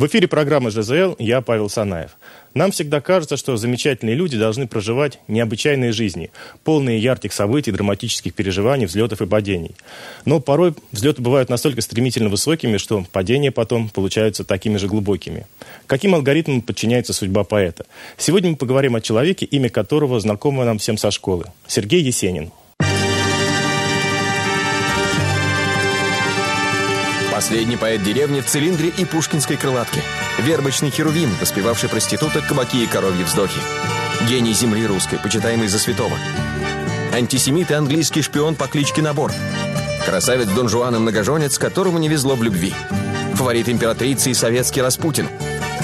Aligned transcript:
В 0.00 0.06
эфире 0.06 0.28
программы 0.28 0.70
ЖЗЛ 0.70 1.16
я 1.18 1.42
Павел 1.42 1.68
Санаев. 1.68 2.12
Нам 2.54 2.70
всегда 2.70 3.02
кажется, 3.02 3.36
что 3.36 3.58
замечательные 3.58 4.16
люди 4.16 4.38
должны 4.38 4.66
проживать 4.66 5.18
необычайные 5.28 5.92
жизни, 5.92 6.30
полные 6.64 6.98
ярких 6.98 7.34
событий, 7.34 7.70
драматических 7.70 8.32
переживаний, 8.32 8.86
взлетов 8.86 9.20
и 9.20 9.26
падений. 9.26 9.72
Но 10.24 10.40
порой 10.40 10.72
взлеты 10.90 11.20
бывают 11.20 11.50
настолько 11.50 11.82
стремительно 11.82 12.30
высокими, 12.30 12.78
что 12.78 13.04
падения 13.12 13.50
потом 13.50 13.90
получаются 13.90 14.42
такими 14.42 14.78
же 14.78 14.86
глубокими. 14.88 15.46
Каким 15.86 16.14
алгоритмам 16.14 16.62
подчиняется 16.62 17.12
судьба 17.12 17.44
поэта? 17.44 17.84
Сегодня 18.16 18.52
мы 18.52 18.56
поговорим 18.56 18.96
о 18.96 19.02
человеке, 19.02 19.44
имя 19.44 19.68
которого 19.68 20.18
знакомо 20.18 20.64
нам 20.64 20.78
всем 20.78 20.96
со 20.96 21.10
школы. 21.10 21.52
Сергей 21.66 22.00
Есенин. 22.00 22.52
Последний 27.40 27.78
поэт 27.78 28.02
деревни 28.02 28.42
в 28.42 28.44
цилиндре 28.44 28.90
и 28.90 29.06
пушкинской 29.06 29.56
крылатке. 29.56 30.02
Вербочный 30.40 30.90
херувим, 30.90 31.30
воспевавший 31.40 31.88
проституток, 31.88 32.46
кабаки 32.46 32.84
и 32.84 32.86
коровьи 32.86 33.24
вздохи. 33.24 33.58
Гений 34.28 34.52
земли 34.52 34.86
русской, 34.86 35.18
почитаемый 35.18 35.68
за 35.68 35.78
святого. 35.78 36.18
Антисемит 37.14 37.70
и 37.70 37.74
английский 37.74 38.20
шпион 38.20 38.56
по 38.56 38.66
кличке 38.66 39.00
Набор. 39.00 39.32
Красавец 40.04 40.48
Дон 40.48 40.68
Жуан 40.68 40.96
и 40.96 40.98
многоженец, 40.98 41.56
которому 41.56 41.96
не 41.96 42.10
везло 42.10 42.34
в 42.34 42.42
любви. 42.42 42.74
Фаворит 43.40 43.70
императрицы 43.70 44.32
и 44.32 44.34
советский 44.34 44.82
Распутин– 44.82 45.26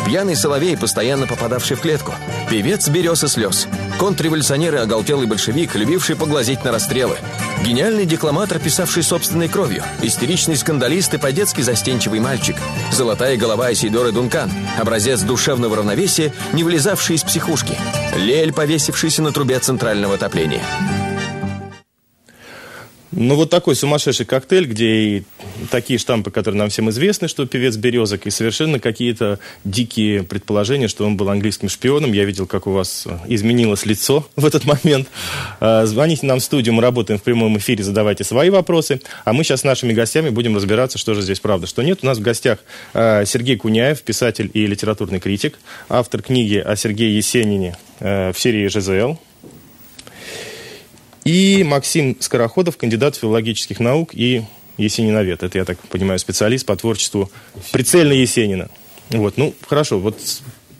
Пьяный 0.06 0.36
соловей, 0.36 0.76
постоянно 0.76 1.26
попадавший 1.26 1.76
в 1.76 1.80
клетку. 1.80 2.14
Певец 2.48 2.88
берез 2.88 3.24
и 3.24 3.26
слез. 3.26 3.66
Контрреволюционер 3.98 4.76
и 4.76 4.78
оголтелый 4.78 5.26
большевик, 5.26 5.74
любивший 5.74 6.14
поглазеть 6.14 6.62
на 6.62 6.70
расстрелы. 6.70 7.16
Гениальный 7.64 8.06
декламатор, 8.06 8.60
писавший 8.60 9.02
собственной 9.02 9.48
кровью. 9.48 9.82
Истеричный 10.02 10.56
скандалист 10.56 11.14
и 11.14 11.18
по-детски 11.18 11.60
застенчивый 11.60 12.20
мальчик. 12.20 12.54
Золотая 12.92 13.36
голова 13.36 13.72
Исидоры 13.72 14.12
Дункан. 14.12 14.52
Образец 14.78 15.22
душевного 15.22 15.74
равновесия, 15.74 16.32
не 16.52 16.62
вылезавший 16.62 17.16
из 17.16 17.24
психушки. 17.24 17.76
Лель, 18.16 18.52
повесившийся 18.52 19.22
на 19.22 19.32
трубе 19.32 19.58
центрального 19.58 20.14
отопления. 20.14 20.62
Ну, 23.18 23.34
вот 23.34 23.48
такой 23.48 23.74
сумасшедший 23.74 24.26
коктейль, 24.26 24.66
где 24.66 24.86
и 24.86 25.22
такие 25.70 25.98
штампы, 25.98 26.30
которые 26.30 26.58
нам 26.58 26.68
всем 26.68 26.90
известны, 26.90 27.28
что 27.28 27.46
певец 27.46 27.76
Березок, 27.76 28.26
и 28.26 28.30
совершенно 28.30 28.78
какие-то 28.78 29.38
дикие 29.64 30.22
предположения, 30.22 30.86
что 30.86 31.06
он 31.06 31.16
был 31.16 31.30
английским 31.30 31.70
шпионом. 31.70 32.12
Я 32.12 32.26
видел, 32.26 32.46
как 32.46 32.66
у 32.66 32.72
вас 32.72 33.06
изменилось 33.26 33.86
лицо 33.86 34.28
в 34.36 34.44
этот 34.44 34.66
момент. 34.66 35.08
А, 35.60 35.86
звоните 35.86 36.26
нам 36.26 36.40
в 36.40 36.42
студию, 36.42 36.74
мы 36.74 36.82
работаем 36.82 37.18
в 37.18 37.22
прямом 37.22 37.56
эфире, 37.56 37.82
задавайте 37.82 38.22
свои 38.22 38.50
вопросы. 38.50 39.00
А 39.24 39.32
мы 39.32 39.44
сейчас 39.44 39.62
с 39.62 39.64
нашими 39.64 39.94
гостями 39.94 40.28
будем 40.28 40.54
разбираться, 40.54 40.98
что 40.98 41.14
же 41.14 41.22
здесь 41.22 41.40
правда, 41.40 41.66
что 41.66 41.82
нет. 41.82 42.00
У 42.02 42.06
нас 42.06 42.18
в 42.18 42.22
гостях 42.22 42.58
а, 42.92 43.24
Сергей 43.24 43.56
Куняев, 43.56 44.02
писатель 44.02 44.50
и 44.52 44.66
литературный 44.66 45.20
критик, 45.20 45.58
автор 45.88 46.20
книги 46.20 46.58
о 46.58 46.76
Сергее 46.76 47.16
Есенине 47.16 47.78
а, 47.98 48.34
в 48.34 48.38
серии 48.38 48.68
«ЖЗЛ», 48.68 49.16
и 51.26 51.64
Максим 51.64 52.16
Скороходов, 52.20 52.76
кандидат 52.76 53.16
филологических 53.16 53.80
наук 53.80 54.10
и 54.14 54.44
Есениновед. 54.78 55.42
Это, 55.42 55.58
я 55.58 55.64
так 55.64 55.78
понимаю, 55.80 56.20
специалист 56.20 56.64
по 56.64 56.76
творчеству 56.76 57.30
прицельно 57.72 58.12
Есенина. 58.12 58.70
Вот, 59.10 59.36
ну, 59.36 59.52
хорошо, 59.66 59.98
вот 59.98 60.16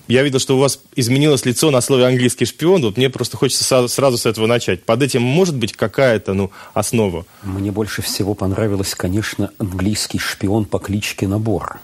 я 0.07 0.23
видел, 0.23 0.39
что 0.39 0.57
у 0.57 0.61
вас 0.61 0.79
изменилось 0.95 1.45
лицо 1.45 1.73
на 1.73 1.81
слове 1.81 2.07
английский 2.07 2.45
шпион. 2.45 2.83
Вот 2.83 2.97
мне 2.97 3.11
просто 3.11 3.37
хочется 3.37 3.65
сразу, 3.89 4.19
с 4.19 4.25
этого 4.25 4.47
начать. 4.47 4.85
Под 4.85 5.03
этим 5.03 5.23
может 5.23 5.57
быть 5.57 5.73
какая-то 5.73 6.33
ну, 6.33 6.53
основа? 6.75 7.27
Мне 7.43 7.73
больше 7.73 8.03
всего 8.03 8.35
понравилось, 8.35 8.95
конечно, 8.95 9.51
английский 9.59 10.21
шпион 10.21 10.65
по 10.65 10.79
кличке 10.79 11.27
Набор. 11.27 11.81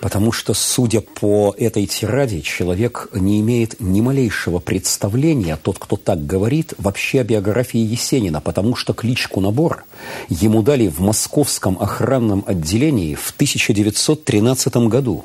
Потому 0.00 0.30
что, 0.32 0.54
судя 0.54 1.00
по 1.00 1.54
этой 1.58 1.86
тираде, 1.86 2.42
человек 2.42 3.08
не 3.12 3.40
имеет 3.40 3.80
ни 3.80 4.00
малейшего 4.00 4.58
представления, 4.58 5.58
тот, 5.60 5.78
кто 5.78 5.96
так 5.96 6.26
говорит, 6.26 6.74
вообще 6.78 7.20
о 7.20 7.24
биографии 7.24 7.78
Есенина, 7.78 8.40
потому 8.40 8.76
что 8.76 8.92
кличку 8.92 9.40
«Набор» 9.40 9.84
ему 10.28 10.62
дали 10.62 10.88
в 10.88 11.00
московском 11.00 11.78
охранном 11.80 12.44
отделении 12.46 13.14
в 13.14 13.30
1913 13.30 14.76
году. 14.88 15.24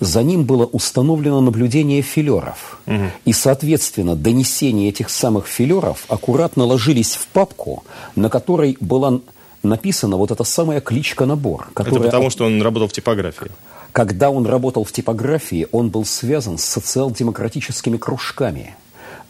За 0.00 0.22
ним 0.22 0.44
было 0.44 0.64
установлено 0.64 1.40
наблюдение 1.40 2.02
филеров. 2.02 2.80
Угу. 2.86 3.10
И, 3.24 3.32
соответственно, 3.32 4.14
донесения 4.14 4.90
этих 4.90 5.10
самых 5.10 5.46
филеров 5.46 6.04
аккуратно 6.08 6.64
ложились 6.64 7.14
в 7.14 7.26
папку, 7.26 7.82
на 8.14 8.28
которой 8.28 8.76
была 8.80 9.20
написана 9.62 10.16
вот 10.16 10.30
эта 10.30 10.44
самая 10.44 10.80
кличка-набор. 10.80 11.70
Которая... 11.74 12.00
Это 12.00 12.10
потому, 12.10 12.30
что 12.30 12.44
он 12.46 12.62
работал 12.62 12.88
в 12.88 12.92
типографии. 12.92 13.50
Когда 13.98 14.30
он 14.30 14.46
работал 14.46 14.84
в 14.84 14.92
типографии, 14.92 15.66
он 15.72 15.88
был 15.90 16.04
связан 16.04 16.56
с 16.56 16.64
социал-демократическими 16.64 17.96
кружками, 17.96 18.76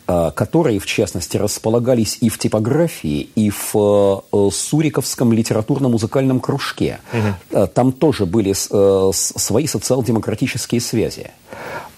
а, 0.07 0.31
которые, 0.31 0.79
в 0.79 0.85
частности, 0.85 1.39
располагались 1.39 2.19
и 2.21 2.29
в 2.29 2.39
типографии, 2.39 3.31
и 3.35 3.49
в 3.49 4.25
э, 4.31 4.51
Суриковском 4.53 5.33
литературно-музыкальном 5.33 6.41
кружке. 6.41 6.99
Угу. 7.15 7.67
Там 7.69 7.93
тоже 7.93 8.27
были 8.27 8.51
э, 8.53 9.11
свои 9.15 9.67
социал-демократические 9.67 10.83
связи. 10.83 11.31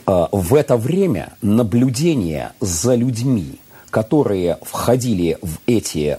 А, 0.06 0.28
в 0.30 0.54
это 0.54 0.76
время 0.76 1.32
наблюдение 1.42 2.52
за 2.60 2.94
людьми, 2.94 3.58
которые 3.90 4.58
входили 4.62 5.38
в 5.42 5.58
эти 5.66 6.18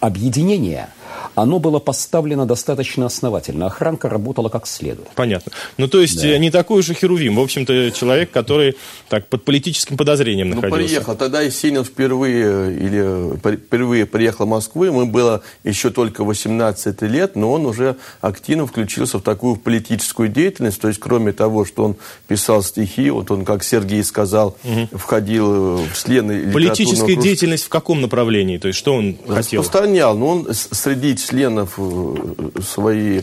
объединения– 0.00 0.88
оно 1.42 1.58
было 1.58 1.78
поставлено 1.78 2.46
достаточно 2.46 3.06
основательно. 3.06 3.66
Охранка 3.66 4.08
работала 4.08 4.48
как 4.48 4.66
следует. 4.66 5.08
Понятно. 5.14 5.52
Ну, 5.76 5.88
то 5.88 6.00
есть, 6.00 6.20
да. 6.20 6.38
не 6.38 6.50
такой 6.50 6.80
уж 6.80 6.90
и 6.90 6.94
херувим. 6.94 7.36
В 7.36 7.40
общем-то, 7.40 7.90
человек, 7.90 8.30
который 8.30 8.76
так 9.08 9.28
под 9.28 9.44
политическим 9.44 9.96
подозрением 9.96 10.50
ну, 10.50 10.56
находился. 10.56 10.86
приехал. 10.86 11.16
Тогда 11.16 11.40
Есенин 11.40 11.84
впервые, 11.84 12.76
или, 12.76 13.56
впервые 13.56 14.06
приехал 14.06 14.46
в 14.46 14.48
Москву. 14.48 14.84
Ему 14.84 15.06
было 15.06 15.42
еще 15.64 15.90
только 15.90 16.24
18 16.24 17.02
лет, 17.02 17.36
но 17.36 17.52
он 17.52 17.66
уже 17.66 17.96
активно 18.20 18.66
включился 18.66 19.18
в 19.18 19.22
такую 19.22 19.56
политическую 19.56 20.28
деятельность. 20.28 20.80
То 20.80 20.88
есть, 20.88 21.00
кроме 21.00 21.32
того, 21.32 21.64
что 21.64 21.84
он 21.84 21.96
писал 22.28 22.62
стихи, 22.62 23.10
вот 23.10 23.30
он, 23.30 23.44
как 23.44 23.64
Сергей 23.64 24.04
сказал, 24.04 24.56
угу. 24.64 24.98
входил 24.98 25.76
в 25.76 25.94
члены 25.94 26.50
Политическая 26.52 27.16
деятельность 27.16 27.64
в 27.64 27.68
каком 27.68 28.00
направлении? 28.00 28.58
То 28.58 28.68
есть, 28.68 28.78
что 28.78 28.94
он 28.94 29.16
хотел? 29.26 29.62
Распространял. 29.62 30.16
Но 30.16 30.26
он 30.28 30.48
среди 30.52 31.16
членов 31.30 31.74
э, 31.78 32.60
свои 32.62 33.20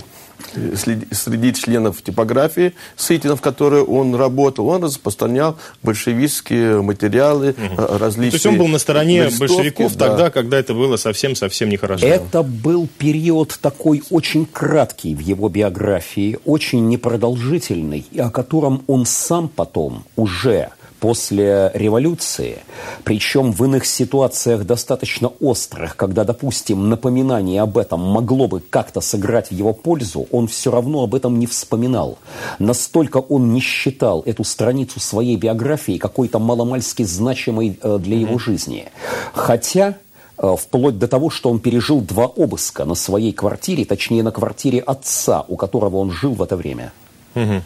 э, 0.56 0.75
среди 1.12 1.53
членов 1.53 2.01
типографии 2.01 2.73
Сытинов, 2.95 3.40
в 3.40 3.41
которой 3.41 3.81
он 3.81 4.16
работал, 4.16 4.69
он 4.69 4.84
распространял 4.84 5.57
большевистские 5.84 6.81
материалы, 6.81 7.50
угу. 7.50 7.97
различные... 7.97 8.31
То 8.31 8.35
есть 8.35 8.45
он 8.45 8.57
был 8.57 8.68
на 8.68 8.79
стороне 8.79 9.29
большевиков 9.38 9.95
да. 9.95 10.07
тогда, 10.07 10.29
когда 10.29 10.57
это 10.57 10.73
было 10.73 10.97
совсем-совсем 10.97 11.69
нехорошо. 11.69 12.06
Это 12.06 12.44
был 12.44 12.88
период 12.97 13.57
такой 13.62 14.03
очень 14.09 14.45
краткий 14.45 15.16
в 15.16 15.19
его 15.19 15.50
биографии, 15.50 16.39
очень 16.45 16.88
непродолжительный, 16.88 18.06
и 18.12 18.19
о 18.19 18.29
котором 18.29 18.84
он 18.88 19.06
сам 19.06 19.50
потом 19.50 20.06
уже 20.16 20.69
после 21.00 21.72
революции, 21.74 22.59
причем 23.03 23.52
в 23.52 23.63
иных 23.66 23.85
ситуациях 23.85 24.66
достаточно 24.66 25.28
острых, 25.40 25.96
когда, 25.96 26.24
допустим, 26.24 26.90
напоминание 26.90 27.62
об 27.62 27.78
этом 27.78 28.02
могло 28.02 28.47
бы 28.47 28.59
как-то 28.59 29.02
сыграть 29.02 29.50
в 29.50 29.52
его 29.52 29.74
пользу, 29.74 30.28
он 30.31 30.47
все 30.47 30.72
равно 30.72 31.03
об 31.03 31.16
этом 31.16 31.40
не 31.40 31.46
вспоминал. 31.46 32.18
Настолько 32.59 33.18
он 33.18 33.53
не 33.53 33.60
считал 33.60 34.21
эту 34.25 34.44
страницу 34.44 35.00
своей 35.00 35.36
биографии 35.36 35.98
какой-то 35.98 36.39
маломальски 36.39 37.04
значимой 37.04 37.77
э, 37.81 37.98
для 38.00 38.18
его 38.18 38.39
жизни. 38.39 38.86
Хотя 39.33 39.98
э, 40.38 40.56
вплоть 40.60 40.98
до 40.98 41.07
того, 41.07 41.30
что 41.30 41.50
он 41.50 41.60
пережил 41.60 42.01
два 42.01 42.25
обыска 42.25 42.86
на 42.86 42.95
своей 42.95 43.33
квартире, 43.33 43.86
точнее 43.86 44.24
на 44.24 44.31
квартире 44.31 44.80
отца, 44.80 45.45
у 45.48 45.56
которого 45.56 45.98
он 45.98 46.12
жил 46.12 46.33
в 46.33 46.42
это 46.42 46.56
время. 46.56 46.92
Угу. 47.36 47.62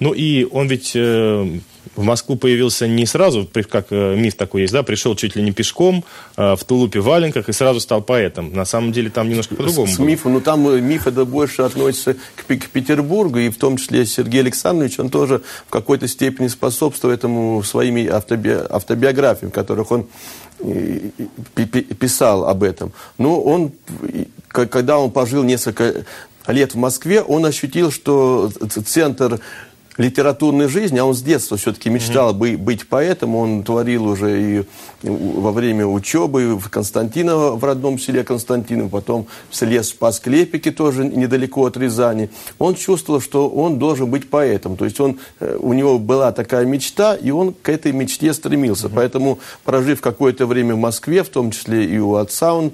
Ну 0.00 0.12
и 0.12 0.44
он 0.44 0.68
ведь 0.68 0.92
э, 0.94 1.60
в 1.94 2.02
Москву 2.02 2.36
появился 2.36 2.86
не 2.86 3.06
сразу, 3.06 3.48
как 3.70 3.86
э, 3.90 4.16
миф 4.16 4.34
такой 4.34 4.62
есть, 4.62 4.72
да, 4.72 4.82
пришел 4.82 5.14
чуть 5.14 5.36
ли 5.36 5.42
не 5.42 5.52
пешком, 5.52 6.04
э, 6.36 6.56
в 6.56 6.64
тулупе, 6.64 7.00
валенках 7.00 7.48
и 7.48 7.52
сразу 7.52 7.80
стал 7.80 8.02
поэтом. 8.02 8.52
На 8.52 8.64
самом 8.64 8.92
деле 8.92 9.10
там 9.10 9.28
немножко 9.28 9.54
по-другому. 9.54 9.86
С, 9.86 9.96
с 9.96 9.98
мифом, 9.98 10.32
ну 10.32 10.40
там 10.40 10.68
э, 10.68 10.80
миф 10.80 11.06
это 11.06 11.24
больше 11.24 11.62
относится 11.62 12.14
к, 12.14 12.46
к 12.46 12.68
Петербургу, 12.68 13.38
и 13.38 13.48
в 13.50 13.56
том 13.56 13.76
числе 13.76 14.04
Сергей 14.06 14.40
Александрович, 14.40 14.98
он 14.98 15.10
тоже 15.10 15.42
в 15.66 15.70
какой-то 15.70 16.08
степени 16.08 16.48
способствует 16.48 17.18
этому 17.18 17.62
своими 17.62 18.06
автоби... 18.06 18.50
автобиографиями, 18.50 19.50
в 19.50 19.54
которых 19.54 19.90
он 19.90 20.06
писал 22.00 22.48
об 22.48 22.62
этом. 22.62 22.92
Но 23.18 23.40
он, 23.42 23.72
когда 24.48 24.98
он 24.98 25.10
пожил 25.10 25.42
несколько 25.42 26.06
лет 26.46 26.74
в 26.74 26.78
Москве, 26.78 27.22
он 27.22 27.44
ощутил, 27.44 27.90
что 27.90 28.50
центр 28.86 29.40
литературной 29.98 30.68
жизни, 30.68 30.98
а 30.98 31.04
он 31.04 31.14
с 31.14 31.22
детства 31.22 31.56
все-таки 31.56 31.88
мечтал 31.90 32.34
mm-hmm. 32.34 32.56
быть 32.58 32.88
поэтом, 32.88 33.34
он 33.34 33.62
творил 33.62 34.06
уже 34.06 34.42
и 34.60 34.64
во 35.02 35.52
время 35.52 35.86
учебы 35.86 36.56
в 36.56 36.68
Константиново, 36.68 37.56
в 37.56 37.64
родном 37.64 37.98
селе 37.98 38.24
Константиново, 38.24 38.88
потом 38.88 39.26
в 39.50 39.56
селе 39.56 39.82
Спас-Клепике, 39.82 40.70
тоже 40.70 41.04
недалеко 41.04 41.66
от 41.66 41.76
Рязани. 41.76 42.30
Он 42.58 42.74
чувствовал, 42.74 43.20
что 43.20 43.48
он 43.48 43.78
должен 43.78 44.10
быть 44.10 44.30
поэтом, 44.30 44.76
то 44.76 44.84
есть 44.84 45.00
он, 45.00 45.18
э, 45.40 45.56
у 45.60 45.72
него 45.72 45.98
была 45.98 46.32
такая 46.32 46.64
мечта, 46.64 47.14
и 47.14 47.30
он 47.30 47.52
к 47.52 47.68
этой 47.68 47.92
мечте 47.92 48.32
стремился. 48.32 48.86
Mm-hmm. 48.86 48.92
Поэтому, 48.94 49.38
прожив 49.64 50.00
какое-то 50.00 50.46
время 50.46 50.74
в 50.74 50.78
Москве, 50.78 51.22
в 51.22 51.28
том 51.28 51.50
числе 51.50 51.84
и 51.84 51.98
у 51.98 52.14
отца, 52.14 52.54
он 52.54 52.72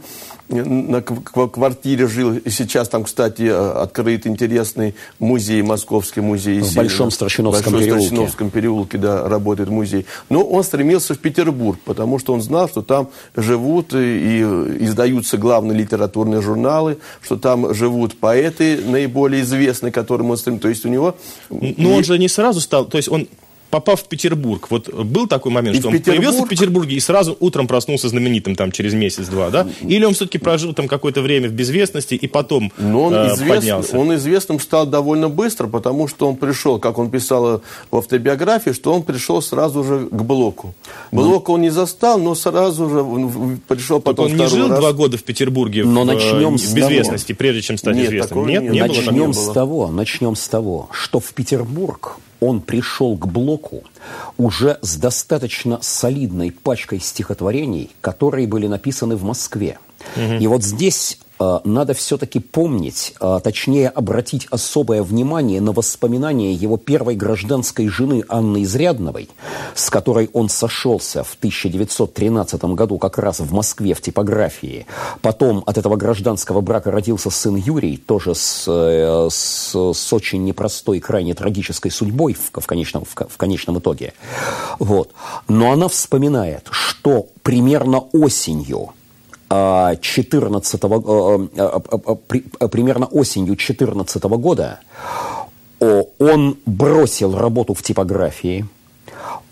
на 0.52 1.02
квартире 1.02 2.06
жил. 2.06 2.36
И 2.36 2.50
сейчас 2.50 2.88
там, 2.88 3.04
кстати, 3.04 3.48
открыт 3.48 4.26
интересный 4.26 4.94
музей, 5.18 5.62
Московский 5.62 6.20
музей. 6.20 6.60
В 6.60 6.74
Большом 6.74 7.10
Страшиновском 7.10 7.72
Большом 7.72 7.80
переулке. 7.80 8.06
Страшиновском 8.06 8.50
переулке, 8.50 8.98
да, 8.98 9.28
работает 9.28 9.70
музей. 9.70 10.06
Но 10.28 10.42
он 10.44 10.62
стремился 10.62 11.14
в 11.14 11.18
Петербург, 11.18 11.78
потому 11.84 12.11
что 12.18 12.32
он 12.32 12.42
знал, 12.42 12.68
что 12.68 12.82
там 12.82 13.08
живут 13.36 13.94
и 13.94 14.40
издаются 14.80 15.38
главные 15.38 15.78
литературные 15.78 16.42
журналы, 16.42 16.98
что 17.22 17.36
там 17.36 17.74
живут 17.74 18.18
поэты 18.18 18.80
наиболее 18.84 19.42
известные, 19.42 19.92
которым 19.92 20.30
он 20.30 20.36
стремится. 20.36 20.62
То 20.62 20.68
есть 20.68 20.84
у 20.84 20.88
него... 20.88 21.16
Но 21.50 21.94
он 21.94 22.04
же 22.04 22.18
не 22.18 22.28
сразу 22.28 22.60
стал... 22.60 22.84
То 22.86 22.96
есть 22.96 23.08
он 23.08 23.28
попав 23.72 24.02
в 24.02 24.04
Петербург, 24.04 24.66
вот 24.68 24.92
был 24.92 25.26
такой 25.26 25.50
момент, 25.50 25.76
и 25.76 25.80
что 25.80 25.88
он 25.88 25.94
Петербург... 25.94 26.18
появился 26.18 26.44
в 26.44 26.48
Петербурге 26.48 26.96
и 26.96 27.00
сразу 27.00 27.34
утром 27.40 27.66
проснулся 27.66 28.08
знаменитым 28.08 28.54
там 28.54 28.70
через 28.70 28.92
месяц-два, 28.92 29.48
да? 29.48 29.66
Или 29.80 30.04
он 30.04 30.12
все-таки 30.12 30.36
прожил 30.36 30.74
там 30.74 30.88
какое-то 30.88 31.22
время 31.22 31.48
в 31.48 31.52
безвестности 31.52 32.14
и 32.14 32.26
потом 32.26 32.70
Но 32.76 33.04
он, 33.04 33.14
э, 33.14 33.26
известн... 33.28 33.48
поднялся? 33.48 33.98
он 33.98 34.14
известным 34.14 34.60
стал 34.60 34.84
довольно 34.84 35.30
быстро, 35.30 35.68
потому 35.68 36.06
что 36.06 36.28
он 36.28 36.36
пришел, 36.36 36.78
как 36.78 36.98
он 36.98 37.10
писал 37.10 37.62
в 37.90 37.96
автобиографии, 37.96 38.72
что 38.72 38.92
он 38.92 39.04
пришел 39.04 39.40
сразу 39.40 39.82
же 39.84 40.06
к 40.10 40.22
Блоку. 40.22 40.74
Блока 41.10 41.48
ну, 41.48 41.54
он 41.54 41.60
не 41.62 41.70
застал, 41.70 42.18
но 42.18 42.34
сразу 42.34 42.90
же 42.90 43.58
пришел 43.68 44.02
потом 44.02 44.26
он 44.26 44.36
не 44.36 44.48
жил 44.48 44.68
раз... 44.68 44.80
два 44.80 44.92
года 44.92 45.16
в 45.16 45.22
Петербурге 45.22 45.84
но 45.84 46.02
в, 46.02 46.06
начнем 46.06 46.58
в 46.58 46.74
безвестности, 46.74 47.28
того. 47.28 47.38
прежде 47.38 47.62
чем 47.62 47.78
стать 47.78 47.96
нет, 47.96 48.08
известным? 48.08 48.46
Нет, 48.46 48.62
не 48.64 48.80
начнем 48.80 49.32
было, 49.32 49.32
с 49.32 49.50
того, 49.50 49.88
начнем 49.88 50.36
с 50.36 50.46
того, 50.46 50.90
что 50.92 51.20
в 51.20 51.32
Петербург 51.32 52.18
он 52.42 52.60
пришел 52.60 53.16
к 53.16 53.26
Блоку 53.26 53.84
уже 54.36 54.78
с 54.82 54.96
достаточно 54.96 55.78
солидной 55.80 56.50
пачкой 56.50 57.00
стихотворений, 57.00 57.90
которые 58.00 58.46
были 58.48 58.66
написаны 58.66 59.14
в 59.16 59.22
Москве. 59.22 59.78
Угу. 60.16 60.34
И 60.40 60.46
вот 60.48 60.64
здесь 60.64 61.18
надо 61.64 61.94
все-таки 61.94 62.40
помнить, 62.40 63.14
э, 63.20 63.40
точнее 63.42 63.88
обратить 63.88 64.46
особое 64.50 65.02
внимание 65.02 65.60
на 65.60 65.72
воспоминания 65.72 66.52
его 66.52 66.76
первой 66.76 67.14
гражданской 67.14 67.88
жены 67.88 68.24
Анны 68.28 68.64
Изрядновой, 68.64 69.28
с 69.74 69.90
которой 69.90 70.30
он 70.32 70.48
сошелся 70.48 71.24
в 71.24 71.34
1913 71.34 72.74
году 72.74 72.98
как 72.98 73.18
раз 73.18 73.40
в 73.40 73.52
Москве 73.52 73.94
в 73.94 74.00
типографии. 74.00 74.86
Потом 75.20 75.62
от 75.66 75.78
этого 75.78 75.96
гражданского 75.96 76.60
брака 76.60 76.90
родился 76.90 77.30
сын 77.30 77.56
Юрий, 77.56 77.96
тоже 77.96 78.34
с, 78.34 78.64
э, 78.68 79.28
с, 79.30 79.74
с 79.74 80.12
очень 80.12 80.44
непростой, 80.44 81.00
крайне 81.00 81.34
трагической 81.34 81.90
судьбой 81.90 82.34
в, 82.34 82.60
в, 82.60 82.66
конечном, 82.66 83.04
в, 83.04 83.14
в 83.14 83.36
конечном 83.36 83.78
итоге. 83.78 84.12
Вот. 84.78 85.12
Но 85.48 85.72
она 85.72 85.88
вспоминает, 85.88 86.68
что 86.70 87.26
примерно 87.42 87.98
осенью 88.12 88.92
14 90.00 90.84
а, 90.84 90.88
а, 90.88 92.16
а, 92.60 92.68
примерно 92.68 93.06
осенью 93.06 93.54
2014 93.56 94.22
года 94.24 94.80
он 96.18 96.58
бросил 96.64 97.36
работу 97.36 97.74
в 97.74 97.82
типографии, 97.82 98.66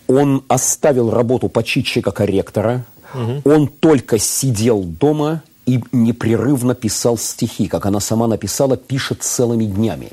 он 0.06 0.44
оставил 0.48 1.10
работу 1.10 1.48
почитчика 1.48 2.12
корректора, 2.12 2.84
угу. 3.12 3.42
он 3.44 3.66
только 3.66 4.18
сидел 4.18 4.82
дома 4.82 5.42
и 5.66 5.82
непрерывно 5.92 6.74
писал 6.74 7.18
стихи, 7.18 7.68
как 7.68 7.86
она 7.86 8.00
сама 8.00 8.26
написала, 8.26 8.76
пишет 8.76 9.22
целыми 9.22 9.64
днями. 9.64 10.10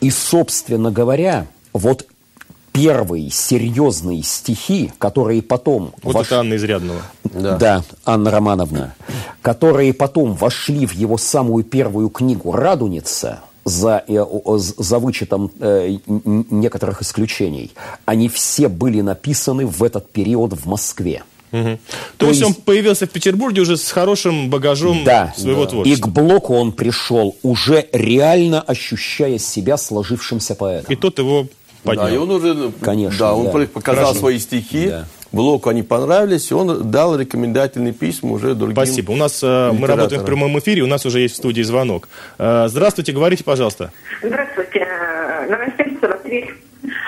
И, 0.00 0.10
собственно 0.10 0.90
говоря, 0.90 1.46
вот 1.72 2.06
первые 2.80 3.30
серьезные 3.30 4.22
стихи, 4.22 4.92
которые 4.98 5.42
потом... 5.42 5.92
Вот 6.02 6.14
вош... 6.14 6.26
это 6.26 6.40
Анна 6.40 6.54
Изрядного. 6.54 7.02
Да. 7.24 7.56
да, 7.56 7.84
Анна 8.04 8.30
Романовна. 8.30 8.94
Которые 9.42 9.92
потом 9.92 10.34
вошли 10.34 10.86
в 10.86 10.92
его 10.92 11.18
самую 11.18 11.64
первую 11.64 12.08
книгу 12.08 12.52
«Радуница», 12.52 13.40
за, 13.62 14.02
э, 14.08 14.24
за 14.56 14.98
вычетом 14.98 15.50
э, 15.60 15.98
некоторых 16.06 17.02
исключений, 17.02 17.72
они 18.06 18.28
все 18.30 18.68
были 18.68 19.02
написаны 19.02 19.66
в 19.66 19.82
этот 19.84 20.10
период 20.10 20.54
в 20.54 20.66
Москве. 20.66 21.22
Угу. 21.52 21.62
То, 21.62 21.78
То 22.16 22.26
есть, 22.28 22.40
есть 22.40 22.56
он 22.56 22.62
появился 22.62 23.06
в 23.06 23.10
Петербурге 23.10 23.62
уже 23.62 23.76
с 23.76 23.90
хорошим 23.90 24.50
багажом 24.50 25.04
да, 25.04 25.34
своего 25.36 25.64
да. 25.64 25.70
творчества. 25.70 26.06
И 26.06 26.10
к 26.10 26.12
Блоку 26.12 26.54
он 26.54 26.72
пришел, 26.72 27.36
уже 27.42 27.88
реально 27.92 28.62
ощущая 28.62 29.38
себя 29.38 29.76
сложившимся 29.76 30.54
поэтом. 30.54 30.92
И 30.92 30.96
тот 30.96 31.18
его 31.18 31.46
поднял. 31.82 32.06
Да, 32.06 32.14
и 32.14 32.16
он 32.16 32.30
уже 32.30 32.72
Конечно, 32.80 33.18
да, 33.18 33.34
он 33.34 33.50
да. 33.52 33.66
показал 33.66 34.04
Хорошо. 34.04 34.20
свои 34.20 34.38
стихи. 34.38 34.88
Да. 34.88 35.04
Блоку 35.32 35.68
они 35.70 35.84
понравились, 35.84 36.50
и 36.50 36.54
он 36.54 36.90
дал 36.90 37.16
рекомендательные 37.16 37.92
письма 37.92 38.32
уже 38.32 38.56
другим 38.56 38.74
Спасибо. 38.74 39.12
У 39.12 39.16
нас 39.16 39.40
э, 39.44 39.70
мы 39.72 39.86
работаем 39.86 40.22
в 40.22 40.24
прямом 40.24 40.58
эфире, 40.58 40.82
у 40.82 40.88
нас 40.88 41.06
уже 41.06 41.20
есть 41.20 41.34
в 41.34 41.36
студии 41.36 41.62
звонок. 41.62 42.08
Э, 42.38 42.66
здравствуйте, 42.68 43.12
говорите, 43.12 43.44
пожалуйста. 43.44 43.92
Здравствуйте. 44.22 44.88
Новосельцева, 45.48 46.18
Тверь. 46.24 46.52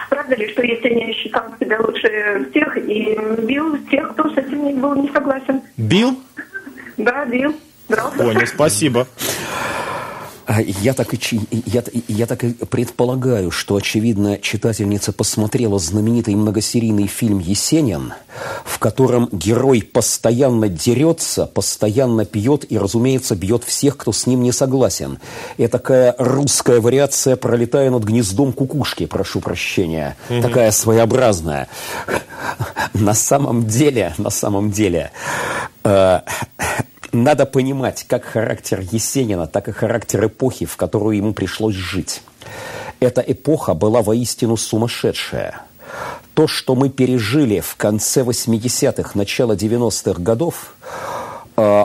Правда 0.09 0.37
ли, 0.37 0.49
что 0.53 0.63
Есенин 0.63 1.13
считал 1.15 1.45
себя 1.59 1.81
лучше 1.81 2.47
всех 2.51 2.77
и 2.77 3.19
бил 3.45 3.77
тех, 3.91 4.13
кто 4.13 4.29
с 4.31 4.37
этим 4.37 4.81
был 4.81 4.95
не 4.95 5.11
согласен? 5.11 5.63
Бил? 5.77 6.21
Да, 6.97 7.25
бил. 7.25 7.55
Здравствуйте. 7.89 8.33
Понял, 8.33 8.47
спасибо. 8.47 9.09
А 10.47 10.61
я 10.61 10.93
так, 10.95 11.15
и, 11.15 11.19
я, 11.67 11.85
я 12.09 12.27
так 12.27 12.45
и 12.45 12.53
предполагаю, 12.53 13.51
что, 13.51 13.77
очевидно, 13.77 14.39
читательница 14.39 15.13
посмотрела 15.13 15.79
знаменитый 15.79 16.35
многосерийный 16.35 17.07
фильм 17.07 17.39
«Есенин», 17.39 18.15
в 18.65 18.79
котором 18.79 19.29
герой 19.31 19.83
постоянно 19.83 20.69
дерется, 20.69 21.47
постоянно 21.47 22.25
пьет 22.25 22.71
и, 22.71 22.79
разумеется, 22.79 23.37
бьет 23.37 23.65
всех, 23.65 23.97
кто 23.97 24.13
с 24.13 24.27
ним 24.27 24.43
не 24.43 24.53
согласен. 24.53 25.19
Это 25.59 25.79
такая 25.79 26.15
русская 26.19 26.81
вариация 26.81 27.37
«Пролетая 27.37 27.91
над 27.91 28.05
гнездом 28.05 28.53
кукушки», 28.53 29.07
прошу 29.07 29.41
прощения. 29.41 30.17
Угу. 30.29 30.43
Такая 30.43 30.71
своеобразная. 30.71 31.69
На 32.95 33.15
самом 33.15 33.67
деле, 33.67 34.15
на 34.19 34.31
самом 34.31 34.71
деле, 34.71 35.13
э, 35.85 36.21
надо 37.13 37.47
понимать 37.47 38.05
как 38.09 38.25
характер 38.25 38.81
Есенина, 38.91 39.47
так 39.47 39.69
и 39.69 39.73
характер 39.73 40.27
эпохи, 40.27 40.67
в 40.67 40.77
которую 40.77 41.17
ему 41.17 41.35
пришлось 41.35 41.75
жить. 41.75 42.23
Эта 43.01 43.21
эпоха 43.21 43.75
была 43.75 44.03
воистину 44.03 44.57
сумасшедшая. 44.57 45.61
То, 46.35 46.47
что 46.47 46.75
мы 46.75 46.89
пережили 46.89 47.61
в 47.61 47.77
конце 47.77 48.23
80-х, 48.23 49.11
начало 49.15 49.53
90-х 49.53 50.23
годов, 50.23 50.75
э, 51.57 51.85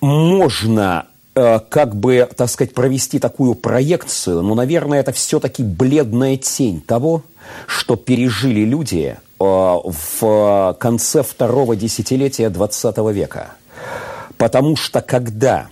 можно 0.00 1.06
э, 1.34 1.60
как 1.68 1.94
бы, 1.94 2.28
так 2.34 2.48
сказать, 2.48 2.72
провести 2.72 3.18
такую 3.18 3.54
проекцию, 3.54 4.42
но, 4.42 4.54
наверное, 4.54 5.00
это 5.00 5.12
все-таки 5.12 5.62
бледная 5.62 6.38
тень 6.38 6.80
того, 6.80 7.22
что 7.66 7.96
пережили 7.96 8.64
люди 8.64 9.16
э, 9.18 9.44
в 9.44 10.76
конце 10.80 11.22
второго 11.22 11.76
десятилетия 11.76 12.48
20 12.48 12.96
века. 13.12 13.56
Потому 14.44 14.76
что 14.76 15.00
когда 15.00 15.68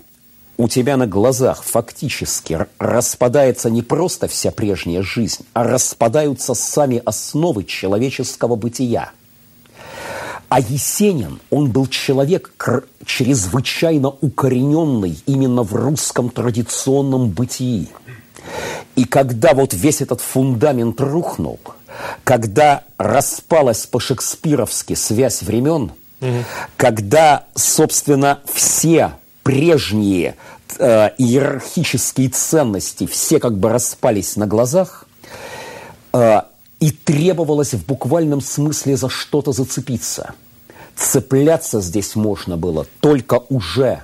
у 0.57 0.67
тебя 0.67 0.97
на 0.97 1.07
глазах 1.07 1.63
фактически 1.63 2.59
распадается 2.79 3.69
не 3.69 3.83
просто 3.83 4.29
вся 4.29 4.51
прежняя 4.51 5.03
жизнь, 5.03 5.45
а 5.53 5.63
распадаются 5.63 6.55
сами 6.55 7.03
основы 7.05 7.65
человеческого 7.65 8.57
бытия. 8.57 9.11
А 10.49 10.59
Есенин, 10.59 11.39
он 11.51 11.71
был 11.71 11.87
человек 11.87 12.51
чрезвычайно 13.05 14.09
укорененный 14.09 15.19
именно 15.27 15.65
в 15.65 15.75
русском 15.75 16.31
традиционном 16.31 17.29
бытии. 17.29 17.91
И 18.97 19.05
когда 19.05 19.53
вот 19.53 19.75
весь 19.75 20.01
этот 20.01 20.23
фундамент 20.23 20.99
рухнул, 20.99 21.61
когда 22.25 22.85
распалась 22.97 23.85
по-шекспировски 23.85 24.95
связь 24.95 25.43
времен– 25.43 25.93
когда, 26.77 27.45
собственно, 27.55 28.41
все 28.53 29.13
прежние 29.43 30.37
э, 30.79 31.11
иерархические 31.19 32.29
ценности, 32.29 33.07
все 33.07 33.41
как 33.41 33.59
бы 33.59 33.69
распались 33.69 34.37
на 34.37 34.47
глазах, 34.47 35.07
э, 36.13 36.43
и 36.81 36.91
требовалось 36.91 37.75
в 37.75 37.87
буквальном 37.87 38.41
смысле 38.41 38.97
за 38.97 39.09
что-то 39.09 39.53
зацепиться. 39.53 40.35
Цепляться 40.97 41.81
здесь 41.81 42.15
можно 42.17 42.57
было 42.57 42.87
только 43.01 43.43
уже 43.49 44.03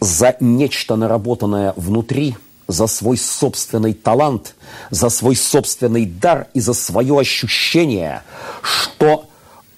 за 0.00 0.36
нечто 0.40 0.96
наработанное 0.96 1.72
внутри, 1.76 2.36
за 2.66 2.86
свой 2.86 3.16
собственный 3.16 3.92
талант, 3.92 4.54
за 4.90 5.10
свой 5.10 5.36
собственный 5.36 6.06
дар 6.06 6.46
и 6.54 6.60
за 6.60 6.72
свое 6.72 7.18
ощущение, 7.18 8.22
что 8.62 9.28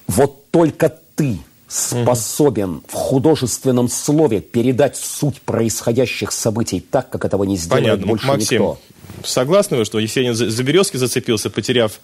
вот 0.07 0.51
только 0.51 0.89
ты 1.17 1.41
способен 1.69 2.83
в 2.89 2.93
художественном 2.93 3.89
слове 3.89 4.41
передать 4.41 4.97
суть 4.97 5.41
происходящих 5.41 6.33
событий 6.33 6.81
так, 6.81 7.11
как 7.11 7.25
этого 7.25 7.45
не 7.45 7.57
сделает 7.57 7.85
Понятно. 7.85 8.07
больше 8.07 8.27
Максим, 8.27 8.63
никто. 8.63 8.79
согласны 9.25 9.77
вы, 9.77 9.85
что 9.85 9.99
Есенин 9.99 10.35
за, 10.35 10.63
березки 10.63 10.97
зацепился, 10.97 11.51
потеряв 11.51 12.01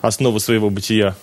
основу 0.00 0.40
своего 0.40 0.70
бытия? 0.70 1.16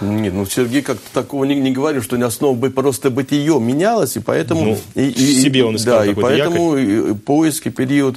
Нет, 0.00 0.34
ну 0.34 0.46
Сергей 0.46 0.82
как-то 0.82 1.12
такого 1.12 1.44
не, 1.44 1.56
не 1.56 1.72
говорил, 1.72 2.02
что 2.02 2.16
не 2.16 2.22
основа 2.24 2.54
бы 2.54 2.70
просто 2.70 3.10
бытие 3.10 3.58
менялось, 3.58 4.16
и 4.16 4.20
поэтому... 4.20 4.64
Ну, 4.64 4.78
и, 4.94 5.08
и, 5.08 5.40
себе 5.40 5.64
он 5.64 5.76
искал 5.76 6.00
Да, 6.00 6.06
и 6.06 6.14
поэтому 6.14 6.76
и 6.76 7.14
поиски, 7.14 7.70
период 7.70 8.16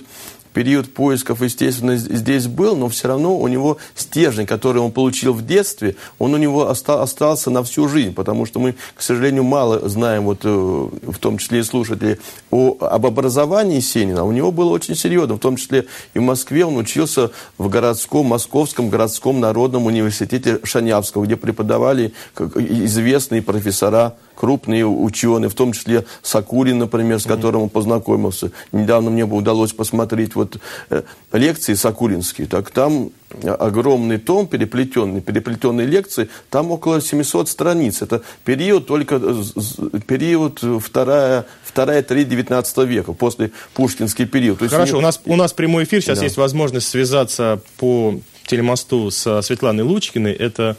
период 0.57 0.91
поисков, 0.91 1.43
естественно, 1.43 1.97
здесь 1.97 2.47
был, 2.47 2.75
но 2.75 2.89
все 2.89 3.09
равно 3.09 3.37
у 3.37 3.47
него 3.47 3.77
стержень, 3.93 4.47
который 4.47 4.81
он 4.81 4.91
получил 4.91 5.33
в 5.33 5.45
детстве, 5.45 5.95
он 6.17 6.33
у 6.33 6.37
него 6.37 6.67
оста- 6.67 7.03
остался 7.03 7.51
на 7.51 7.61
всю 7.61 7.87
жизнь, 7.87 8.11
потому 8.15 8.47
что 8.47 8.59
мы, 8.59 8.73
к 8.95 9.03
сожалению, 9.03 9.43
мало 9.43 9.87
знаем, 9.87 10.23
вот, 10.23 10.39
э, 10.45 10.49
в 10.49 11.19
том 11.19 11.37
числе 11.37 11.59
и 11.59 11.63
слушатели, 11.63 12.19
о, 12.49 12.75
об 12.79 13.05
образовании 13.05 13.75
Есенина. 13.75 14.25
У 14.25 14.31
него 14.31 14.51
было 14.51 14.71
очень 14.71 14.95
серьезно, 14.95 15.35
в 15.35 15.39
том 15.39 15.57
числе 15.57 15.85
и 16.15 16.17
в 16.17 16.23
Москве 16.23 16.65
он 16.65 16.75
учился 16.77 17.29
в 17.59 17.69
городском, 17.69 18.25
Московском 18.25 18.89
городском 18.89 19.39
народном 19.39 19.85
университете 19.85 20.59
Шанявского, 20.63 21.25
где 21.25 21.35
преподавали 21.35 22.13
известные 22.35 23.43
профессора 23.43 24.15
крупные 24.37 24.85
ученые, 24.85 25.49
в 25.49 25.55
том 25.55 25.73
числе 25.73 26.05
Сакурин, 26.21 26.77
например, 26.77 27.19
с 27.19 27.25
которым 27.25 27.63
он 27.63 27.69
познакомился. 27.69 28.51
Недавно 28.71 29.09
мне 29.09 29.25
бы 29.25 29.35
удалось 29.35 29.73
посмотреть 29.73 30.35
вот 30.35 30.46
э, 30.89 31.01
лекции 31.33 31.73
сакуринские. 31.73 32.47
Так 32.47 32.71
там 32.71 33.11
огромный 33.59 34.17
том, 34.19 34.47
переплетенный, 34.47 35.19
переплетенные 35.19 35.85
лекции, 35.85 36.29
там 36.49 36.71
около 36.71 37.01
700 37.01 37.49
страниц. 37.49 38.01
Это 38.01 38.21
период 38.45 38.87
только, 38.87 39.15
э, 39.21 39.99
период 40.07 40.63
вторая, 40.81 41.45
вторая 41.63 42.01
треть 42.03 42.29
19 42.29 42.85
века, 42.85 43.13
после 43.13 43.51
пушкинский 43.73 44.25
период. 44.25 44.61
Есть 44.61 44.73
Хорошо, 44.73 44.93
не- 44.93 44.99
у 44.99 45.01
нас, 45.01 45.19
у 45.25 45.35
нас 45.35 45.51
прямой 45.53 45.83
эфир, 45.83 46.01
сейчас 46.01 46.19
Да. 46.19 46.23
есть 46.25 46.37
возможность 46.37 46.87
связаться 46.87 47.59
по 47.77 48.15
телемосту 48.45 49.11
со 49.11 49.41
Светланой 49.41 49.83
Лучкиной. 49.83 50.31
Это, 50.31 50.77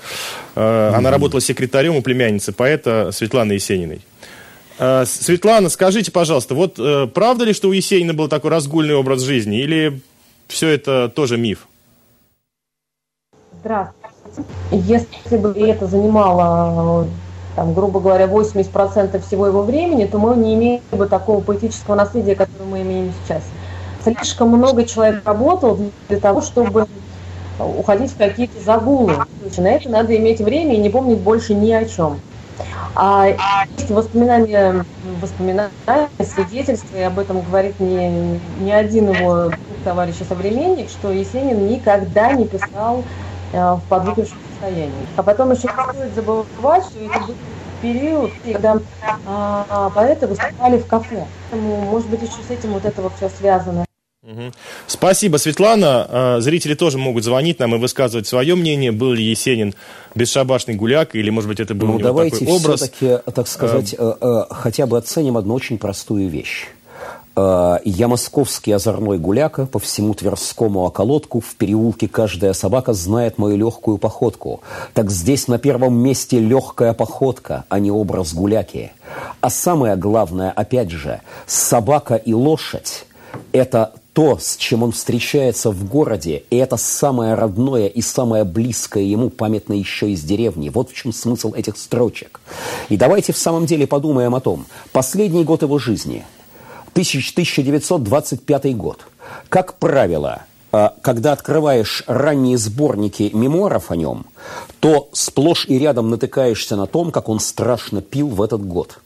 э, 0.54 0.92
Она 0.94 1.10
работала 1.10 1.40
секретарем 1.42 1.96
у 1.96 2.02
племянницы 2.02 2.52
поэта 2.52 3.10
Светланы 3.12 3.52
Есениной. 3.52 4.00
Э, 4.78 5.04
Светлана, 5.06 5.68
скажите, 5.68 6.12
пожалуйста, 6.12 6.54
вот 6.54 6.78
э, 6.78 7.08
правда 7.12 7.44
ли, 7.44 7.52
что 7.52 7.68
у 7.68 7.72
Есенина 7.72 8.14
был 8.14 8.28
такой 8.28 8.50
разгульный 8.50 8.94
образ 8.94 9.22
жизни, 9.22 9.58
или 9.58 10.00
все 10.46 10.68
это 10.68 11.08
тоже 11.14 11.36
миф? 11.36 11.66
Здравствуйте. 13.60 13.98
Если 14.70 15.36
бы 15.36 15.50
это 15.50 15.86
занимало, 15.86 17.08
там, 17.56 17.74
грубо 17.74 17.98
говоря, 17.98 18.26
80% 18.26 19.20
всего 19.26 19.48
его 19.48 19.62
времени, 19.62 20.06
то 20.06 20.18
мы 20.18 20.36
не 20.36 20.54
имели 20.54 20.82
бы 20.92 21.06
такого 21.06 21.40
поэтического 21.40 21.96
наследия, 21.96 22.36
которое 22.36 22.64
мы 22.64 22.82
имеем 22.82 23.12
сейчас. 23.24 23.42
Слишком 24.04 24.50
много 24.50 24.84
человек 24.84 25.22
работал 25.24 25.78
для 26.08 26.20
того, 26.20 26.40
чтобы 26.40 26.86
уходить 27.58 28.12
в 28.12 28.16
какие-то 28.16 28.60
загулы. 28.60 29.14
На 29.56 29.68
это 29.70 29.88
надо 29.88 30.16
иметь 30.16 30.40
время 30.40 30.74
и 30.74 30.78
не 30.78 30.88
помнить 30.88 31.18
больше 31.18 31.54
ни 31.54 31.72
о 31.72 31.84
чем. 31.84 32.20
А 32.94 33.28
воспоминания, 33.88 34.84
воспоминания, 35.20 35.70
свидетельства, 36.20 36.96
и 36.96 37.02
об 37.02 37.18
этом 37.18 37.40
говорит 37.42 37.78
не, 37.80 38.40
не 38.60 38.72
один 38.72 39.10
его 39.10 39.50
товарищ 39.84 40.16
и 40.20 40.24
современник, 40.24 40.90
что 40.90 41.10
Есенин 41.10 41.68
никогда 41.68 42.32
не 42.32 42.46
писал 42.46 43.04
э, 43.52 43.74
в 43.74 43.82
подвыпившем 43.88 44.38
состоянии. 44.50 45.06
А 45.16 45.22
потом 45.22 45.52
еще 45.52 45.68
не 45.68 45.92
стоит 45.92 46.14
забывать, 46.14 46.84
что 46.84 46.98
это 46.98 47.20
был 47.26 47.34
период, 47.80 48.32
когда 48.44 48.78
а, 49.26 49.90
поэты 49.90 50.26
выступали 50.26 50.78
в 50.78 50.86
кафе. 50.86 51.24
Поэтому, 51.50 51.76
может 51.82 52.08
быть, 52.08 52.22
еще 52.22 52.42
с 52.46 52.50
этим 52.50 52.72
вот 52.72 52.84
это 52.84 53.02
вот 53.02 53.12
все 53.16 53.28
связано. 53.28 53.87
Спасибо, 54.86 55.36
Светлана. 55.36 56.06
Э, 56.08 56.40
Зрители 56.40 56.74
тоже 56.74 56.98
могут 56.98 57.22
звонить 57.24 57.58
нам 57.60 57.74
и 57.74 57.78
высказывать 57.78 58.26
свое 58.26 58.56
мнение. 58.56 58.90
Был 58.90 59.12
ли 59.12 59.22
Есенин 59.24 59.74
бесшабашный 60.14 60.74
гуляк, 60.74 61.14
или, 61.14 61.30
может 61.30 61.48
быть, 61.48 61.60
это 61.60 61.74
был 61.74 61.86
Ну, 61.86 61.98
давайте 62.00 62.38
такой 62.40 62.54
образ? 62.56 62.80
все-таки, 62.80 63.18
так 63.32 63.46
сказать, 63.46 63.94
э, 63.96 64.12
э, 64.20 64.42
хотя 64.50 64.86
бы 64.86 64.98
оценим 64.98 65.36
одну 65.36 65.54
очень 65.54 65.78
простую 65.78 66.28
вещь. 66.28 66.66
Э, 67.36 67.76
Я 67.84 68.08
московский 68.08 68.72
озорной 68.72 69.18
гуляка, 69.18 69.66
по 69.66 69.78
всему 69.78 70.14
Тверскому 70.14 70.80
околотку, 70.80 71.40
в 71.40 71.54
переулке 71.54 72.08
каждая 72.08 72.54
собака 72.54 72.94
знает 72.94 73.38
мою 73.38 73.56
легкую 73.56 73.98
походку. 73.98 74.62
Так 74.94 75.12
здесь 75.12 75.46
на 75.46 75.58
первом 75.58 75.94
месте 75.94 76.40
легкая 76.40 76.92
походка, 76.92 77.64
а 77.68 77.78
не 77.78 77.92
образ 77.92 78.34
гуляки. 78.34 78.90
А 79.40 79.48
самое 79.48 79.94
главное, 79.94 80.50
опять 80.50 80.90
же, 80.90 81.20
собака 81.46 82.16
и 82.16 82.34
лошадь– 82.34 83.04
это 83.52 83.92
то, 84.18 84.36
с 84.36 84.56
чем 84.56 84.82
он 84.82 84.90
встречается 84.90 85.70
в 85.70 85.84
городе, 85.84 86.42
и 86.50 86.56
это 86.56 86.76
самое 86.76 87.34
родное 87.34 87.86
и 87.86 88.02
самое 88.02 88.42
близкое 88.42 89.04
ему, 89.04 89.30
памятное 89.30 89.76
еще 89.76 90.10
из 90.10 90.24
деревни. 90.24 90.70
Вот 90.70 90.90
в 90.90 90.92
чем 90.92 91.12
смысл 91.12 91.54
этих 91.54 91.78
строчек. 91.78 92.40
И 92.88 92.96
давайте 92.96 93.32
в 93.32 93.38
самом 93.38 93.64
деле 93.64 93.86
подумаем 93.86 94.34
о 94.34 94.40
том. 94.40 94.66
Последний 94.90 95.44
год 95.44 95.62
его 95.62 95.78
жизни, 95.78 96.26
1925 96.94 98.76
год. 98.76 99.06
Как 99.48 99.74
правило, 99.74 100.42
а, 100.72 100.94
когда 101.00 101.30
открываешь 101.30 102.02
ранние 102.08 102.58
сборники 102.58 103.30
мемуаров 103.32 103.92
о 103.92 103.96
нем, 103.96 104.26
то 104.80 105.08
сплошь 105.12 105.64
и 105.68 105.78
рядом 105.78 106.10
натыкаешься 106.10 106.74
на 106.74 106.88
том, 106.88 107.12
как 107.12 107.28
он 107.28 107.38
страшно 107.38 108.02
пил 108.02 108.26
в 108.26 108.42
этот 108.42 108.66
год. 108.66 108.98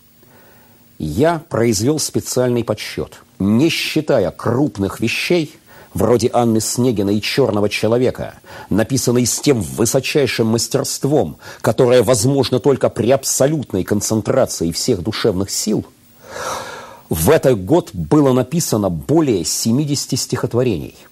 Я 0.99 1.43
произвел 1.51 1.99
специальный 1.99 2.65
подсчет. 2.65 3.21
Не 3.43 3.71
считая 3.71 4.31
крупных 4.31 5.01
вещей, 5.01 5.53
вроде 5.95 6.31
Анны 6.33 6.61
Снегиной 6.61 7.17
и 7.17 7.21
«Черного 7.21 7.69
человека», 7.69 8.35
написанной 8.71 9.27
с 9.27 9.41
тем 9.41 9.63
высочайшим 9.63 10.47
мастерством, 10.47 11.39
которое 11.61 12.05
возможно 12.05 12.61
только 12.61 12.89
при 12.89 13.11
абсолютной 13.11 13.83
концентрации 13.83 14.71
всех 14.71 15.03
душевных 15.03 15.51
сил, 15.51 15.85
в 17.09 17.31
этот 17.31 17.65
год 17.65 17.91
было 17.93 18.33
написано 18.33 18.91
более 18.91 19.45
70 19.45 20.17
стихотворений– 20.17 20.95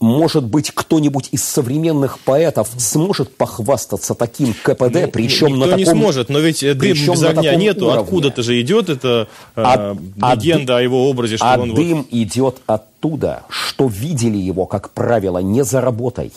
может 0.00 0.44
быть, 0.44 0.70
кто-нибудь 0.72 1.28
из 1.32 1.44
современных 1.44 2.18
поэтов 2.20 2.68
сможет 2.76 3.36
похвастаться 3.36 4.14
таким 4.14 4.54
КПД, 4.54 5.10
причем 5.12 5.48
Никто 5.48 5.58
на 5.60 5.64
таком... 5.66 5.78
не 5.78 5.84
сможет, 5.86 6.28
но 6.28 6.38
ведь 6.38 6.62
э, 6.62 6.74
дым 6.74 6.80
причем 6.92 7.12
без 7.12 7.22
огня 7.24 7.54
нету, 7.54 7.86
уровне. 7.86 8.02
откуда-то 8.02 8.42
же 8.42 8.60
идет 8.60 8.88
эта 8.88 9.28
э, 9.56 9.62
А- 9.62 9.96
а 10.20 10.34
легенда 10.34 10.66
ды- 10.66 10.78
о 10.78 10.82
его 10.82 11.08
образе, 11.10 11.36
что 11.36 11.46
а 11.52 11.58
он 11.58 11.70
вот... 11.70 11.76
дым 11.76 12.06
идет 12.10 12.56
оттуда, 12.66 13.42
что 13.48 13.86
видели 13.86 14.38
его, 14.38 14.66
как 14.66 14.90
правило, 14.90 15.38
не 15.38 15.64
за 15.64 15.80
работой, 15.80 16.32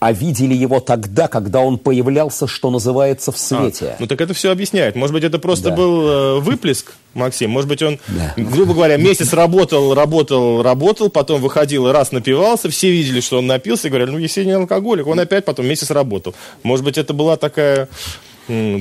а 0.00 0.12
видели 0.12 0.54
его 0.54 0.80
тогда, 0.80 1.28
когда 1.28 1.60
он 1.60 1.78
появлялся, 1.78 2.46
что 2.46 2.70
называется, 2.70 3.32
в 3.32 3.36
А, 3.36 3.38
свете. 3.38 3.96
ну 3.98 4.06
так 4.06 4.20
это 4.20 4.34
все 4.34 4.50
объясняет. 4.50 4.96
Может 4.96 5.12
быть, 5.14 5.24
это 5.24 5.38
просто 5.38 5.70
Да. 5.70 5.76
был 5.76 6.08
э, 6.08 6.40
выплеск, 6.40 6.92
Максим. 7.14 7.50
Может 7.50 7.68
быть, 7.68 7.82
он, 7.82 7.98
Да. 8.08 8.34
грубо 8.36 8.74
говоря, 8.74 8.96
месяц 8.96 9.32
работал, 9.32 9.94
работал, 9.94 10.62
работал, 10.62 11.08
потом 11.08 11.40
выходил 11.40 11.88
и 11.88 11.92
раз 11.92 12.12
напивался, 12.12 12.68
все 12.70 12.90
видели, 12.90 13.20
что 13.20 13.38
он 13.38 13.46
напился, 13.46 13.88
и 13.88 13.90
говорили, 13.90 14.10
ну, 14.10 14.18
Есенин 14.18 14.56
алкоголик, 14.62 15.06
он 15.06 15.18
опять 15.20 15.44
потом 15.44 15.66
месяц 15.66 15.90
работал. 15.90 16.34
Может 16.62 16.84
быть, 16.84 16.98
это 16.98 17.12
была 17.14 17.36
такая, 17.36 17.88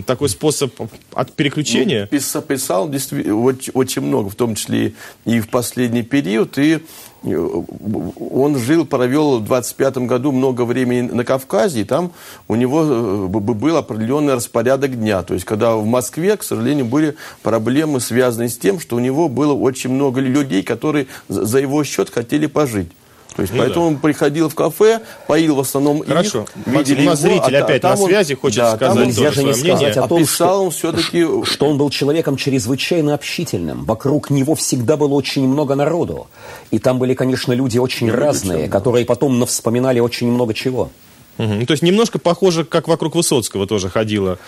такой 0.06 0.30
способ 0.30 0.74
от 1.14 1.32
переключения? 1.34 2.02
Ну, 2.10 2.18
писал, 2.18 2.42
писал 2.42 2.90
действительно 2.90 3.42
очень, 3.42 3.72
очень 3.74 4.02
много, 4.02 4.30
в 4.30 4.36
том 4.36 4.56
числе 4.56 4.94
и 5.26 5.40
в 5.42 5.50
последний 5.50 6.04
период. 6.04 6.58
И 6.58 6.76
э, 6.76 6.80
он 7.24 8.58
жил, 8.58 8.86
провел 8.86 9.40
в 9.40 9.44
25 9.46 9.98
году 10.00 10.32
много 10.32 10.64
времени 10.64 11.02
на 11.02 11.24
Кавказе, 11.24 11.82
и 11.82 11.84
там 11.84 12.12
у 12.48 12.56
него 12.56 12.84
э, 12.84 13.28
был 13.28 13.78
определенный 13.78 14.36
распорядок 14.36 15.00
дня. 15.00 15.24
То 15.24 15.34
есть, 15.34 15.46
когда 15.46 15.76
в 15.76 15.86
Москве, 15.86 16.38
к 16.38 16.44
сожалению, 16.44 16.86
были 16.86 17.16
проблемы, 17.42 18.00
связанные 18.00 18.50
с 18.50 18.58
тем, 18.58 18.80
что 18.80 18.96
у 18.96 19.00
него 19.00 19.30
было 19.30 19.54
очень 19.54 19.92
много 19.92 20.22
людей, 20.22 20.64
которые 20.64 21.08
за 21.28 21.60
его 21.60 21.84
счет 21.84 22.10
хотели 22.10 22.46
пожить. 22.46 22.92
То 23.38 23.44
есть, 23.44 23.54
Ну 23.54 23.60
поэтому 23.60 23.86
он 23.88 23.98
приходил 23.98 24.50
в 24.50 24.56
кафе, 24.56 25.00
поил 25.28 25.56
в 25.56 25.60
основном 25.60 26.04
Хорошо. 26.04 26.42
их, 26.42 26.48
Максим, 26.66 26.74
видели 26.96 27.02
у 27.06 27.10
нас 27.12 27.24
его, 27.24 27.30
зритель 27.36 27.56
а 27.56 27.64
опять 27.64 27.82
там 27.84 27.96
на 27.96 28.02
он- 28.02 28.10
связи, 28.10 28.34
хочет 28.36 28.58
да, 28.58 28.76
сказать 28.76 28.98
он- 29.08 29.14
тоже 29.14 29.32
же 29.32 29.44
не 29.44 29.54
свое 29.54 29.56
мнение. 29.56 29.76
сказать 29.78 29.98
о 29.98 30.08
том, 30.08 30.18
Описал 30.24 30.48
что, 30.58 30.64
он 30.66 30.72
все-таки 30.72 31.46
что 31.46 31.66
он 31.68 31.78
был 31.78 31.90
человеком 31.92 32.36
чрезвычайно 32.36 33.14
общительным. 33.14 33.86
Вокруг 33.86 34.32
него 34.32 34.56
всегда 34.56 34.98
было 34.98 35.14
очень 35.14 35.48
много 35.48 35.76
народу. 35.76 36.28
И 36.72 36.80
там 36.80 36.98
были, 36.98 37.14
конечно, 37.14 37.54
люди 37.54 37.78
очень 37.78 38.10
разные, 38.12 38.68
которые 38.68 39.06
потом 39.06 39.38
навспоминали 39.38 40.00
очень 40.00 40.32
много 40.32 40.56
чего. 40.56 40.90
Ну, 41.38 41.64
то 41.68 41.72
есть 41.74 41.84
немножко 41.84 42.18
похоже, 42.18 42.66
как 42.66 42.88
вокруг 42.88 43.14
Высоцкого 43.14 43.68
тоже 43.68 43.90
ходила 43.90 44.40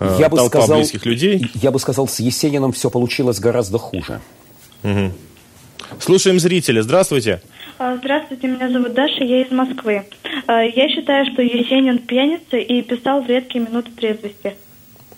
э, 0.00 0.16
Я 0.20 0.28
бы 0.28 0.36
толпа 0.36 0.58
сказал, 0.58 0.76
близких 0.80 1.06
людей. 1.06 1.50
Я 1.54 1.70
бы 1.70 1.80
сказал, 1.80 2.06
с 2.06 2.20
Есениным 2.20 2.72
все 2.72 2.90
получилось 2.90 3.40
гораздо 3.40 3.78
хуже. 3.78 4.20
Слушаем 6.00 6.40
зрителя. 6.40 6.82
Здравствуйте. 6.82 7.40
А, 7.40 7.44
здравствуйте, 7.78 8.46
меня 8.46 8.70
зовут 8.70 8.94
Даша, 8.94 9.24
я 9.24 9.42
из 9.42 9.50
Москвы. 9.50 10.04
А, 10.46 10.62
я 10.62 10.88
считаю, 10.88 11.26
что 11.32 11.42
Есенин 11.42 11.98
пьяница 11.98 12.56
и 12.56 12.82
писал 12.82 13.22
в 13.22 13.28
редкие 13.28 13.64
минуты 13.64 13.90
трезвости. 13.90 14.56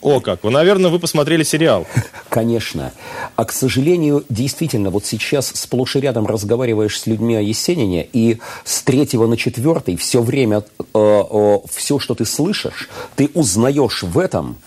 О, 0.01 0.19
как! 0.19 0.43
Вы, 0.43 0.51
наверное, 0.51 0.91
вы 0.91 0.99
посмотрели 0.99 1.43
сериал. 1.43 1.87
Конечно. 2.29 2.93
А, 3.35 3.45
к 3.45 3.51
сожалению, 3.51 4.23
действительно, 4.29 4.89
вот 4.89 5.05
сейчас 5.05 5.47
сплошь 5.47 5.95
и 5.95 5.99
рядом 5.99 6.27
разговариваешь 6.27 6.99
с 6.99 7.07
людьми 7.07 7.35
о 7.35 7.41
Есенине, 7.41 8.07
и 8.11 8.37
с 8.63 8.83
третьего 8.83 9.27
на 9.27 9.37
четвертый 9.37 9.97
все 9.97 10.21
время, 10.21 10.63
э, 10.79 10.83
э, 10.93 11.57
все, 11.73 11.99
что 11.99 12.15
ты 12.15 12.25
слышишь, 12.25 12.89
ты 13.15 13.29
узнаешь 13.33 14.03
в 14.03 14.19
этом 14.19 14.57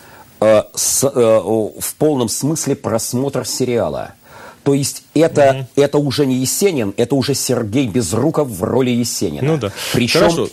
э, 0.41 0.63
с, 0.75 1.05
э, 1.05 1.09
в 1.11 1.95
полном 1.97 2.29
смысле 2.29 2.75
просмотр 2.77 3.47
сериала. 3.47 4.15
То 4.63 4.75
есть 4.75 5.05
это, 5.15 5.41
mm-hmm. 5.77 5.83
это 5.83 5.99
уже 5.99 6.27
не 6.27 6.37
Есенин, 6.37 6.95
это 6.97 7.15
уже 7.15 7.35
Сергей 7.35 7.89
Безруков 7.89 8.49
в 8.49 8.63
роли 8.63 8.91
Есенина. 8.91 9.43
Ну 9.43 9.57
да. 9.57 9.73
Причем 9.93 10.21
Хорошо. 10.21 10.49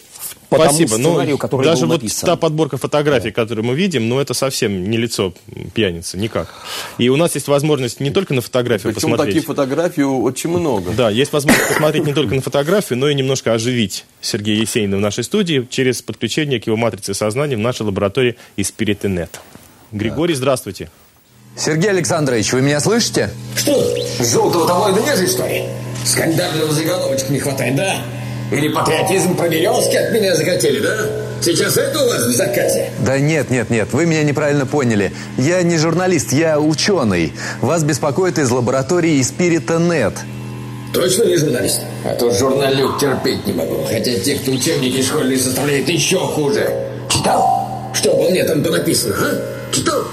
по 0.50 0.56
Спасибо. 0.58 0.92
тому 0.92 1.04
сценарию, 1.04 1.32
ну, 1.34 1.38
который 1.38 1.66
даже 1.66 1.82
был 1.82 1.88
вот 1.90 2.02
написан. 2.02 2.26
та 2.26 2.36
подборка 2.38 2.78
фотографий, 2.78 3.30
да. 3.30 3.36
которую 3.36 3.66
мы 3.66 3.76
видим, 3.76 4.08
ну, 4.08 4.20
это 4.20 4.34
совсем 4.34 4.90
не 4.90 4.98
лицо 4.98 5.34
пьяницы, 5.74 6.18
никак. 6.18 6.54
И 6.98 7.10
у 7.10 7.18
нас 7.18 7.36
есть 7.36 7.48
возможность 7.50 8.00
не 8.00 8.12
только 8.12 8.34
на 8.34 8.42
фотографию 8.42 8.94
Причем 8.94 9.10
посмотреть. 9.10 9.36
таких 9.36 9.48
фотографий 9.48 10.04
очень 10.04 10.50
много. 10.50 10.92
Да, 10.92 11.10
есть 11.10 11.34
возможность 11.34 11.68
посмотреть 11.68 12.06
не 12.06 12.14
только 12.14 12.34
на 12.34 12.42
фотографию, 12.42 12.98
но 12.98 13.10
и 13.10 13.16
немножко 13.16 13.54
оживить 13.54 14.06
Сергея 14.22 14.62
Есенина 14.62 14.98
в 14.98 15.02
нашей 15.02 15.26
студии 15.26 15.68
через 15.70 16.02
подключение 16.02 16.62
к 16.62 16.68
его 16.68 16.78
матрице 16.78 17.14
сознания 17.14 17.58
в 17.58 17.60
нашей 17.60 17.82
лаборатории 17.82 18.38
из 18.56 18.72
Spiritinет. 18.72 19.30
Григорий, 19.92 20.34
здравствуйте. 20.34 20.90
Сергей 21.58 21.90
Александрович, 21.90 22.54
вы 22.54 22.62
меня 22.62 22.80
слышите? 22.80 23.32
Что, 23.56 23.96
желтого 24.20 24.68
таблоида 24.68 25.02
нет 25.02 25.18
же, 25.18 25.28
что 25.28 25.46
ли? 25.48 25.64
Скандального 26.06 26.72
заголовочка 26.72 27.34
не 27.34 27.40
хватает, 27.40 27.76
да? 27.76 27.96
Или 28.52 28.70
патриотизм 28.70 29.36
про 29.36 29.50
березки 29.50 29.96
от 29.96 30.12
меня 30.14 30.36
захотели, 30.36 30.80
да? 30.80 30.96
Сейчас 31.42 31.78
это 31.78 32.00
у 32.02 32.08
вас 32.08 32.24
в 32.24 32.36
заказе? 32.36 32.90
Да 33.06 33.20
нет, 33.20 33.50
нет, 33.50 33.70
нет, 33.70 33.90
вы 33.92 34.06
меня 34.06 34.24
неправильно 34.24 34.66
поняли. 34.66 35.12
Я 35.38 35.64
не 35.64 35.78
журналист, 35.78 36.32
я 36.32 36.60
ученый. 36.60 37.34
Вас 37.62 37.84
беспокоит 37.84 38.38
из 38.38 38.50
лаборатории 38.52 39.22
Спирита.нет. 39.22 40.14
Точно 40.94 41.24
не 41.24 41.38
журналист? 41.38 41.82
А 42.06 42.16
то 42.16 42.32
журналюк 42.32 43.00
терпеть 43.00 43.46
не 43.46 43.54
могу. 43.54 43.84
Хотя 43.84 44.18
те, 44.20 44.36
кто 44.36 44.52
учебники 44.52 45.02
школьные 45.02 45.38
составляет, 45.40 45.90
еще 45.90 46.18
хуже. 46.20 46.72
Читал? 47.10 47.92
Что 47.94 48.14
обо 48.14 48.30
мне 48.30 48.44
там-то 48.44 48.72
написано, 48.72 49.16
а? 49.20 49.76
Читал? 49.76 50.04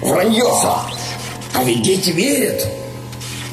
Вранье. 0.00 0.44
А 1.54 1.64
ведь 1.64 1.82
дети 1.82 2.10
верят. 2.10 2.66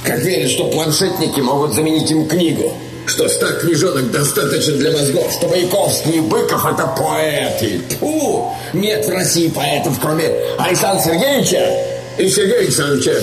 Как 0.04 0.20
верят, 0.20 0.50
что 0.52 0.70
планшетники 0.70 1.42
могут 1.42 1.74
заменить 1.74 2.10
им 2.10 2.28
книгу. 2.28 2.74
Что 3.06 3.28
ста 3.30 3.54
книжонок 3.54 4.12
достаточно 4.12 4.74
для 4.74 4.92
мозгов, 4.92 5.32
что 5.32 5.48
Маяковский 5.48 6.18
и 6.18 6.20
Быков 6.20 6.66
это 6.66 6.88
поэты. 6.88 7.82
Фу! 8.00 8.54
Нет 8.74 9.06
в 9.06 9.10
России 9.10 9.48
поэтов, 9.48 9.98
кроме 10.02 10.26
Александра 10.58 11.04
Сергеевича 11.04 11.70
и 12.18 12.30
Сергея 12.30 12.60
Александровича. 12.60 13.14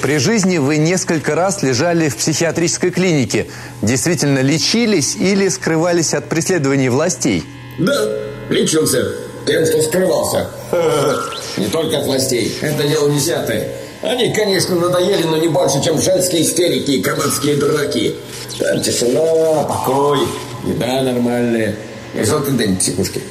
При 0.00 0.18
жизни 0.18 0.58
вы 0.58 0.78
несколько 0.78 1.34
раз 1.34 1.62
лежали 1.62 2.08
в 2.08 2.16
психиатрической 2.16 2.90
клинике. 2.90 3.46
Действительно 3.82 4.40
лечились 4.40 5.16
или 5.16 5.48
скрывались 5.48 6.14
от 6.14 6.28
преследований 6.28 6.88
властей? 6.88 7.44
Да, 7.78 8.08
лечился. 8.48 9.12
Тем, 9.46 9.66
что 9.66 9.82
скрывался. 9.82 10.50
Не 11.56 11.66
только 11.66 11.98
от 11.98 12.06
властей. 12.06 12.56
Это 12.60 12.84
дело 12.84 13.10
десятое. 13.10 13.68
Они, 14.02 14.32
конечно, 14.32 14.74
надоели, 14.74 15.24
но 15.24 15.36
не 15.36 15.48
больше, 15.48 15.82
чем 15.82 16.00
женские 16.00 16.42
истерики 16.42 16.92
и 16.92 17.02
канадские 17.02 17.56
дураки. 17.56 18.16
Там 18.58 18.82
тишина, 18.82 19.62
покой, 19.64 20.20
еда 20.66 21.02
нормальная. 21.02 21.76
И 22.14 22.24
что 22.24 22.40
ты 22.40 22.52
день 22.52 22.76
психушки? 22.76 23.22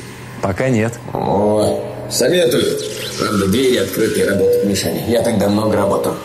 Пока 0.41 0.69
нет. 0.69 0.93
О, 1.13 1.83
советую. 2.09 2.79
Правда, 3.19 3.47
двери 3.47 3.77
открытые, 3.77 4.29
работать 4.29 4.65
мешали. 4.65 5.03
Я 5.07 5.21
тогда 5.21 5.49
много 5.49 5.75
работал. 5.75 6.15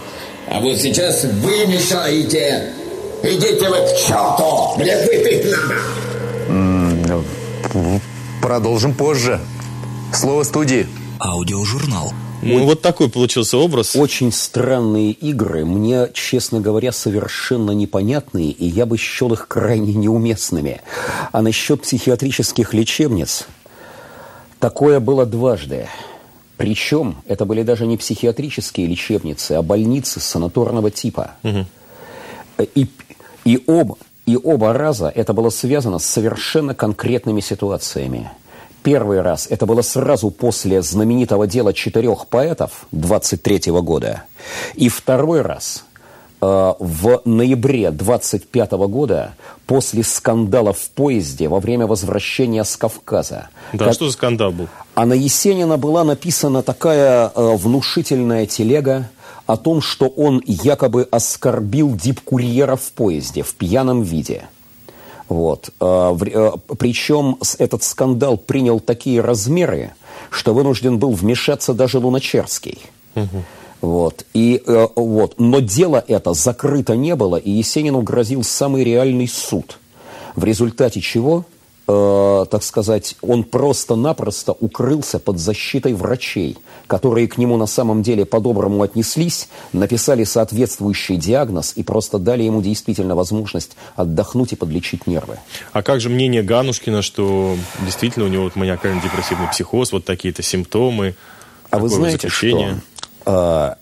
А 0.48 0.60
вот 0.60 0.76
сейчас 0.78 1.24
вы 1.24 1.66
мешаете. 1.66 2.72
Идите 3.22 3.68
вы 3.68 3.76
к 3.78 3.96
черту. 3.96 4.76
Мне 4.76 4.96
выпить 4.96 5.44
надо. 5.50 7.24
Продолжим 8.40 8.94
позже. 8.94 9.40
Слово 10.14 10.44
студии. 10.44 10.86
Аудиожурнал. 11.18 12.12
Ну, 12.42 12.64
вот 12.64 12.82
такой 12.82 13.08
получился 13.08 13.56
образ. 13.58 13.96
Очень 13.96 14.30
странные 14.30 15.12
игры, 15.12 15.64
мне, 15.64 16.10
честно 16.12 16.60
говоря, 16.60 16.92
совершенно 16.92 17.70
непонятные, 17.72 18.50
и 18.50 18.66
я 18.66 18.86
бы 18.86 18.98
счел 18.98 19.32
их 19.32 19.48
крайне 19.48 19.94
неуместными. 19.94 20.80
А 21.32 21.42
насчет 21.42 21.82
психиатрических 21.82 22.74
лечебниц, 22.74 23.46
такое 24.58 25.00
было 25.00 25.26
дважды. 25.26 25.88
Причем 26.56 27.16
это 27.26 27.44
были 27.44 27.62
даже 27.62 27.86
не 27.86 27.96
психиатрические 27.96 28.86
лечебницы, 28.86 29.52
а 29.52 29.62
больницы 29.62 30.20
санаторного 30.20 30.90
типа. 30.90 31.32
И, 32.74 32.88
и, 33.44 33.62
оба, 33.66 33.98
и 34.24 34.38
оба 34.42 34.72
раза 34.72 35.12
это 35.14 35.32
было 35.32 35.50
связано 35.50 35.98
с 35.98 36.06
совершенно 36.06 36.74
конкретными 36.74 37.40
ситуациями. 37.40 38.30
Первый 38.86 39.20
раз 39.20 39.48
это 39.50 39.66
было 39.66 39.82
сразу 39.82 40.30
после 40.30 40.80
знаменитого 40.80 41.48
дела 41.48 41.72
четырех 41.72 42.28
поэтов 42.28 42.86
23 42.92 43.72
года. 43.82 44.22
И 44.76 44.88
второй 44.88 45.42
раз 45.42 45.84
э, 46.40 46.72
в 46.78 47.20
ноябре 47.24 47.90
25 47.90 48.70
года 48.88 49.34
после 49.66 50.04
скандала 50.04 50.72
в 50.72 50.88
поезде 50.90 51.48
во 51.48 51.58
время 51.58 51.88
возвращения 51.88 52.62
с 52.62 52.76
Кавказа. 52.76 53.48
Да, 53.72 53.86
Как- 53.86 53.94
что 53.94 54.06
за 54.06 54.12
скандал 54.12 54.52
был? 54.52 54.68
а 54.94 55.04
на 55.04 55.14
Есенина 55.14 55.78
была 55.78 56.04
написана 56.04 56.62
такая 56.62 57.32
э, 57.34 57.56
внушительная 57.56 58.46
телега 58.46 59.10
о 59.46 59.56
том, 59.56 59.80
что 59.80 60.06
он 60.06 60.40
якобы 60.46 61.08
оскорбил 61.10 61.96
дипкурьера 61.96 62.76
в 62.76 62.92
поезде 62.92 63.42
в 63.42 63.52
пьяном 63.56 64.02
виде. 64.02 64.44
Вот. 65.28 65.70
Э, 65.80 66.16
э, 66.20 66.52
Причем 66.78 67.38
этот 67.58 67.82
скандал 67.82 68.36
принял 68.36 68.80
такие 68.80 69.20
размеры, 69.20 69.94
что 70.30 70.54
вынужден 70.54 70.98
был 70.98 71.12
вмешаться 71.12 71.74
даже 71.74 71.98
Луначарский. 71.98 72.78
Вот. 73.80 74.24
И, 74.34 74.62
э, 74.66 74.88
вот. 74.96 75.34
Но 75.38 75.60
дело 75.60 76.02
это 76.06 76.32
закрыто 76.34 76.96
не 76.96 77.14
было, 77.14 77.36
и 77.36 77.50
Есенину 77.50 78.02
грозил 78.02 78.42
самый 78.42 78.84
реальный 78.84 79.28
суд. 79.28 79.78
В 80.34 80.44
результате 80.44 81.00
чего, 81.00 81.44
э, 81.86 82.46
так 82.50 82.62
сказать, 82.62 83.16
он 83.22 83.44
просто-напросто 83.44 84.52
укрылся 84.58 85.18
под 85.18 85.38
защитой 85.38 85.94
врачей, 85.94 86.58
которые 86.86 87.28
к 87.28 87.38
нему 87.38 87.56
на 87.56 87.66
самом 87.66 88.02
деле 88.02 88.24
по-доброму 88.24 88.82
отнеслись, 88.82 89.48
написали 89.72 90.24
соответствующий 90.24 91.16
диагноз 91.16 91.72
и 91.76 91.82
просто 91.82 92.18
дали 92.18 92.44
ему 92.44 92.62
действительно 92.62 93.14
возможность 93.14 93.76
отдохнуть 93.96 94.52
и 94.52 94.56
подлечить 94.56 95.06
нервы. 95.06 95.38
А 95.72 95.82
как 95.82 96.00
же 96.00 96.08
мнение 96.08 96.42
Ганушкина, 96.42 97.02
что 97.02 97.56
действительно 97.84 98.26
у 98.26 98.28
него 98.28 98.44
вот 98.44 98.56
маниакально-депрессивный 98.56 99.48
психоз, 99.50 99.92
вот 99.92 100.04
такие-то 100.04 100.42
симптомы? 100.42 101.14
А 101.70 101.78
вы 101.78 101.88
знаете 101.88 102.28
заключение? 102.28 102.74
что? 102.74 102.82
А, 103.26 103.78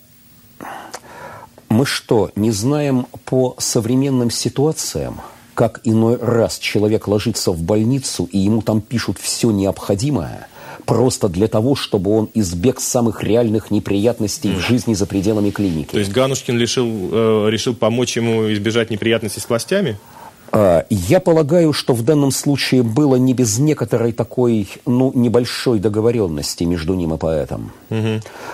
мы 1.69 1.85
что, 1.85 2.31
не 2.35 2.51
знаем 2.51 3.07
по 3.25 3.55
современным 3.59 4.31
ситуациям, 4.31 5.21
как 5.53 5.79
иной 5.83 6.17
раз 6.17 6.57
человек 6.57 7.07
ложится 7.07 7.51
в 7.51 7.61
больницу, 7.61 8.27
и 8.31 8.37
ему 8.37 8.61
там 8.61 8.81
пишут 8.81 9.17
все 9.19 9.51
необходимое, 9.51 10.47
просто 10.85 11.27
для 11.29 11.47
того, 11.47 11.75
чтобы 11.75 12.11
он 12.11 12.29
избег 12.33 12.79
самых 12.79 13.23
реальных 13.23 13.71
неприятностей 13.71 14.53
в 14.53 14.59
жизни 14.59 14.93
за 14.93 15.05
пределами 15.05 15.49
клиники? 15.49 15.91
То 15.91 15.99
есть 15.99 16.11
Ганушкин 16.11 16.59
решил, 16.59 16.87
э, 17.11 17.47
решил 17.49 17.73
помочь 17.75 18.15
ему 18.17 18.51
избежать 18.53 18.89
неприятностей 18.91 19.39
с 19.41 19.49
властями? 19.49 19.97
А, 20.51 20.85
Я 20.89 21.19
полагаю, 21.19 21.73
что 21.73 21.93
в 21.93 22.03
данном 22.03 22.31
случае 22.31 22.81
было 22.83 23.15
не 23.17 23.33
без 23.33 23.57
некоторой 23.59 24.13
такой, 24.13 24.69
ну, 24.85 25.11
небольшой 25.13 25.79
договоренности 25.79 26.63
между 26.63 26.93
ним 26.93 27.13
и 27.13 27.17
поэтом. 27.17 27.71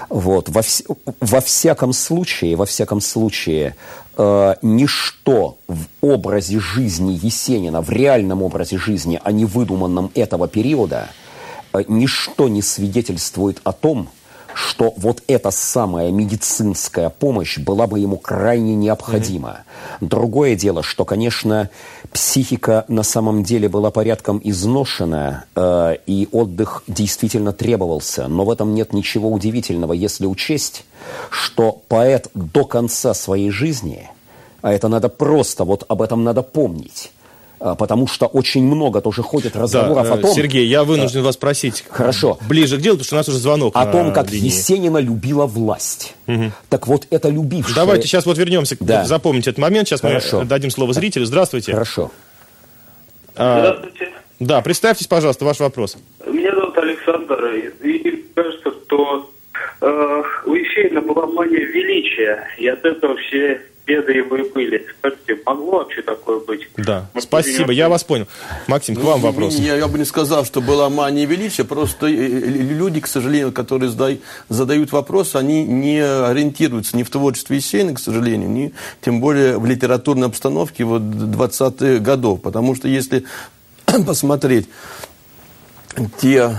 Вот. 0.10 0.50
Во, 0.50 0.62
вс- 0.62 0.84
во 1.20 1.42
всяком 1.42 1.94
случае, 1.94 2.56
во 2.56 2.66
всяком 2.66 3.02
случае, 3.02 3.76
э, 4.18 4.56
ничто 4.62 5.58
в 5.68 5.86
образе 6.02 6.60
жизни 6.60 7.20
Есенина, 7.22 7.82
в 7.82 7.90
реальном 7.92 8.42
образе 8.42 8.78
жизни, 8.78 9.20
а 9.24 9.32
не 9.32 9.46
выдуманном 9.46 10.10
этого 10.16 10.48
периода, 10.48 11.10
ничто 11.88 12.48
не 12.48 12.62
свидетельствует 12.62 13.60
о 13.64 13.72
том, 13.72 14.10
что 14.54 14.94
вот 14.98 15.24
эта 15.28 15.52
самая 15.52 16.12
медицинская 16.12 17.10
помощь 17.10 17.58
была 17.58 17.88
бы 17.88 18.00
ему 18.00 18.18
крайне 18.18 18.76
необходима. 18.76 19.60
Другое 20.02 20.56
дело, 20.56 20.84
что, 20.84 21.06
конечно, 21.06 21.70
психика 22.12 22.86
на 22.88 23.04
самом 23.04 23.44
деле 23.44 23.70
была 23.70 23.92
порядком 23.92 24.42
изношена, 24.44 25.46
э, 25.56 25.96
и 26.06 26.28
отдых 26.32 26.84
действительно 26.88 27.54
требовался. 27.54 28.28
Но 28.28 28.46
в 28.46 28.52
этом 28.52 28.74
нет 28.74 28.94
ничего 28.94 29.32
удивительного, 29.32 29.94
если 29.94 30.26
учесть, 30.26 30.86
что 31.30 31.82
поэт 31.88 32.30
до 32.34 32.66
конца 32.66 33.14
своей 33.14 33.52
жизни 33.52 34.10
А 34.62 34.72
это 34.72 34.90
надо 34.90 35.10
просто, 35.10 35.64
вот 35.64 35.86
об 35.88 36.02
этом 36.02 36.24
надо 36.24 36.44
помнить. 36.44 37.12
А, 37.64 37.76
Потому 37.76 38.08
что 38.08 38.26
очень 38.26 38.64
много 38.64 39.02
тоже 39.02 39.22
ходит 39.22 39.56
разговоров 39.56 40.08
Да, 40.08 40.14
о 40.16 40.18
э, 40.18 40.22
том, 40.22 40.34
Сергей, 40.34 40.66
я 40.66 40.84
вынужден 40.84 41.22
вас 41.22 41.38
просить. 41.38 41.84
Хорошо. 41.88 42.40
Ближе 42.50 42.78
к 42.78 42.82
делу, 42.82 42.96
потому 42.98 43.06
что 43.06 43.16
у 43.16 43.20
нас 43.20 43.30
уже 43.30 43.38
звонок 43.38 43.76
о 43.76 43.86
том, 43.86 44.12
как 44.14 44.32
линии. 44.32 44.48
Есенина 44.48 44.98
любила 44.98 45.46
власть. 45.46 46.16
Так 46.70 46.88
вот, 46.88 47.06
это 47.12 47.30
любившая... 47.30 47.76
Давайте 47.76 48.08
сейчас 48.08 48.26
вот 48.26 48.38
вернемся, 48.38 48.76
Да. 48.80 49.06
запомните 49.06 49.52
этот 49.52 49.62
момент. 49.62 49.88
Сейчас 49.88 50.02
Хорошо. 50.02 50.40
мы 50.40 50.46
дадим 50.46 50.72
слово 50.72 50.94
зрителю. 50.94 51.26
Здравствуйте. 51.26 51.74
Хорошо. 51.74 52.12
А, 53.36 53.60
Здравствуйте. 53.60 54.10
да, 54.40 54.62
представьтесь, 54.62 55.08
пожалуйста, 55.08 55.46
ваш 55.46 55.60
вопрос. 55.60 55.98
Меня 56.26 56.54
зовут 56.56 56.78
Александр, 56.78 57.46
и 57.84 57.98
и 58.00 58.26
кажется, 58.36 58.72
что 58.88 59.31
э, 59.82 60.24
у 60.46 60.54
Есенина 60.54 61.02
была 61.02 61.28
мания 61.28 61.66
величия, 61.66 62.48
и 62.58 62.68
от 62.68 62.86
этого 62.86 63.16
все 63.18 63.62
беды 63.86 64.14
его 64.14 64.38
и 64.38 64.50
были. 64.50 64.86
Скажите, 65.00 65.42
могло 65.46 65.80
вообще 65.80 66.02
такое 66.02 66.40
быть? 66.40 66.68
Да, 66.78 67.10
Может, 67.14 67.28
спасибо, 67.28 67.68
быть, 67.68 67.78
я 67.78 67.90
вас 67.90 68.04
понял. 68.04 68.28
Максим, 68.68 68.96
к 68.96 69.00
вам 69.00 69.22
вопрос. 69.22 69.56
Я, 69.56 69.76
я 69.76 69.88
бы 69.88 69.98
не 69.98 70.06
сказал, 70.06 70.46
что 70.46 70.62
была 70.62 70.90
мания 70.90 71.26
величия, 71.26 71.64
просто 71.64 72.08
э, 72.08 72.12
э, 72.12 72.40
люди, 72.48 73.02
к 73.02 73.08
сожалению, 73.08 73.52
которые 73.52 73.92
задают 74.50 74.92
вопрос, 74.92 75.36
они 75.36 75.66
не 75.66 76.00
ориентируются 76.00 76.96
ни 76.96 77.04
в 77.04 77.10
творчестве 77.10 77.58
Есенина, 77.58 77.96
к 77.96 78.00
сожалению, 78.00 78.50
ни 78.50 78.74
тем 79.02 79.20
более 79.20 79.58
в 79.58 79.66
литературной 79.66 80.28
обстановке 80.28 80.84
вот 80.84 81.02
20-х 81.02 82.00
годов. 82.00 82.42
Потому 82.42 82.76
что 82.76 82.88
если 82.88 83.26
посмотреть 84.06 84.70
те 86.22 86.52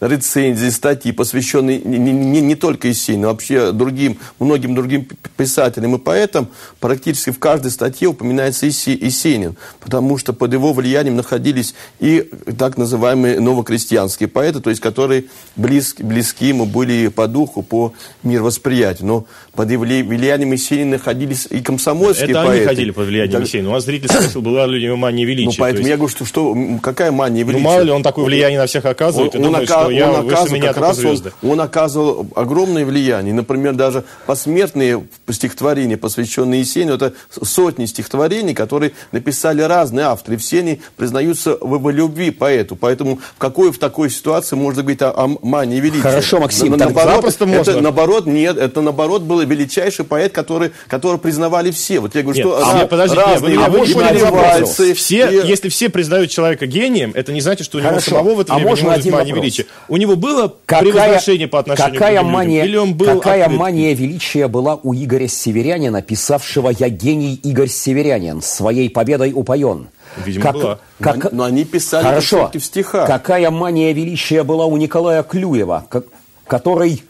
рецензии, 0.00 0.68
статьи, 0.70 1.12
посвященные 1.12 1.80
не, 1.80 1.98
не- 1.98 2.40
не- 2.40 2.54
только 2.54 2.88
Есенину, 2.88 3.28
а 3.28 3.32
вообще 3.32 3.72
другим, 3.72 4.18
многим 4.38 4.74
другим 4.74 5.06
писателям 5.36 5.94
и 5.94 5.98
поэтам, 5.98 6.48
практически 6.78 7.30
в 7.30 7.38
каждой 7.38 7.70
статье 7.70 8.08
упоминается 8.08 8.66
Есе- 8.66 8.92
Есенин, 9.00 9.56
потому 9.80 10.18
что 10.18 10.32
под 10.32 10.52
его 10.52 10.72
влиянием 10.72 11.16
находились 11.16 11.74
и 12.00 12.28
так 12.58 12.76
называемые 12.76 13.40
новокрестьянские 13.40 14.28
поэты, 14.28 14.60
то 14.60 14.70
есть 14.70 14.82
которые 14.82 15.24
близки, 15.56 16.02
близки 16.02 16.48
ему 16.48 16.66
были 16.66 17.08
по 17.08 17.26
духу, 17.26 17.62
по 17.62 17.92
мировосприятию. 18.22 19.06
Но 19.06 19.26
под 19.54 19.68
влиянием 19.70 20.52
Есенина 20.52 20.92
находились 20.92 21.46
и 21.50 21.60
комсомольские 21.60 22.30
Это 22.30 22.44
поэты. 22.44 22.56
они 22.58 22.66
ходили 22.66 22.90
под 22.90 23.06
влиянием 23.06 23.32
Так- 23.32 23.46
Есенина. 23.46 23.68
У 23.70 23.72
вас 23.72 23.84
зритель 23.84 24.08
спросил, 24.08 24.42
была 24.42 24.66
ли 24.66 24.78
у 24.78 24.82
него 24.88 24.96
мания 24.96 25.24
величия. 25.26 25.46
Ну, 25.46 25.52
То 25.52 25.58
поэтому 25.58 25.80
есть, 25.80 25.90
я 25.90 25.96
говорю, 25.96 26.10
что, 26.10 26.24
что 26.24 26.56
какая 26.82 27.10
мания 27.12 27.44
ну, 27.44 27.50
величия? 27.52 27.64
мало 27.64 27.80
ли, 27.82 27.90
он 27.90 28.02
такое 28.02 28.24
влияние 28.24 28.58
на 28.58 28.66
всех 28.66 28.84
оказывает, 28.84 29.34
и 29.50 29.52
думает, 29.52 29.70
ока- 29.70 29.80
что 29.82 29.90
я 29.90 30.10
он 30.10 30.22
выше 30.24 30.34
оказывал 30.36 30.54
меня 30.56 30.68
как 30.72 30.76
раз 30.82 30.98
он, 30.98 31.02
звезды. 31.04 31.32
он 31.42 31.60
оказывал 31.60 32.26
огромное 32.36 32.84
влияние. 32.84 33.34
Например, 33.34 33.74
даже 33.74 34.04
посмертные 34.26 35.04
стихотворения, 35.30 35.96
посвященные 35.96 36.60
Есенину, 36.60 36.94
это 36.94 37.12
сотни 37.42 37.86
стихотворений, 37.86 38.54
которые 38.54 38.92
написали 39.12 39.62
разные 39.62 40.06
авторы. 40.06 40.36
Все 40.36 40.60
они 40.60 40.80
признаются 40.96 41.56
в 41.60 41.74
его 41.74 41.90
любви 41.90 42.30
поэту. 42.30 42.76
Поэтому 42.76 43.16
в 43.36 43.38
какой 43.38 43.72
в 43.72 43.78
такой 43.78 44.10
ситуации 44.10 44.56
можно 44.56 44.82
говорить 44.82 45.02
о, 45.02 45.10
о 45.10 45.28
мании 45.42 45.80
величия? 45.80 46.02
Хорошо, 46.02 46.40
Максим, 46.40 46.72
На- 46.72 46.78
так 46.78 46.88
наоборот, 46.88 47.14
запросто 47.16 47.44
это, 47.44 47.54
можно. 47.56 47.80
наоборот, 47.80 48.26
нет, 48.26 48.56
это 48.56 48.80
наоборот 48.80 49.22
был 49.22 49.40
величайший 49.40 50.04
поэт, 50.04 50.32
который, 50.32 50.70
которого 50.88 51.18
признавали 51.18 51.70
все. 51.70 52.00
Вот 52.00 52.14
я 52.14 52.22
говорю, 52.22 52.44
Нет, 52.48 52.58
что 52.64 52.86
подождите, 52.88 53.22
нет, 53.26 53.40
вы 53.40 53.48
разные 53.50 53.56
меня 53.56 53.66
и 53.66 53.88
не 53.88 53.94
поняли 53.94 54.20
вопрос. 54.22 54.40
Вальсы, 54.42 54.94
Все, 54.94 55.28
и- 55.30 55.46
если 55.48 55.68
все 55.68 55.88
признают 55.88 56.30
человека 56.30 56.66
гением, 56.66 57.12
это 57.14 57.32
не 57.32 57.40
значит, 57.40 57.66
что 57.66 57.78
у 57.78 57.80
него 57.80 57.90
Хорошо. 57.90 58.10
самого 58.10 58.34
в 58.34 58.40
это 58.40 58.52
А 58.52 58.56
время 58.56 58.70
можно 58.70 58.88
не 58.88 58.94
один 58.94 59.12
вопрос? 59.12 59.26
Величия. 59.42 59.66
У 59.88 59.96
него 59.96 60.16
было 60.16 60.54
Какая, 60.66 60.82
превозношение 60.90 61.48
по 61.48 61.58
отношению 61.60 61.92
какая 61.94 62.20
к 62.20 62.24
мания, 62.24 62.62
людям? 62.64 62.68
Или 62.68 62.76
он 62.76 62.94
был 62.94 63.06
какая 63.06 63.42
открыт? 63.44 63.60
мания 63.60 63.94
величия 63.94 64.48
была 64.48 64.76
у 64.82 64.94
Игоря 64.94 65.28
Северянина, 65.28 66.02
писавшего 66.02 66.70
«Я 66.70 66.88
гений 66.88 67.34
Игорь 67.42 67.68
Северянин, 67.68 68.42
своей 68.42 68.88
победой 68.90 69.32
упоен». 69.34 69.88
Видимо, 70.24 70.52
была. 70.52 70.78
Но 70.98 71.10
они- 71.12 71.22
но 71.32 71.44
они 71.44 71.64
писали 71.64 72.04
Хорошо. 72.04 72.50
в 72.52 72.58
стихах. 72.60 73.06
Какая 73.06 73.50
мания 73.50 73.92
величия 73.92 74.42
была 74.42 74.66
у 74.66 74.76
Николая 74.76 75.22
Клюева, 75.22 75.84
ко- 75.88 76.04
который 76.46 77.02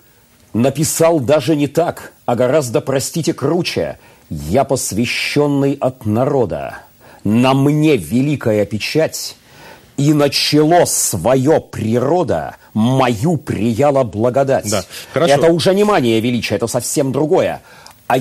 написал 0.53 1.21
даже 1.21 1.57
не 1.57 1.67
так, 1.67 2.13
а 2.27 2.35
гораздо, 2.37 2.81
простите, 2.81 3.33
круче. 3.33 3.99
«Я 4.29 4.63
посвященный 4.65 5.77
от 5.81 6.07
народа, 6.07 6.79
на 7.25 7.53
мне 7.55 7.97
великая 7.97 8.65
печать, 8.65 9.37
и 10.01 10.13
начало 10.15 10.85
свое 10.87 11.61
природа, 11.61 12.57
мою 12.75 13.37
прияла 13.37 14.05
благодать». 14.05 14.71
Да, 14.71 14.85
хорошо. 15.13 15.35
Это 15.35 15.53
уже 15.53 15.75
не 15.75 15.85
мания 15.85 16.21
величия, 16.21 16.57
это 16.57 16.67
совсем 16.67 17.13
другое. 17.13 17.61
А, 18.09 18.17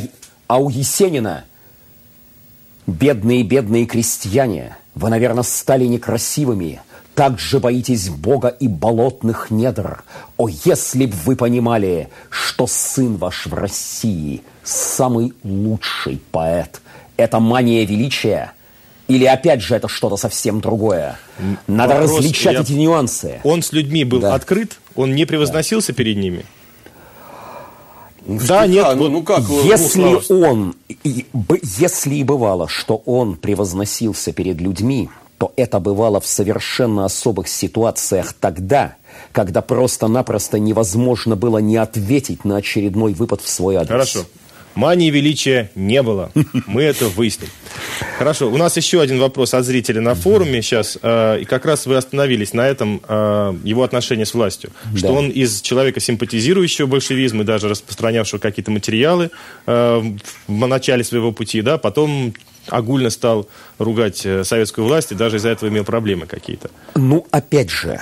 а 0.48 0.58
у 0.58 0.70
Есенина 0.70 1.46
Бедные, 2.90 3.44
бедные 3.44 3.86
крестьяне, 3.86 4.76
вы, 4.96 5.10
наверное, 5.12 5.44
стали 5.44 5.86
некрасивыми. 5.86 6.82
Так 7.14 7.38
же 7.38 7.60
боитесь 7.60 8.10
Бога 8.10 8.48
и 8.48 8.68
болотных 8.68 9.52
недр. 9.52 10.04
О, 10.38 10.48
если 10.48 11.06
б 11.06 11.14
вы 11.24 11.36
понимали, 11.36 12.10
что 12.32 12.66
сын 12.66 13.18
ваш 13.18 13.46
в 13.46 13.54
России 13.54 14.42
самый 14.64 15.34
лучший 15.44 16.20
поэт. 16.32 16.82
Это 17.16 17.40
мания 17.40 17.86
величия? 17.86 18.54
Или 19.10 19.26
опять 19.26 19.62
же 19.62 19.76
это 19.76 19.88
что-то 19.90 20.16
совсем 20.18 20.62
другое? 20.62 21.18
Надо 21.68 21.96
Вопрос, 21.96 22.18
различать 22.20 22.54
я- 22.54 22.62
эти 22.62 22.74
нюансы. 22.74 23.42
Он 23.44 23.62
с 23.62 23.74
людьми 23.74 24.04
был 24.06 24.20
Да. 24.22 24.36
открыт, 24.36 24.78
он 24.96 25.14
не 25.16 25.26
превозносился 25.26 25.92
перед 25.94 26.16
ними. 26.18 26.46
В 28.26 28.46
Да, 28.48 28.68
нет, 28.68 28.86
ну, 28.96 29.04
вот 29.04 29.10
ну 29.12 29.24
как? 29.24 29.40
вы- 29.42 29.64
Если 29.68 30.02
ну, 30.02 30.22
он, 30.48 30.76
и- 31.04 31.26
б- 31.34 31.60
если 31.64 32.16
и 32.16 32.24
бывало, 32.24 32.68
что 32.68 33.02
он 33.06 33.36
превозносился 33.36 34.32
перед 34.32 34.62
людьми, 34.62 35.10
то 35.40 35.54
это 35.56 35.80
бывало 35.80 36.20
в 36.20 36.28
совершенно 36.28 37.06
особых 37.06 37.48
ситуациях 37.48 38.34
тогда, 38.40 38.96
когда 39.32 39.62
просто-напросто 39.62 40.60
невозможно 40.60 41.36
было 41.36 41.58
не 41.60 41.78
ответить 41.78 42.46
на 42.46 42.58
очередной 42.58 43.14
выпад 43.14 43.42
в 43.42 43.50
свой 43.50 43.78
адрес. 43.78 43.90
Хорошо. 43.90 44.20
Мании 44.80 45.10
величия 45.10 45.70
не 45.76 46.02
было. 46.02 46.32
Мы 46.68 46.84
это 46.84 47.10
выясним. 47.10 47.50
Хорошо. 48.18 48.50
У 48.50 48.56
нас 48.56 48.78
еще 48.78 49.02
один 49.02 49.20
вопрос 49.20 49.54
от 49.54 49.66
зрителя 49.66 50.00
на 50.00 50.16
форуме 50.16 50.62
сейчас. 50.62 50.98
э, 51.02 51.40
И 51.42 51.46
как 51.46 51.66
раз 51.66 51.86
вы 51.86 51.98
остановились 51.98 52.54
на 52.54 52.66
этом, 52.66 53.02
э, 53.08 53.54
его 53.66 53.84
отношение 53.84 54.26
с 54.26 54.34
властью. 54.34 54.72
Что 54.96 55.08
Да. 55.08 55.14
он 55.14 55.30
из 55.30 55.62
человека, 55.62 56.00
симпатизирующего 56.00 56.88
большевизм 56.88 57.42
и 57.42 57.44
даже 57.44 57.68
распространявшего 57.68 58.40
какие-то 58.40 58.72
материалы 58.72 59.32
э, 59.68 60.02
в 60.48 60.68
начале 60.68 61.04
своего 61.04 61.34
пути, 61.34 61.62
да, 61.62 61.78
потом 61.78 62.34
огульно 62.70 63.10
стал 63.10 63.50
ругать 63.80 64.26
советскую 64.44 64.88
власть 64.88 65.12
и 65.12 65.16
даже 65.16 65.38
из-за 65.38 65.50
этого 65.50 65.68
имел 65.70 65.84
проблемы 65.84 66.26
какие-то. 66.26 66.70
Ну, 66.96 67.26
опять 67.32 67.70
же, 67.70 68.00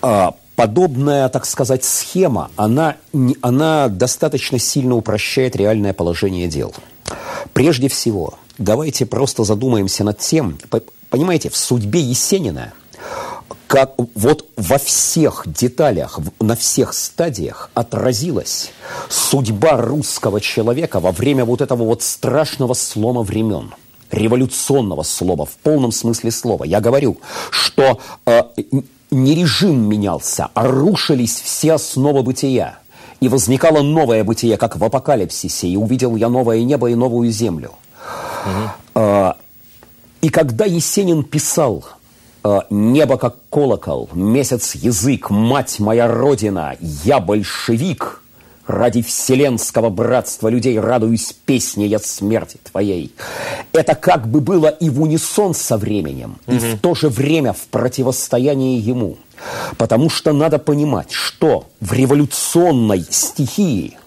а, 0.00 0.32
подобная, 0.56 1.28
так 1.28 1.46
сказать, 1.46 1.84
схема, 1.84 2.50
она, 2.56 2.96
она 3.42 3.88
достаточно 3.88 4.58
сильно 4.58 4.94
упрощает 4.94 5.56
реальное 5.56 5.92
положение 5.92 6.48
дел. 6.48 6.74
Прежде 7.52 7.88
всего, 7.88 8.34
давайте 8.58 9.06
просто 9.06 9.44
задумаемся 9.44 10.04
над 10.04 10.18
тем, 10.18 10.58
по- 10.70 10.82
понимаете, 11.10 11.50
в 11.50 11.56
судьбе 11.56 12.00
Есенина, 12.00 12.72
как 13.66 13.94
вот 14.14 14.48
во 14.56 14.78
всех 14.78 15.42
деталях, 15.46 16.20
на 16.40 16.54
всех 16.54 16.94
стадиях 16.94 17.70
отразилась 17.74 18.70
судьба 19.08 19.76
русского 19.78 20.40
человека 20.40 21.00
во 21.00 21.10
время 21.10 21.44
вот 21.44 21.60
этого 21.60 21.84
вот 21.84 22.02
страшного 22.02 22.74
слома 22.74 23.22
времен 23.22 23.74
революционного 24.12 25.02
слова 25.02 25.44
в 25.44 25.56
полном 25.56 25.90
смысле 25.90 26.30
слова. 26.30 26.64
Я 26.64 26.80
говорю, 26.80 27.18
что 27.50 27.98
э, 28.26 28.42
не 29.14 29.34
режим 29.34 29.88
менялся, 29.88 30.48
а 30.54 30.66
рушились 30.66 31.40
все 31.40 31.74
основы 31.74 32.22
бытия. 32.22 32.78
И 33.20 33.28
возникало 33.28 33.82
новое 33.82 34.24
бытие, 34.24 34.56
как 34.56 34.76
в 34.76 34.84
апокалипсисе, 34.84 35.68
и 35.68 35.76
увидел 35.76 36.16
я 36.16 36.28
новое 36.28 36.62
небо 36.62 36.90
и 36.90 36.94
новую 36.94 37.30
землю. 37.30 37.72
Э, 38.94 39.32
и 40.20 40.28
когда 40.28 40.64
Есенин 40.64 41.22
писал 41.22 41.84
э, 42.42 42.60
«Небо 42.70 43.16
как 43.16 43.36
колокол, 43.50 44.10
месяц 44.12 44.74
язык, 44.74 45.30
мать 45.30 45.78
моя 45.80 46.08
родина, 46.08 46.76
я 46.80 47.20
большевик», 47.20 48.23
Ради 48.66 49.02
вселенского 49.02 49.90
братства 49.90 50.48
людей 50.48 50.78
радуюсь 50.80 51.34
песне 51.44 51.86
я 51.86 51.98
смерти 51.98 52.58
твоей. 52.64 53.14
Это 53.72 53.94
как 53.94 54.26
бы 54.26 54.40
было 54.40 54.68
и 54.68 54.88
в 54.88 55.02
унисон 55.02 55.54
со 55.54 55.76
временем, 55.76 56.38
и 56.46 56.58
в 56.58 56.78
то 56.80 56.94
же 56.94 57.10
время 57.10 57.52
в 57.52 57.66
противостоянии 57.70 58.80
ему. 58.80 59.18
Потому 59.76 60.08
что 60.08 60.32
надо 60.32 60.58
понимать, 60.58 61.12
что 61.12 61.66
в 61.80 61.92
революционной 61.92 63.04
стихии 63.10 63.98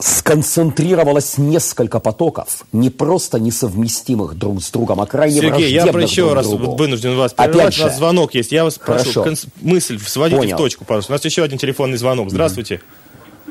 сконцентрировалось 0.00 1.38
несколько 1.38 2.00
потоков, 2.00 2.64
не 2.72 2.90
просто 2.90 3.38
несовместимых 3.38 4.34
друг 4.36 4.62
с 4.62 4.70
другом, 4.70 5.00
а 5.00 5.06
крайне 5.06 5.40
Сергей, 5.40 5.70
я 5.72 5.84
еще 5.84 6.22
друг 6.22 6.34
раз 6.34 6.48
другу. 6.48 6.74
вынужден 6.74 7.16
вас 7.16 7.32
Опять 7.36 7.52
прервать. 7.52 7.78
У 7.78 7.82
нас 7.84 7.96
звонок 7.96 8.34
есть. 8.34 8.50
Я 8.50 8.64
вас 8.64 8.78
прошу, 8.78 9.22
конс- 9.22 9.46
мысль 9.60 9.98
сводите 10.04 10.38
Понял. 10.38 10.56
в 10.56 10.58
точку, 10.58 10.84
пожалуйста. 10.84 11.12
У 11.12 11.14
нас 11.14 11.24
еще 11.24 11.42
один 11.44 11.58
телефонный 11.58 11.98
звонок. 11.98 12.30
Здравствуйте. 12.30 12.80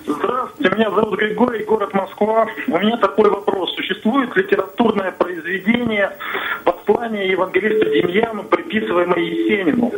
Здравствуйте, 0.09 0.75
Меня 0.75 0.89
зовут 0.89 1.19
Григорий, 1.19 1.63
город 1.65 1.93
Москва. 1.93 2.47
У 2.67 2.79
меня 2.79 2.97
такой 2.97 3.29
вопрос. 3.29 3.75
Существует 3.75 4.35
литературное 4.35 5.11
произведение 5.11 6.17
послание 6.63 7.29
евангелиста 7.29 7.85
Демьяну, 7.91 8.43
приписываемое 8.45 9.19
Есенину. 9.19 9.91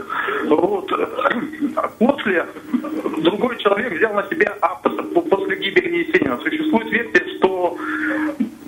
Вот. 0.49 0.91
После 1.99 2.45
другой 3.19 3.57
человек 3.59 3.93
взял 3.93 4.13
на 4.13 4.27
себя 4.27 4.53
авторство 4.61 5.21
после 5.21 5.55
гибели 5.55 5.99
Есенина. 5.99 6.37
Существует 6.39 6.91
версия, 6.91 7.20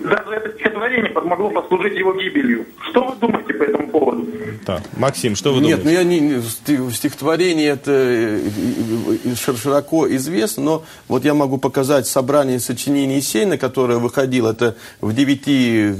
даже 0.04 0.36
это 0.36 0.52
стихотворение 0.54 1.10
помогло 1.10 1.50
послужить 1.50 1.94
его 1.94 2.12
гибелью. 2.12 2.66
Что 2.90 3.04
вы 3.06 3.16
думаете 3.16 3.54
по 3.54 3.62
этому 3.62 3.88
поводу? 3.88 4.26
Да. 4.66 4.82
Максим, 4.96 5.34
что 5.34 5.52
вы 5.52 5.60
Нет, 5.60 5.82
думаете? 5.82 5.84
ну 5.84 5.90
я 5.90 6.04
не, 6.04 6.92
стихотворение 6.92 7.70
это 7.70 7.92
э, 7.92 9.34
широко 9.34 10.08
известно, 10.14 10.62
но 10.62 10.84
вот 11.08 11.24
я 11.24 11.34
могу 11.34 11.58
показать 11.58 12.06
собрание 12.06 12.60
сочинений 12.60 13.16
Есенина, 13.16 13.58
которое 13.58 13.98
выходило, 13.98 14.50
это 14.52 14.76
в 15.00 15.14
девяти 15.14 15.94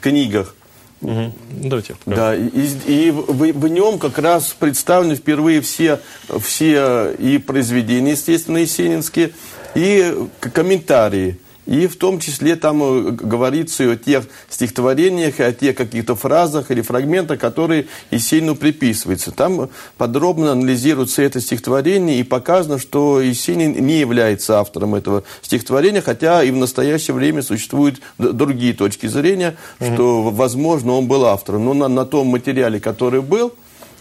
книгах. 0.00 0.54
Угу. 1.02 1.32
Давайте. 1.64 1.96
Да, 2.06 2.36
и, 2.36 2.48
и 2.86 3.10
в, 3.10 3.32
в 3.32 3.68
нем 3.68 3.98
как 3.98 4.18
раз 4.18 4.54
представлены 4.58 5.16
впервые 5.16 5.60
все, 5.60 5.98
все 6.40 7.12
и 7.18 7.38
произведения, 7.38 8.12
естественно, 8.12 8.58
есенинские, 8.58 9.32
и 9.74 10.14
комментарии. 10.40 11.38
И 11.66 11.86
в 11.86 11.96
том 11.96 12.18
числе 12.20 12.56
там 12.56 12.82
э, 12.82 13.10
говорится 13.10 13.84
и 13.84 13.88
о 13.88 13.96
тех 13.96 14.24
стихотворениях, 14.48 15.40
и 15.40 15.42
о 15.42 15.52
тех 15.52 15.76
каких-то 15.76 16.16
фразах 16.16 16.70
или 16.70 16.80
фрагментах, 16.80 17.38
которые 17.38 17.86
Есенину 18.10 18.56
приписываются. 18.56 19.30
Там 19.30 19.68
подробно 19.96 20.52
анализируется 20.52 21.22
это 21.22 21.40
стихотворение 21.40 22.20
и 22.20 22.22
показано, 22.22 22.78
что 22.78 23.20
Есенин 23.20 23.72
не 23.86 23.98
является 23.98 24.58
автором 24.58 24.94
этого 24.94 25.22
стихотворения, 25.42 26.00
хотя 26.00 26.42
и 26.42 26.50
в 26.50 26.56
настоящее 26.56 27.14
время 27.14 27.42
существуют 27.42 28.00
другие 28.18 28.72
точки 28.72 29.06
зрения, 29.06 29.56
что, 29.80 30.22
возможно, 30.22 30.92
он 30.92 31.06
был 31.06 31.24
автором. 31.26 31.64
Но 31.66 31.74
на, 31.74 31.88
на 31.88 32.04
том 32.04 32.28
материале, 32.28 32.80
который 32.80 33.22
был, 33.22 33.52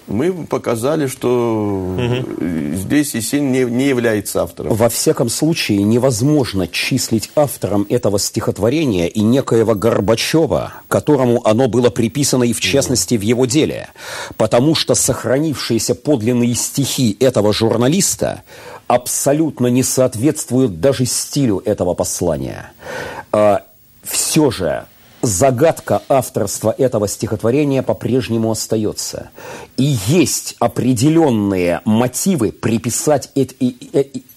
мы 0.10 0.32
показали, 0.46 1.08
что 1.08 1.96
угу. 1.98 2.46
здесь 2.76 3.16
Есенин 3.16 3.52
не, 3.52 3.64
не 3.66 3.88
является 3.88 4.44
автором. 4.44 4.74
Во 4.74 4.90
всяком 4.90 5.30
случае, 5.30 5.84
невозможно 5.84 6.68
числить 6.68 7.32
автором 7.36 7.86
этого 7.90 8.20
стихотворения 8.20 9.08
и 9.08 9.22
некоего 9.22 9.76
Горбачева, 9.76 10.74
которому 10.88 11.46
оно 11.46 11.68
было 11.68 11.90
приписано 11.90 12.44
и 12.44 12.54
в 12.54 12.60
частности 12.60 13.16
в 13.16 13.22
его 13.22 13.46
деле, 13.46 13.90
потому 14.38 14.76
что 14.76 14.96
сохранившиеся 14.96 15.96
подлинные 15.96 16.56
стихи 16.56 17.16
этого 17.20 17.54
журналиста 17.54 18.44
абсолютно 18.88 19.68
не 19.68 19.84
соответствуют 19.84 20.82
даже 20.82 21.06
стилю 21.06 21.62
этого 21.64 21.94
послания. 21.94 22.72
А, 23.32 23.64
Все 24.04 24.50
же 24.50 24.86
загадка 25.22 26.02
авторства 26.10 26.74
этого 26.78 27.08
стихотворения 27.08 27.84
по-прежнему 27.84 28.52
остается. 28.52 29.30
И 29.78 29.98
есть 30.08 30.56
определенные 30.60 31.82
мотивы 31.86 32.52
приписать 32.52 33.30
это, 33.36 33.54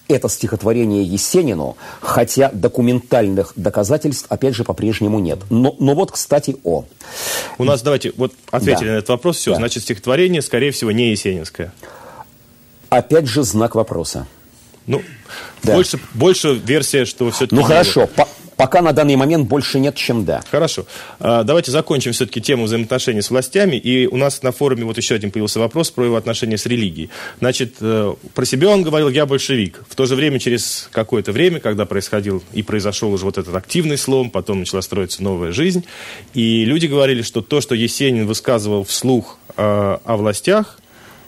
это 0.09 0.29
стихотворение 0.29 1.05
Есенину, 1.05 1.77
хотя 2.01 2.51
документальных 2.53 3.53
доказательств, 3.57 4.27
опять 4.29 4.55
же, 4.55 4.65
по-прежнему 4.65 5.19
нет. 5.19 5.39
Но, 5.51 5.75
но 5.79 5.95
вот, 5.95 6.13
кстати, 6.13 6.57
о. 6.65 6.85
У 7.59 7.65
нас, 7.65 7.83
давайте, 7.83 8.13
вот 8.17 8.33
ответили 8.51 8.87
да. 8.87 8.93
на 8.93 8.97
этот 8.99 9.11
вопрос, 9.11 9.37
все, 9.37 9.53
да. 9.53 9.59
значит, 9.59 9.83
стихотворение, 9.83 10.43
скорее 10.43 10.71
всего, 10.71 10.93
не 10.93 11.11
есенинское. 11.11 11.73
Опять 12.91 13.27
же, 13.27 13.43
знак 13.43 13.75
вопроса. 13.75 14.27
Ну, 14.87 15.03
да. 15.63 15.75
больше, 15.75 15.99
больше 16.13 16.55
версия, 16.55 17.05
что 17.05 17.31
все-таки... 17.31 17.55
Ну, 17.55 17.63
хорошо, 17.63 18.07
по 18.07 18.29
Пока 18.57 18.83
на 18.83 18.93
данный 18.93 19.17
момент 19.17 19.49
больше 19.49 19.79
нет, 19.79 19.97
чем 19.97 20.25
да. 20.25 20.43
Хорошо. 20.51 20.87
А, 21.19 21.43
давайте 21.43 21.71
закончим 21.71 22.13
все-таки 22.13 22.41
тему 22.41 22.65
взаимоотношений 22.65 23.23
с 23.23 23.31
властями. 23.31 23.77
И 23.77 24.07
у 24.07 24.17
нас 24.17 24.43
на 24.43 24.53
форуме 24.53 24.85
вот 24.85 24.97
еще 24.97 25.15
один 25.15 25.31
появился 25.31 25.61
вопрос 25.61 25.91
про 25.91 26.05
его 26.05 26.17
отношения 26.17 26.59
с 26.59 26.67
религией. 26.67 27.11
Значит, 27.41 27.77
э, 27.81 28.15
про 28.35 28.45
себя 28.45 28.69
он 28.69 28.83
говорил, 28.83 29.09
я 29.09 29.27
большевик. 29.27 29.83
В 29.89 29.95
то 29.95 30.07
же 30.07 30.15
время, 30.15 30.39
через 30.39 30.89
какое-то 30.93 31.33
время, 31.33 31.61
когда 31.61 31.87
происходил 31.87 32.43
и 32.53 32.63
произошел 32.63 33.13
уже 33.13 33.25
вот 33.25 33.39
этот 33.39 33.55
активный 33.55 33.99
слом, 33.99 34.31
потом 34.31 34.61
начала 34.61 34.81
строиться 34.83 35.23
новая 35.23 35.53
жизнь, 35.53 35.85
и 36.35 36.65
люди 36.65 36.87
говорили, 36.87 37.23
что 37.23 37.41
то, 37.41 37.61
что 37.61 37.75
Есенин 37.75 38.27
высказывал 38.27 38.85
вслух 38.85 39.39
э, 39.57 39.63
о 40.05 40.17
властях, 40.17 40.79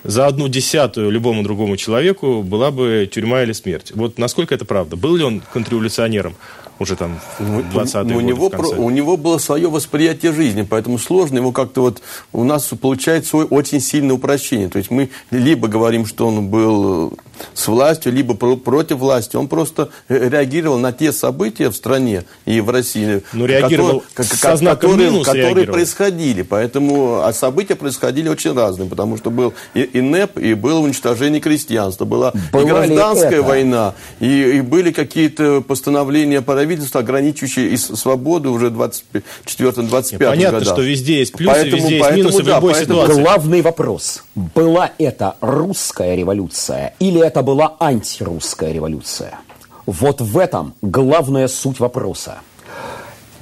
за 0.05 0.27
одну 0.27 0.49
десятую 0.49 1.11
любому 1.11 1.43
другому 1.43 1.79
человеку 1.79 2.43
была 2.43 2.71
бы 2.71 3.09
тюрьма 3.11 3.43
или 3.43 3.53
смерть. 3.53 3.91
Вот 3.95 4.19
насколько 4.19 4.55
это 4.55 4.67
правда? 4.67 4.97
Был 4.97 5.17
ли 5.17 5.25
он 5.25 5.41
контрреволюционером? 5.53 6.37
Уже 6.79 6.97
там 6.97 7.19
в 7.39 7.59
20-е 7.77 8.05
ну, 8.05 8.17
у, 8.17 8.21
него, 8.21 8.51
у 8.79 8.91
него 8.91 9.17
было 9.17 9.39
свое 9.39 9.69
восприятие 9.69 10.33
жизни, 10.33 10.63
поэтому 10.63 10.99
сложно 10.99 11.39
его 11.39 11.53
как-то 11.53 11.83
вот... 11.83 12.03
У 12.33 12.45
нас 12.45 12.67
получается 12.81 13.37
очень 13.37 13.81
сильное 13.81 14.15
упрощение. 14.15 14.69
То 14.69 14.79
есть 14.79 14.91
мы 14.91 15.11
либо 15.31 15.69
говорим, 15.69 16.07
что 16.07 16.27
он 16.27 16.49
был 16.49 17.13
с 17.55 17.69
властью, 17.69 18.13
либо 18.13 18.35
про 18.35 18.57
против 18.57 18.99
власти. 18.99 19.37
Он 19.37 19.49
просто 19.49 19.91
реагировал 20.09 20.79
на 20.79 20.93
те 20.93 21.13
события 21.13 21.71
в 21.71 21.77
стране 21.77 22.25
и 22.45 22.61
в 22.61 22.71
России, 22.71 23.23
ну, 23.33 23.47
реагировал 23.47 24.03
которые, 24.15 24.59
со 24.59 24.65
которые, 24.65 25.25
которые 25.25 25.67
происходили. 25.67 26.43
Поэтому 26.43 27.23
а 27.23 27.33
события 27.33 27.75
происходили 27.75 28.29
очень 28.29 28.55
разные, 28.55 28.89
потому 28.89 29.17
что 29.17 29.31
был 29.31 29.55
и, 29.75 29.83
и 29.83 30.01
НЭП, 30.01 30.39
и 30.39 30.55
было 30.55 30.81
уничтожение 30.81 31.41
крестьянства, 31.41 32.05
была 32.05 32.33
Была 32.53 32.63
и 32.63 32.67
гражданская 32.67 33.43
война, 33.43 33.95
и, 34.21 34.59
и 34.59 34.61
были 34.61 34.93
какие-то 34.93 35.61
постановления 35.61 36.43
правительства, 36.43 37.01
ограничивающие 37.01 37.69
и 37.71 37.77
свободу 37.77 38.53
уже 38.53 38.71
в 38.71 38.81
24-25 38.81 40.19
Понятно, 40.19 40.59
годах. 40.59 40.75
что 40.75 40.83
везде 40.83 41.19
есть 41.19 41.33
плюсы, 41.33 41.53
поэтому, 41.53 41.83
везде 41.83 41.97
есть 41.99 42.11
минусы 42.13 42.43
да, 42.43 42.43
в 42.43 42.57
любой 42.57 42.73
поэтому... 42.73 43.01
ситуации. 43.01 43.23
Главный 43.23 43.63
вопрос. 43.63 44.24
Была 44.35 44.91
это 44.99 45.37
русская 45.41 46.17
революция 46.17 46.95
или 46.99 47.21
это 47.21 47.43
была 47.43 47.77
антирусская 47.79 48.73
революция. 48.73 49.39
Вот 49.87 50.21
в 50.21 50.39
этом 50.39 50.75
главная 50.83 51.47
суть 51.47 51.79
вопроса. 51.79 52.39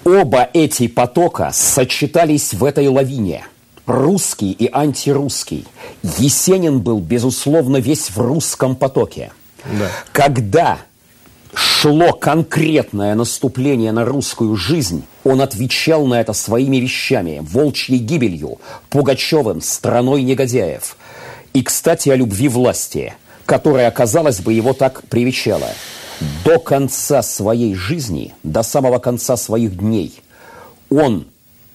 Оба 0.05 0.49
эти 0.53 0.89
потока 0.89 1.51
сочетались 1.53 2.53
в 2.53 2.65
этой 2.65 2.89
лавине. 2.89 3.45
Русский 3.87 4.53
и 4.53 4.69
антирусский. 4.71 5.67
Есенин 6.19 6.81
был, 6.81 6.99
безусловно, 6.99 7.79
весь 7.79 8.11
в 8.11 8.19
русском 8.19 8.77
потоке. 8.77 9.33
Да. 9.65 9.89
Когда 10.13 10.79
шло 11.55 12.13
конкретное 12.13 13.15
наступление 13.15 13.93
на 13.93 14.05
русскую 14.05 14.57
жизнь, 14.57 15.05
он 15.25 15.41
отвечал 15.41 16.07
на 16.07 16.21
это 16.21 16.33
своими 16.33 16.77
вещами, 16.77 17.41
волчьей 17.43 17.99
гибелью, 17.99 18.59
Пугачевым, 18.91 19.61
страной 19.61 20.23
негодяев. 20.23 20.97
И, 21.53 21.63
кстати, 21.63 22.09
о 22.09 22.17
любви 22.17 22.49
власти– 22.49 23.15
которая, 23.47 23.91
казалось 23.91 24.41
бы, 24.41 24.53
его 24.53 24.73
так 24.73 25.03
привечала. 25.09 25.69
До 26.45 26.59
конца 26.59 27.23
своей 27.23 27.75
жизни, 27.75 28.33
до 28.43 28.63
самого 28.63 28.99
конца 28.99 29.37
своих 29.37 29.77
дней, 29.77 30.21
он 30.89 31.27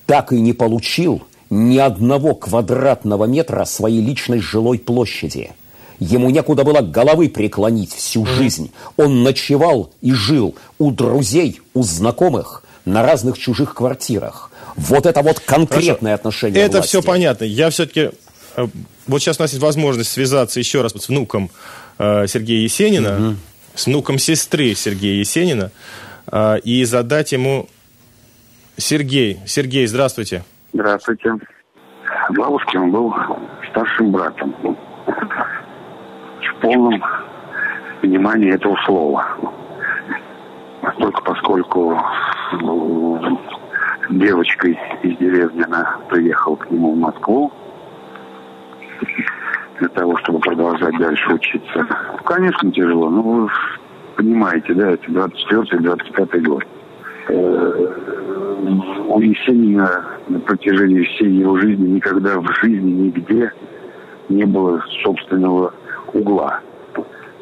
так 0.05 0.31
и 0.31 0.39
не 0.39 0.53
получил 0.53 1.23
ни 1.49 1.77
одного 1.77 2.33
квадратного 2.33 3.25
метра 3.25 3.65
своей 3.65 4.01
личной 4.01 4.39
жилой 4.39 4.79
площади. 4.79 5.51
Ему 5.99 6.29
некуда 6.29 6.63
было 6.63 6.81
головы 6.81 7.29
преклонить 7.29 7.93
всю 7.93 8.25
жизнь. 8.25 8.71
Он 8.97 9.23
ночевал 9.23 9.91
и 10.01 10.13
жил 10.13 10.55
у 10.77 10.91
друзей, 10.91 11.61
у 11.73 11.83
знакомых, 11.83 12.63
на 12.85 13.03
разных 13.03 13.37
чужих 13.37 13.73
квартирах. 13.73 14.51
Вот 14.75 15.05
это 15.05 15.21
вот 15.21 15.39
конкретное 15.39 16.11
Хорошо. 16.11 16.29
отношение 16.29 16.61
Это 16.61 16.77
власти. 16.77 16.89
все 16.89 17.01
понятно. 17.01 17.45
Я 17.45 17.69
все-таки 17.71 18.11
э, 18.55 18.67
вот 19.07 19.21
сейчас 19.21 19.39
у 19.39 19.43
нас 19.43 19.51
есть 19.51 19.63
возможность 19.63 20.11
связаться 20.11 20.59
еще 20.59 20.81
раз 20.81 20.93
с 20.93 21.09
внуком 21.09 21.49
э, 21.97 22.27
Сергея 22.27 22.61
Есенина, 22.61 23.15
угу. 23.15 23.35
с 23.73 23.87
внуком 23.87 24.19
сестры 24.19 24.75
Сергея 24.75 25.15
Есенина, 25.15 25.71
э, 26.31 26.59
и 26.59 26.83
задать 26.85 27.31
ему... 27.31 27.67
Сергей, 28.79 29.39
Сергей, 29.47 29.87
здравствуйте. 29.87 30.43
Здравствуйте. 30.71 31.33
Бабушкин 32.29 32.91
был 32.91 33.11
старшим 33.71 34.11
братом. 34.11 34.77
В 36.49 36.61
полном 36.61 37.03
понимании 38.01 38.53
этого 38.53 38.77
слова. 38.85 39.25
Только 40.99 41.21
поскольку 41.23 41.99
девочкой 44.09 44.79
из 45.03 45.17
деревни 45.17 45.63
она 45.63 45.97
приехала 46.09 46.55
к 46.55 46.71
нему 46.71 46.93
в 46.93 46.97
Москву, 46.97 47.51
для 49.79 49.89
того, 49.89 50.17
чтобы 50.17 50.39
продолжать 50.39 50.97
дальше 50.97 51.33
учиться. 51.33 51.87
Конечно, 52.25 52.71
тяжело, 52.71 53.09
но 53.09 53.21
вы 53.21 53.49
понимаете, 54.15 54.73
да, 54.73 54.91
это 54.91 55.05
24-25 55.11 56.41
год. 56.41 56.63
Э, 57.29 57.93
у 59.09 59.19
Есенина 59.19 60.05
на 60.27 60.39
протяжении 60.39 61.03
всей 61.03 61.29
его 61.29 61.57
жизни 61.57 61.89
никогда 61.89 62.39
в 62.39 62.47
жизни 62.61 62.89
нигде 62.89 63.51
не 64.29 64.45
было 64.45 64.83
собственного 65.03 65.73
угла, 66.17 66.61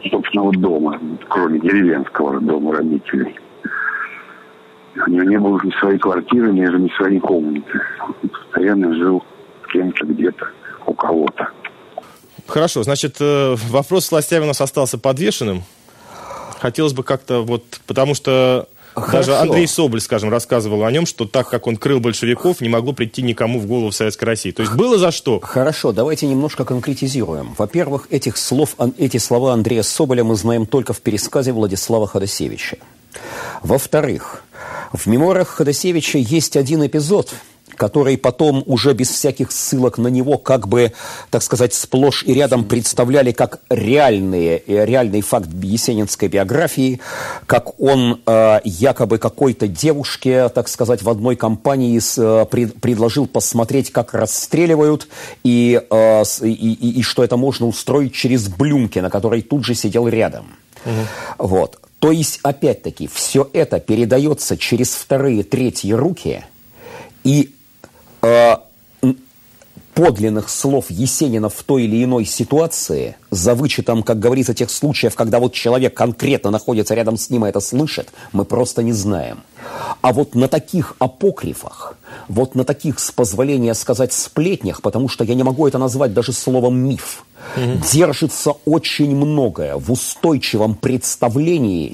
собственного 0.09 0.51
дома, 0.53 0.99
кроме 1.29 1.59
деревенского 1.59 2.39
дома 2.39 2.75
родителей. 2.75 3.38
У 5.07 5.09
него 5.09 5.23
не 5.23 5.39
было 5.39 5.59
ни 5.63 5.71
своей 5.79 5.97
квартиры, 5.97 6.53
ни, 6.53 6.61
ни 6.61 6.95
своей 6.95 7.19
комнаты. 7.19 7.81
Он 8.01 8.29
постоянно 8.29 8.95
жил 8.95 9.23
кем-то 9.71 10.05
где-то, 10.05 10.47
у 10.85 10.93
кого-то. 10.93 11.49
Хорошо, 12.47 12.83
значит, 12.83 13.17
э, 13.19 13.55
вопрос 13.69 14.05
с 14.05 14.11
властями 14.11 14.43
у 14.43 14.47
нас 14.47 14.61
остался 14.61 14.97
подвешенным. 14.97 15.63
Хотелось 16.59 16.93
бы 16.93 17.03
как-то 17.03 17.41
вот, 17.41 17.63
потому 17.88 18.13
что 18.15 18.67
Хорошо. 18.95 19.12
Даже 19.12 19.36
Андрей 19.38 19.67
Соболь, 19.67 20.01
скажем, 20.01 20.29
рассказывал 20.29 20.86
о 20.86 20.91
нем, 20.91 21.05
что 21.05 21.25
так 21.25 21.49
как 21.49 21.67
он 21.67 21.75
крыл 21.75 21.99
большевиков, 21.99 22.62
не 22.62 22.69
могло 22.69 22.93
прийти 22.93 23.21
никому 23.21 23.60
в 23.60 23.65
голову 23.65 23.89
в 23.91 23.95
Советской 23.95 24.23
России. 24.23 24.51
То 24.51 24.62
есть 24.63 24.73
было 24.73 24.97
за 24.97 25.12
что? 25.12 25.39
Хорошо, 25.41 25.91
давайте 25.91 26.27
немножко 26.27 26.63
конкретизируем. 26.63 27.53
Во-первых, 27.58 28.08
этих 28.10 28.38
слов, 28.38 28.75
эти 28.97 29.17
слова 29.17 29.53
Андрея 29.53 29.84
Соболя 29.84 30.23
мы 30.23 30.36
знаем 30.36 30.65
только 30.65 30.93
в 30.93 31.01
пересказе 31.01 31.51
Владислава 31.51 32.08
Ходосевича. 32.08 32.77
Во-вторых, 33.62 34.43
в 34.93 35.08
мемуарах 35.08 35.49
Ходосевича 35.49 36.17
есть 36.17 36.55
один 36.58 36.86
эпизод– 36.86 37.34
который 37.75 38.17
потом 38.17 38.63
уже 38.65 38.93
без 38.93 39.10
всяких 39.10 39.51
ссылок 39.51 39.97
на 39.97 40.08
него 40.08 40.38
как 40.38 40.67
бы, 40.67 40.93
так 41.30 41.43
сказать, 41.43 41.73
сплошь 41.73 42.23
и 42.23 42.34
рядом 42.34 42.65
представляли 42.65 43.32
как 43.32 43.60
реальные, 43.69 44.63
э, 44.65 44.86
реальный 44.86 45.21
факт 45.21 45.49
есенинской 45.62 46.28
биографии, 46.28 47.01
как 47.47 47.80
он 47.80 48.21
э, 48.25 48.60
якобы 48.63 49.17
какой-то 49.17 49.67
девушке, 49.67 50.49
так 50.49 50.67
сказать, 50.67 51.01
в 51.01 51.10
одной 51.10 51.36
компании 51.36 51.99
с, 51.99 52.17
э, 52.17 52.45
пред, 52.49 52.80
предложил 52.80 53.28
посмотреть, 53.28 53.91
как 53.91 54.13
расстреливают, 54.13 55.08
и, 55.43 55.82
э, 55.89 56.23
и, 56.41 56.47
и, 56.51 56.99
и 56.99 57.01
что 57.01 57.23
это 57.23 57.38
можно 57.38 57.67
устроить 57.67 58.13
через 58.13 58.47
Блюмки, 58.47 58.99
на 58.99 59.10
которой 59.10 59.41
тут 59.41 59.65
же 59.65 59.75
сидел 59.75 60.08
рядом. 60.08 60.56
Угу. 60.86 61.47
Вот. 61.47 61.80
То 61.99 62.12
есть, 62.12 62.39
опять-таки, 62.43 63.10
все 63.12 63.49
это 63.51 63.80
передается 63.80 64.58
через 64.58 64.93
вторые, 64.93 65.43
третьи 65.43 65.91
руки, 65.91 66.43
и 67.23 67.54
подлинных 69.95 70.49
слов 70.49 70.88
Есенина 70.89 71.49
в 71.49 71.63
той 71.63 71.85
или 71.85 72.03
иной 72.03 72.25
ситуации, 72.25 73.15
за 73.31 73.55
вычетом, 73.55 74.03
как 74.03 74.19
говорится, 74.19 74.53
тех 74.53 74.69
случаев, 74.69 75.15
когда 75.15 75.39
вот 75.39 75.53
человек 75.53 75.93
конкретно 75.93 76.51
находится 76.51 76.93
рядом 76.93 77.17
с 77.17 77.29
ним 77.29 77.45
и 77.45 77.49
это 77.49 77.61
слышит, 77.61 78.09
мы 78.33 78.43
просто 78.43 78.83
не 78.83 78.91
знаем. 78.91 79.39
А 80.01 80.13
вот 80.13 80.36
на 80.36 80.47
таких 80.47 80.95
апокрифах, 80.99 81.97
вот 82.28 82.56
на 82.56 82.63
таких, 82.63 82.99
с 82.99 83.12
позволения 83.12 83.73
сказать, 83.73 84.13
сплетнях, 84.13 84.82
потому 84.82 85.10
что 85.10 85.23
я 85.23 85.34
не 85.34 85.43
могу 85.43 85.67
это 85.67 85.78
назвать 85.78 86.13
даже 86.13 86.32
словом 86.32 86.78
«миф», 86.78 87.23
угу. 87.56 87.82
держится 87.91 88.51
очень 88.65 89.15
многое 89.15 89.75
в 89.78 89.91
устойчивом 89.91 90.75
представлении 90.75 91.93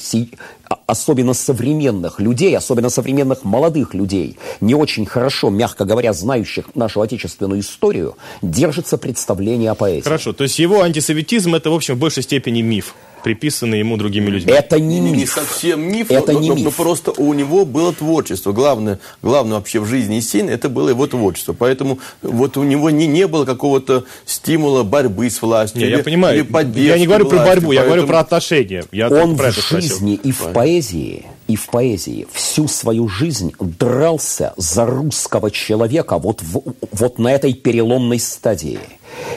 а, 0.69 0.79
особенно 0.87 1.33
современных 1.33 2.19
людей, 2.19 2.55
особенно 2.57 2.89
современных 2.89 3.43
молодых 3.43 3.93
людей, 3.93 4.37
не 4.61 4.75
очень 4.75 5.05
хорошо, 5.05 5.49
мягко 5.49 5.85
говоря, 5.85 6.13
знающих 6.13 6.75
нашу 6.75 7.01
отечественную 7.01 7.61
историю, 7.61 8.15
держится 8.41 8.97
представление 8.97 9.71
о 9.71 9.75
поэзии. 9.75 10.03
Хорошо, 10.03 10.33
то 10.33 10.43
есть 10.43 10.59
его 10.59 10.81
антисоветизм 10.81 11.55
это, 11.55 11.69
в 11.69 11.73
общем, 11.73 11.95
в 11.95 11.99
большей 11.99 12.23
степени 12.23 12.61
миф 12.61 12.93
приписанный 13.23 13.79
ему 13.79 13.97
другими 13.97 14.29
людьми. 14.29 14.51
Это 14.51 14.79
не 14.79 14.99
миф. 14.99 15.15
Не 15.15 15.25
совсем 15.25 15.81
миф, 15.81 16.11
это 16.11 16.33
но, 16.33 16.39
не 16.39 16.49
но, 16.49 16.55
миф. 16.55 16.65
но 16.65 16.71
просто 16.71 17.11
у 17.11 17.33
него 17.33 17.65
было 17.65 17.93
творчество. 17.93 18.51
Главное, 18.51 18.99
главное 19.21 19.57
вообще 19.57 19.79
в 19.79 19.85
жизни 19.85 20.15
Есенина 20.15 20.51
это 20.51 20.69
было 20.69 20.89
его 20.89 21.07
творчество. 21.07 21.53
Поэтому 21.53 21.99
вот 22.21 22.57
у 22.57 22.63
него 22.63 22.89
не, 22.89 23.07
не 23.07 23.27
было 23.27 23.45
какого-то 23.45 24.05
стимула 24.25 24.83
борьбы 24.83 25.29
с 25.29 25.41
властью. 25.41 25.81
Не, 25.81 25.87
или, 25.87 25.97
я 25.97 26.03
понимаю. 26.03 26.45
Или 26.45 26.81
я 26.81 26.97
не 26.97 27.07
говорю 27.07 27.25
власти, 27.25 27.37
про 27.37 27.45
борьбу, 27.45 27.67
поэтому... 27.67 27.73
я 27.73 27.83
говорю 27.83 28.07
про 28.07 28.19
отношения. 28.19 28.85
Я 28.91 29.07
Он 29.07 29.37
про 29.37 29.51
в 29.51 29.55
жизни 29.55 30.15
и 30.15 30.31
в 30.31 30.51
поэзии 30.53 31.25
и 31.51 31.55
в 31.57 31.67
поэзии 31.67 32.27
всю 32.31 32.67
свою 32.67 33.09
жизнь 33.09 33.53
дрался 33.59 34.53
за 34.55 34.85
русского 34.85 35.51
человека 35.51 36.17
вот, 36.17 36.41
в, 36.41 36.61
вот 36.91 37.19
на 37.19 37.33
этой 37.33 37.53
переломной 37.53 38.19
стадии. 38.19 38.79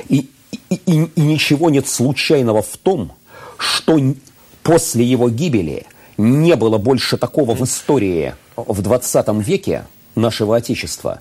И, 0.09 0.29
и, 0.71 0.75
и, 0.87 1.09
и 1.17 1.21
ничего 1.21 1.71
нет 1.71 1.89
случайного 1.89 2.63
в 2.63 2.77
том, 2.77 3.13
что 3.65 3.99
после 4.63 5.05
его 5.05 5.29
гибели 5.31 5.87
не 6.17 6.55
было 6.57 6.79
больше 6.79 7.17
такого 7.17 7.55
в 7.55 7.65
истории 7.65 8.35
в 8.57 8.83
20 8.83 9.29
веке 9.47 9.87
нашего 10.15 10.57
Отечества, 10.57 11.21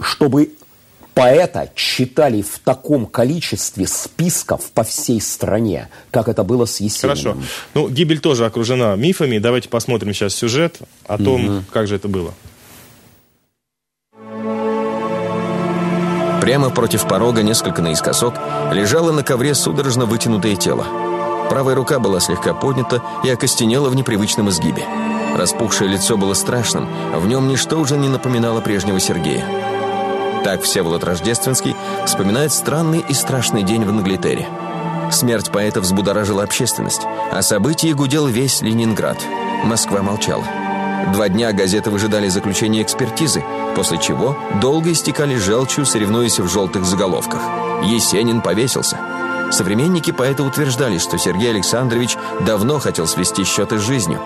чтобы 0.00 0.52
поэта 1.14 1.70
читали 1.74 2.42
в 2.42 2.58
таком 2.64 3.06
количестве 3.06 3.86
списков 3.86 4.70
по 4.72 4.82
всей 4.82 5.20
стране, 5.20 5.88
как 6.10 6.28
это 6.28 6.42
было 6.42 6.64
с 6.64 6.80
Есениным. 6.80 7.16
Хорошо. 7.16 7.36
Ну, 7.74 7.88
гибель 7.88 8.20
тоже 8.20 8.46
окружена 8.46 8.96
мифами. 8.96 9.38
Давайте 9.38 9.68
посмотрим 9.68 10.14
сейчас 10.14 10.34
сюжет 10.34 10.78
о 11.06 11.18
том, 11.18 11.44
угу. 11.44 11.64
как 11.70 11.86
же 11.86 11.96
это 11.96 12.08
было. 12.08 12.32
Прямо 16.40 16.70
против 16.70 17.06
порога, 17.06 17.42
несколько 17.42 17.82
наискосок, 17.82 18.34
лежало 18.72 19.12
на 19.12 19.22
ковре 19.22 19.54
судорожно 19.54 20.06
вытянутое 20.06 20.56
тело. 20.56 20.84
Правая 21.52 21.74
рука 21.74 21.98
была 21.98 22.18
слегка 22.18 22.54
поднята 22.54 23.02
и 23.22 23.28
окостенела 23.28 23.90
в 23.90 23.94
непривычном 23.94 24.48
изгибе. 24.48 24.86
Распухшее 25.36 25.90
лицо 25.90 26.16
было 26.16 26.32
страшным, 26.32 26.88
в 27.14 27.26
нем 27.26 27.46
ничто 27.46 27.78
уже 27.78 27.98
не 27.98 28.08
напоминало 28.08 28.62
прежнего 28.62 28.98
Сергея. 28.98 29.44
Так 30.44 30.62
Всеволод 30.62 31.04
Рождественский 31.04 31.76
вспоминает 32.06 32.54
странный 32.54 33.04
и 33.06 33.12
страшный 33.12 33.64
день 33.64 33.84
в 33.84 33.90
Англитере. 33.90 34.48
Смерть 35.10 35.50
поэта 35.50 35.82
взбудоражила 35.82 36.42
общественность, 36.42 37.02
а 37.30 37.42
события 37.42 37.92
гудел 37.92 38.26
весь 38.28 38.62
Ленинград. 38.62 39.18
Москва 39.62 40.00
молчала. 40.00 40.44
Два 41.12 41.28
дня 41.28 41.52
газеты 41.52 41.90
выжидали 41.90 42.28
заключения 42.28 42.80
экспертизы, 42.80 43.44
после 43.76 43.98
чего 43.98 44.38
долго 44.62 44.90
истекали 44.90 45.36
желчью, 45.36 45.84
соревнуясь 45.84 46.40
в 46.40 46.48
желтых 46.48 46.86
заголовках. 46.86 47.42
Есенин 47.84 48.40
повесился– 48.40 48.98
Современники 49.52 50.10
поэта 50.12 50.42
утверждали, 50.44 50.96
что 50.96 51.18
Сергей 51.18 51.50
Александрович 51.50 52.16
давно 52.40 52.78
хотел 52.78 53.06
свести 53.06 53.44
счеты 53.44 53.78
с 53.78 53.82
жизнью. 53.82 54.18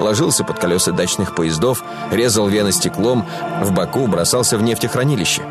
Ложился 0.00 0.42
под 0.42 0.58
колеса 0.58 0.90
дачных 0.90 1.36
поездов, 1.36 1.84
резал 2.10 2.48
вены 2.48 2.72
стеклом, 2.72 3.24
в 3.62 3.70
Баку 3.70 4.08
бросался 4.08 4.58
в 4.58 4.62
нефтехранилище. 4.62 5.42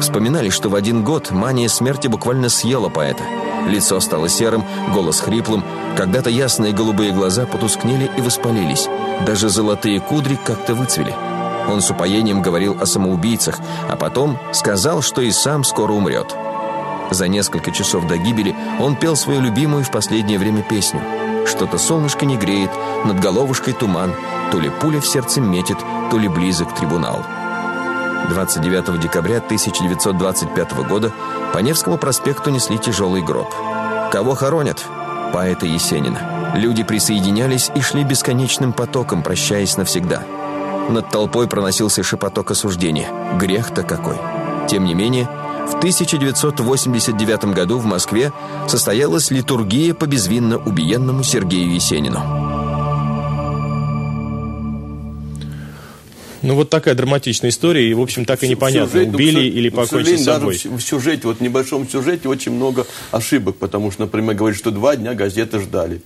Вспоминали, 0.00 0.50
что 0.50 0.68
в 0.68 0.74
один 0.74 1.04
год 1.04 1.30
мания 1.30 1.68
смерти 1.68 2.08
буквально 2.08 2.48
съела 2.48 2.88
поэта. 2.88 3.22
Лицо 3.68 4.00
стало 4.00 4.28
серым, 4.28 4.64
голос 4.92 5.20
хриплым, 5.20 5.62
когда-то 5.96 6.28
ясные 6.28 6.72
голубые 6.72 7.12
глаза 7.12 7.46
потускнели 7.46 8.10
и 8.18 8.20
воспалились. 8.20 8.88
Даже 9.24 9.48
золотые 9.48 10.00
кудри 10.00 10.36
как-то 10.44 10.74
выцвели. 10.74 11.14
Он 11.68 11.80
с 11.80 11.88
упоением 11.88 12.42
говорил 12.42 12.76
о 12.80 12.86
самоубийцах, 12.86 13.60
а 13.88 13.94
потом 13.94 14.40
сказал, 14.52 15.02
что 15.02 15.20
и 15.20 15.30
сам 15.30 15.62
скоро 15.62 15.92
умрет. 15.92 16.34
За 17.10 17.28
несколько 17.28 17.70
часов 17.70 18.06
до 18.06 18.16
гибели 18.16 18.54
он 18.80 18.96
пел 18.96 19.16
свою 19.16 19.40
любимую 19.40 19.84
в 19.84 19.90
последнее 19.90 20.38
время 20.38 20.62
песню. 20.62 21.00
Что-то 21.46 21.78
солнышко 21.78 22.24
не 22.24 22.36
греет, 22.36 22.70
над 23.04 23.20
головушкой 23.20 23.74
туман, 23.74 24.12
то 24.50 24.60
ли 24.60 24.70
пуля 24.70 25.00
в 25.00 25.06
сердце 25.06 25.40
метит, 25.40 25.78
то 26.10 26.18
ли 26.18 26.28
близок 26.28 26.74
трибунал. 26.74 27.24
29 28.28 29.00
декабря 29.00 29.38
1925 29.38 30.72
года 30.88 31.12
по 31.52 31.58
Невскому 31.58 31.98
проспекту 31.98 32.50
несли 32.50 32.78
тяжелый 32.78 33.22
гроб. 33.22 33.52
Кого 34.12 34.34
хоронят? 34.34 34.84
Поэта 35.32 35.66
Есенина. 35.66 36.52
Люди 36.54 36.82
присоединялись 36.82 37.70
и 37.74 37.80
шли 37.80 38.04
бесконечным 38.04 38.72
потоком, 38.72 39.22
прощаясь 39.22 39.76
навсегда. 39.76 40.22
Над 40.88 41.08
толпой 41.10 41.48
проносился 41.48 42.02
шепоток 42.02 42.50
осуждения. 42.50 43.08
Грех-то 43.38 43.82
какой! 43.82 44.16
Тем 44.68 44.84
не 44.84 44.94
менее, 44.94 45.28
в 45.66 45.74
1989 45.76 47.44
году 47.54 47.78
в 47.78 47.84
Москве 47.84 48.32
состоялась 48.68 49.30
литургия 49.30 49.94
по 49.94 50.06
безвинно 50.06 50.58
убиенному 50.58 51.22
Сергею 51.22 51.74
Есенину. 51.74 52.20
Ну, 56.42 56.56
вот 56.56 56.70
такая 56.70 56.94
драматичная 56.94 57.50
история, 57.50 57.88
и, 57.88 57.94
в 57.94 58.00
общем, 58.00 58.24
так 58.24 58.42
и 58.42 58.48
непонятно, 58.48 58.90
сюжет, 58.90 59.08
ну, 59.08 59.14
убили 59.14 59.42
или 59.42 59.68
покончили 59.68 60.16
с 60.16 60.24
собой. 60.24 60.54
Даже 60.54 60.76
в 60.76 60.80
сюжете, 60.80 61.28
вот 61.28 61.38
в 61.38 61.40
небольшом 61.40 61.88
сюжете 61.88 62.28
очень 62.28 62.50
много 62.52 62.84
ошибок, 63.12 63.56
потому 63.58 63.92
что, 63.92 64.02
например, 64.02 64.34
говорит, 64.34 64.58
что 64.58 64.72
два 64.72 64.96
дня 64.96 65.14
газеты 65.14 65.60
ждали. 65.60 66.02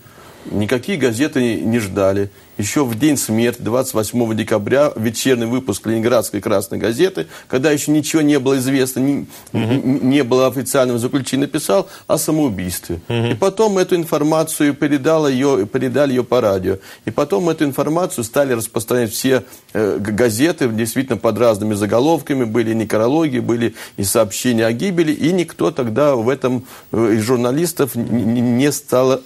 Никакие 0.51 0.99
газеты 0.99 1.61
не 1.61 1.79
ждали. 1.79 2.31
Еще 2.59 2.85
в 2.85 2.99
день 2.99 3.19
смерти, 3.19 3.61
28 3.61 4.35
декабря, 4.35 4.91
вечерний 4.97 5.45
выпуск 5.45 5.87
Ленинградской 5.87 6.41
красной 6.41 6.79
газеты, 6.79 7.27
когда 7.49 7.71
еще 7.71 7.91
ничего 7.91 8.23
не 8.23 8.39
было 8.39 8.57
известно, 8.57 9.01
не, 9.01 9.27
угу. 9.53 9.75
не 9.75 10.25
было 10.25 10.47
официального 10.47 10.99
заключения, 10.99 11.43
написал 11.43 11.87
о 12.07 12.17
самоубийстве. 12.17 13.01
Угу. 13.09 13.27
И 13.27 13.35
потом 13.35 13.77
эту 13.77 13.97
информацию 13.97 14.73
передал 14.73 15.29
ее, 15.29 15.67
передали 15.71 16.13
ее 16.13 16.25
по 16.25 16.41
радио. 16.41 16.79
И 17.05 17.11
потом 17.11 17.51
эту 17.51 17.65
информацию 17.65 18.25
стали 18.25 18.55
распространять 18.55 19.13
все 19.13 19.45
э, 19.75 19.99
газеты, 19.99 20.69
действительно 20.69 21.19
под 21.19 21.37
разными 21.37 21.75
заголовками, 21.75 22.45
были 22.45 22.73
некрологи, 22.73 23.39
были 23.39 23.75
и 23.99 24.05
сообщения 24.05 24.65
о 24.65 24.73
гибели, 24.73 25.13
и 25.13 25.31
никто 25.31 25.71
тогда 25.71 26.17
в 26.17 26.31
этом 26.31 26.65
э, 26.93 27.17
из 27.17 27.23
журналистов 27.23 27.97
не, 27.97 28.41
не 28.41 28.73
стал 28.73 29.13
э, 29.13 29.21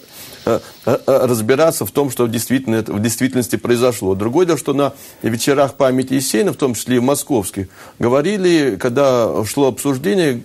разбираться 1.05 1.85
в 1.85 1.91
том, 1.91 2.09
что 2.09 2.25
в, 2.25 2.31
действительно, 2.31 2.81
в 2.81 3.01
действительности 3.01 3.55
произошло. 3.55 4.15
Другое 4.15 4.45
дело, 4.45 4.57
что 4.57 4.73
на 4.73 4.93
вечерах 5.21 5.75
памяти 5.75 6.15
Есенина, 6.15 6.53
в 6.53 6.57
том 6.57 6.73
числе 6.73 6.97
и 6.97 6.99
в 6.99 7.03
московских, 7.03 7.67
говорили, 7.99 8.77
когда 8.79 9.43
шло 9.45 9.67
обсуждение, 9.67 10.43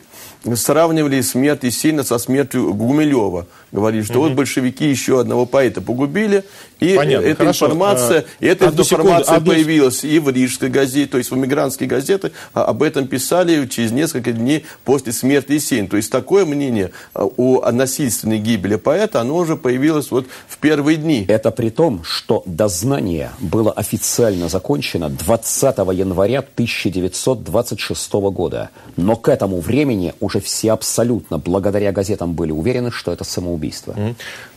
сравнивали 0.54 1.20
смерть 1.22 1.64
Есенина 1.64 2.04
со 2.04 2.18
смертью 2.18 2.72
Гумилева. 2.74 3.46
Говорили, 3.72 4.02
что 4.02 4.20
угу. 4.20 4.28
вот 4.28 4.32
большевики 4.32 4.88
еще 4.88 5.20
одного 5.20 5.46
поэта 5.46 5.80
погубили, 5.80 6.44
и 6.78 6.94
Понятно, 6.94 7.26
эта 7.26 7.38
хорошо. 7.38 7.66
информация, 7.66 8.20
а, 8.20 8.44
эта 8.44 8.68
одну 8.68 8.82
информация 8.82 9.24
секунду, 9.24 9.50
появилась 9.50 9.98
одну... 10.00 10.10
и 10.10 10.18
в 10.18 10.28
Рижской 10.28 10.68
газете, 10.68 11.10
то 11.10 11.18
есть 11.18 11.30
в 11.30 11.34
эмигрантские 11.34 11.88
газеты 11.88 12.32
об 12.52 12.82
этом 12.82 13.06
писали 13.06 13.66
через 13.66 13.92
несколько 13.92 14.32
дней 14.32 14.66
после 14.84 15.12
смерти 15.12 15.52
Есенина. 15.52 15.88
То 15.88 15.96
есть 15.96 16.12
такое 16.12 16.44
мнение 16.44 16.90
а, 17.14 17.24
о 17.24 17.70
насильственной 17.72 18.38
гибели 18.38 18.76
поэта, 18.76 19.22
оно 19.22 19.36
уже 19.36 19.56
появилось 19.56 20.10
вот 20.10 20.26
в 20.48 20.58
первые 20.58 20.98
дни. 20.98 21.24
Это 21.28 21.50
при 21.50 21.70
том, 21.70 22.04
что 22.04 22.42
дознание 22.44 23.30
было 23.38 23.72
официально 23.72 24.48
закончено 24.48 25.08
20 25.08 25.78
января 25.94 26.40
1926 26.40 28.12
года. 28.12 28.70
Но 28.96 29.16
к 29.16 29.28
этому 29.28 29.60
времени 29.60 30.12
уже 30.20 30.40
все 30.40 30.72
абсолютно, 30.72 31.38
благодаря 31.38 31.92
газетам, 31.92 32.34
были 32.34 32.52
уверены, 32.52 32.90
что 32.90 33.12
это 33.12 33.24
самоубийство. 33.24 33.94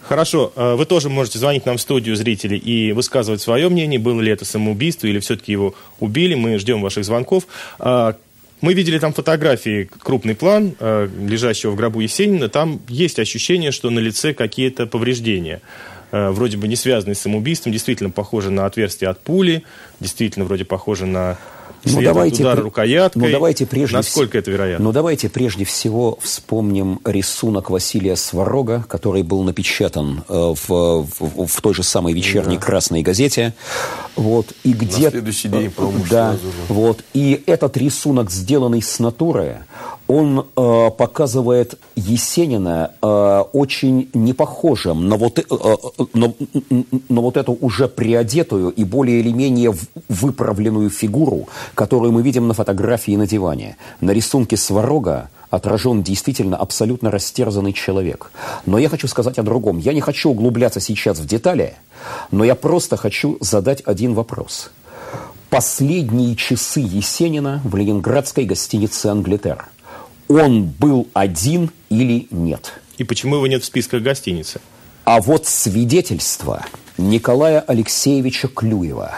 Хорошо, 0.10 0.51
э, 0.55 0.74
вы 0.74 0.88
тоже 0.88 1.07
можете 1.07 1.38
звонить 1.38 1.68
нам 1.68 1.78
в 1.78 1.82
студию 1.82 2.16
зрители 2.16 2.57
и 2.57 2.93
высказывать 2.93 3.41
свое 3.41 3.70
мнение, 3.70 3.99
было 3.99 4.20
ли 4.22 4.32
это 4.32 4.43
самоубийство 4.43 5.05
или 5.05 5.20
все-таки 5.20 5.51
его 5.51 5.76
убили. 5.99 6.34
Мы 6.34 6.57
ждем 6.57 6.82
ваших 6.82 7.05
звонков. 7.05 7.43
А, 7.78 8.16
мы 8.60 8.74
видели 8.74 8.97
там 8.97 9.14
фотографии, 9.14 9.88
крупный 9.99 10.34
план, 10.34 10.74
э, 10.80 11.07
лежащего 11.28 11.70
в 11.70 11.76
гробу 11.76 11.99
Есенина. 11.99 12.49
Там 12.49 12.82
есть 12.88 13.20
ощущение, 13.20 13.72
что 13.72 13.91
на 13.91 13.99
лице 13.99 14.34
какие-то 14.34 14.88
повреждения. 14.88 15.62
Э, 16.12 16.32
вроде 16.32 16.57
бы 16.57 16.68
не 16.68 16.76
связанные 16.76 17.14
с 17.14 17.20
самоубийством, 17.20 17.72
действительно 17.72 18.10
похоже 18.10 18.49
на 18.49 18.66
отверстие 18.66 19.12
от 19.12 19.22
пули, 19.22 19.62
действительно 19.99 20.43
вроде 20.43 20.66
похоже 20.66 21.05
на 21.05 21.38
ну, 21.84 22.01
давайте, 22.01 22.43
удар 22.43 22.59
рукояткой. 22.59 23.21
Ну, 23.21 23.32
давайте 23.32 23.65
прежде 23.65 23.97
Насколько 23.97 24.38
это 24.38 24.51
вероятно? 24.51 24.84
Ну, 24.84 24.91
давайте 24.91 25.30
прежде 25.30 25.65
всего 25.65 26.17
вспомним 26.21 26.99
рисунок 27.05 27.69
Василия 27.69 28.15
Сварога, 28.15 28.86
который 28.88 29.23
был 29.23 29.43
напечатан 29.43 30.23
э, 30.27 30.34
в, 30.34 30.67
в, 30.67 31.47
в 31.47 31.61
той 31.61 31.73
же 31.73 31.84
самой 31.84 32.13
вечерней 32.13 32.57
да. 32.57 32.63
красной 32.63 33.01
газете. 33.01 33.53
Вот, 34.20 34.53
и 34.63 34.74
где... 34.74 35.05
На 35.05 35.11
следующий 35.11 35.47
день, 35.47 35.72
по-моему, 35.72 36.03
Да, 36.09 36.36
вот. 36.67 37.03
И 37.13 37.41
этот 37.45 37.78
рисунок, 37.78 38.30
сделанный 38.32 38.82
с 38.82 38.99
натуры, 38.99 39.59
он 40.07 40.39
э, 40.39 40.89
показывает 40.97 41.80
Есенина 41.95 42.91
э, 43.01 43.43
очень 43.53 44.09
непохожим 44.13 45.07
на 45.07 45.15
вот, 45.15 45.39
э, 45.39 45.43
э, 45.49 45.76
на, 46.13 46.34
на 47.09 47.22
вот 47.22 47.38
эту 47.38 47.57
уже 47.61 47.88
приодетую 47.88 48.72
и 48.72 48.84
более 48.84 49.22
или 49.22 49.32
менее 49.32 49.74
выправленную 50.09 50.89
фигуру, 50.89 51.47
которую 51.76 52.11
мы 52.11 52.22
видим 52.22 52.47
на 52.47 52.53
фотографии 52.53 53.15
на 53.15 53.26
диване. 53.26 53.78
На 54.01 54.11
рисунке 54.11 54.57
Сварога 54.57 55.30
отражен 55.50 56.04
действительно 56.04 56.58
абсолютно 56.58 57.12
растерзанный 57.12 57.74
человек. 57.74 58.32
Но 58.66 58.78
я 58.78 58.89
хочу 58.89 59.08
сказать 59.08 59.38
о 59.38 59.43
другом. 59.43 59.78
Я 59.80 59.93
не 59.93 60.02
хочу 60.02 60.30
углубляться 60.30 60.80
сейчас 60.80 61.20
в 61.20 61.26
детали, 61.26 61.76
но 62.32 62.43
я 62.43 62.56
просто 62.56 62.97
хочу 62.97 63.38
задать 63.41 63.82
один 63.86 64.14
вопрос. 64.14 64.72
Последние 65.50 66.36
часы 66.36 66.80
Есенина 66.80 67.62
в 67.64 67.76
ленинградской 67.76 68.45
гостинице 68.45 69.08
«Англитер»– 69.08 69.68
он 70.30 70.66
был 70.66 71.08
один 71.14 71.72
или 71.89 72.28
нет. 72.30 72.74
И 73.00 73.04
почему 73.04 73.38
его 73.38 73.47
нет 73.47 73.64
в 73.64 73.66
списках 73.66 74.04
гостиницы? 74.04 74.62
А 75.04 75.20
вот 75.22 75.47
свидетельство 75.47 76.66
Николая 76.97 77.62
Алексеевича 77.62 78.47
Клюева, 78.47 79.16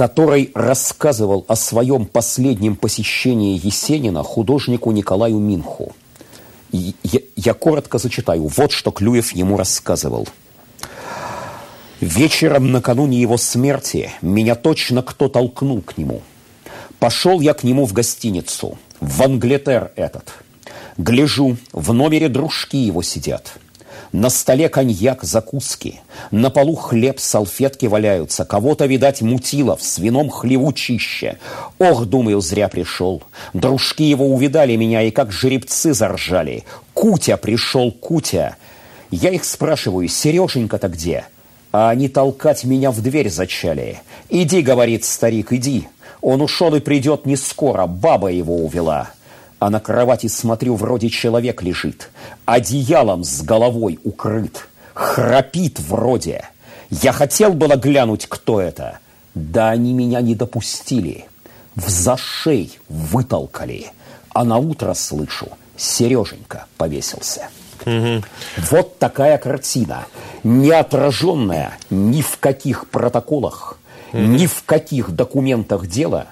который 0.00 0.50
рассказывал 0.54 1.44
о 1.46 1.56
своем 1.56 2.06
последнем 2.06 2.74
посещении 2.74 3.60
Есенина 3.62 4.22
художнику 4.22 4.92
Николаю 4.92 5.38
Минху. 5.38 5.92
Я, 6.72 7.20
я 7.36 7.52
коротко 7.52 7.98
зачитаю. 7.98 8.46
Вот 8.46 8.72
что 8.72 8.92
Клюев 8.92 9.32
ему 9.32 9.58
рассказывал. 9.58 10.26
Вечером 12.00 12.72
накануне 12.72 13.20
его 13.20 13.36
смерти 13.36 14.10
меня 14.22 14.54
точно 14.54 15.02
кто 15.02 15.28
толкнул 15.28 15.82
к 15.82 15.98
нему. 15.98 16.22
Пошел 16.98 17.38
я 17.40 17.52
к 17.52 17.62
нему 17.62 17.84
в 17.84 17.92
гостиницу– 17.92 18.78
в 19.00 19.22
Англетер 19.22 19.92
этот. 19.96 20.32
Гляжу, 20.96 21.58
в 21.74 21.92
номере 21.92 22.30
дружки 22.30 22.78
его 22.78 23.02
сидят. 23.02 23.52
На 24.12 24.28
столе 24.28 24.68
коньяк, 24.68 25.22
закуски. 25.22 26.00
На 26.32 26.50
полу 26.50 26.74
хлеб, 26.74 27.20
салфетки 27.20 27.86
валяются. 27.86 28.44
Кого-то, 28.44 28.86
видать, 28.86 29.22
мутило, 29.22 29.76
в 29.76 29.82
свином 29.84 30.30
хлеву 30.30 30.72
чище. 30.72 31.38
Ох, 31.78 32.06
думаю, 32.06 32.40
зря 32.40 32.68
пришел. 32.68 33.22
Дружки 33.54 34.02
его 34.02 34.26
увидали 34.26 34.74
меня 34.74 35.02
и 35.02 35.12
как 35.12 35.30
жеребцы 35.30 35.94
заржали. 35.94 36.64
Кутя 36.92 37.36
пришел, 37.36 37.92
Кутя. 37.92 38.56
Я 39.12 39.30
их 39.30 39.44
спрашиваю, 39.44 40.08
Сереженька-то 40.08 40.88
где? 40.88 41.26
А 41.70 41.90
они 41.90 42.08
толкать 42.08 42.64
меня 42.64 42.90
в 42.90 43.00
дверь 43.00 43.30
зачали. 43.30 44.00
Иди, 44.28 44.60
говорит 44.60 45.04
старик, 45.04 45.52
иди. 45.52 45.86
Он 46.20 46.42
ушел 46.42 46.74
и 46.74 46.80
придет 46.80 47.26
не 47.26 47.36
скоро, 47.36 47.86
баба 47.86 48.28
его 48.28 48.64
увела. 48.64 49.10
А 49.60 49.68
на 49.68 49.78
кровати, 49.78 50.26
смотрю, 50.26 50.74
вроде 50.74 51.10
человек 51.10 51.62
лежит, 51.62 52.10
одеялом 52.46 53.22
с 53.24 53.42
головой 53.42 54.00
укрыт, 54.04 54.66
храпит 54.94 55.78
вроде. 55.78 56.48
Я 56.88 57.12
хотел 57.12 57.52
было 57.52 57.76
глянуть, 57.76 58.26
кто 58.26 58.60
это, 58.60 58.98
да 59.34 59.68
они 59.68 59.92
меня 59.92 60.22
не 60.22 60.34
допустили. 60.34 61.26
В 61.76 61.90
зашей 61.90 62.78
вытолкали, 62.88 63.92
а 64.30 64.44
на 64.44 64.56
утро 64.56 64.94
слышу, 64.94 65.48
Сереженька 65.76 66.64
повесился. 66.78 67.50
Угу. 67.84 68.24
Вот 68.70 68.98
такая 68.98 69.36
картина, 69.36 70.06
не 70.42 70.70
отраженная 70.70 71.72
ни 71.90 72.22
в 72.22 72.38
каких 72.38 72.88
протоколах, 72.88 73.78
mm-hmm. 74.12 74.26
ни 74.26 74.46
в 74.46 74.64
каких 74.64 75.10
документах 75.10 75.86
дела, 75.86 76.28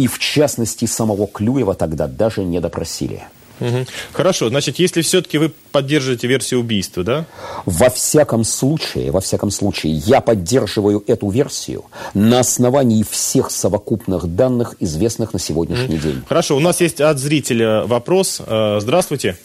и 0.00 0.06
в 0.06 0.18
частности 0.18 0.86
самого 0.86 1.26
Клюева 1.26 1.74
тогда 1.74 2.06
даже 2.06 2.42
не 2.42 2.58
допросили. 2.58 3.22
Угу. 3.60 3.84
Хорошо, 4.12 4.48
значит, 4.48 4.78
если 4.78 5.02
все-таки 5.02 5.36
вы 5.36 5.52
поддерживаете 5.72 6.26
версию 6.26 6.60
убийства, 6.60 7.04
да? 7.04 7.26
Во 7.66 7.90
всяком 7.90 8.42
случае, 8.44 9.10
во 9.10 9.20
всяком 9.20 9.50
случае, 9.50 9.92
я 9.92 10.22
поддерживаю 10.22 11.04
эту 11.06 11.28
версию 11.28 11.84
на 12.14 12.40
основании 12.40 13.04
всех 13.08 13.50
совокупных 13.50 14.34
данных, 14.34 14.76
известных 14.80 15.34
на 15.34 15.38
сегодняшний 15.38 15.96
угу. 15.96 16.02
день. 16.04 16.22
Хорошо, 16.26 16.56
у 16.56 16.60
нас 16.60 16.80
есть 16.80 17.02
от 17.02 17.18
зрителя 17.18 17.84
вопрос. 17.84 18.40
Э, 18.46 18.78
здравствуйте. 18.80 19.36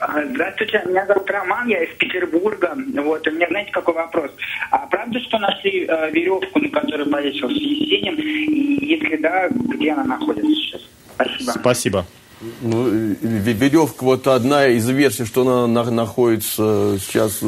А, 0.00 0.24
здравствуйте, 0.24 0.82
меня 0.86 1.04
зовут 1.06 1.28
Роман, 1.28 1.66
я 1.66 1.82
из 1.82 1.96
Петербурга. 1.96 2.76
Вот, 3.02 3.26
у 3.26 3.30
меня, 3.32 3.48
знаете, 3.48 3.72
какой 3.72 3.94
вопрос? 3.94 4.30
А 4.70 4.86
правда, 4.86 5.18
что 5.20 5.38
нашли 5.38 5.86
э, 5.88 6.10
веревку, 6.12 6.60
на 6.60 6.68
которой 6.68 7.06
повесился 7.06 7.54
Есенин? 7.56 8.14
И 8.14 8.86
если 8.86 9.16
да, 9.16 9.48
где 9.50 9.92
она 9.92 10.04
находится 10.04 10.50
сейчас? 10.54 10.82
Спасибо. 11.14 11.50
Спасибо. 11.50 12.06
Ну, 12.60 12.88
веревка, 12.88 14.04
вот 14.04 14.28
одна 14.28 14.68
из 14.68 14.88
версий, 14.88 15.24
что 15.24 15.42
она 15.42 15.90
находится 15.90 16.96
сейчас 17.00 17.42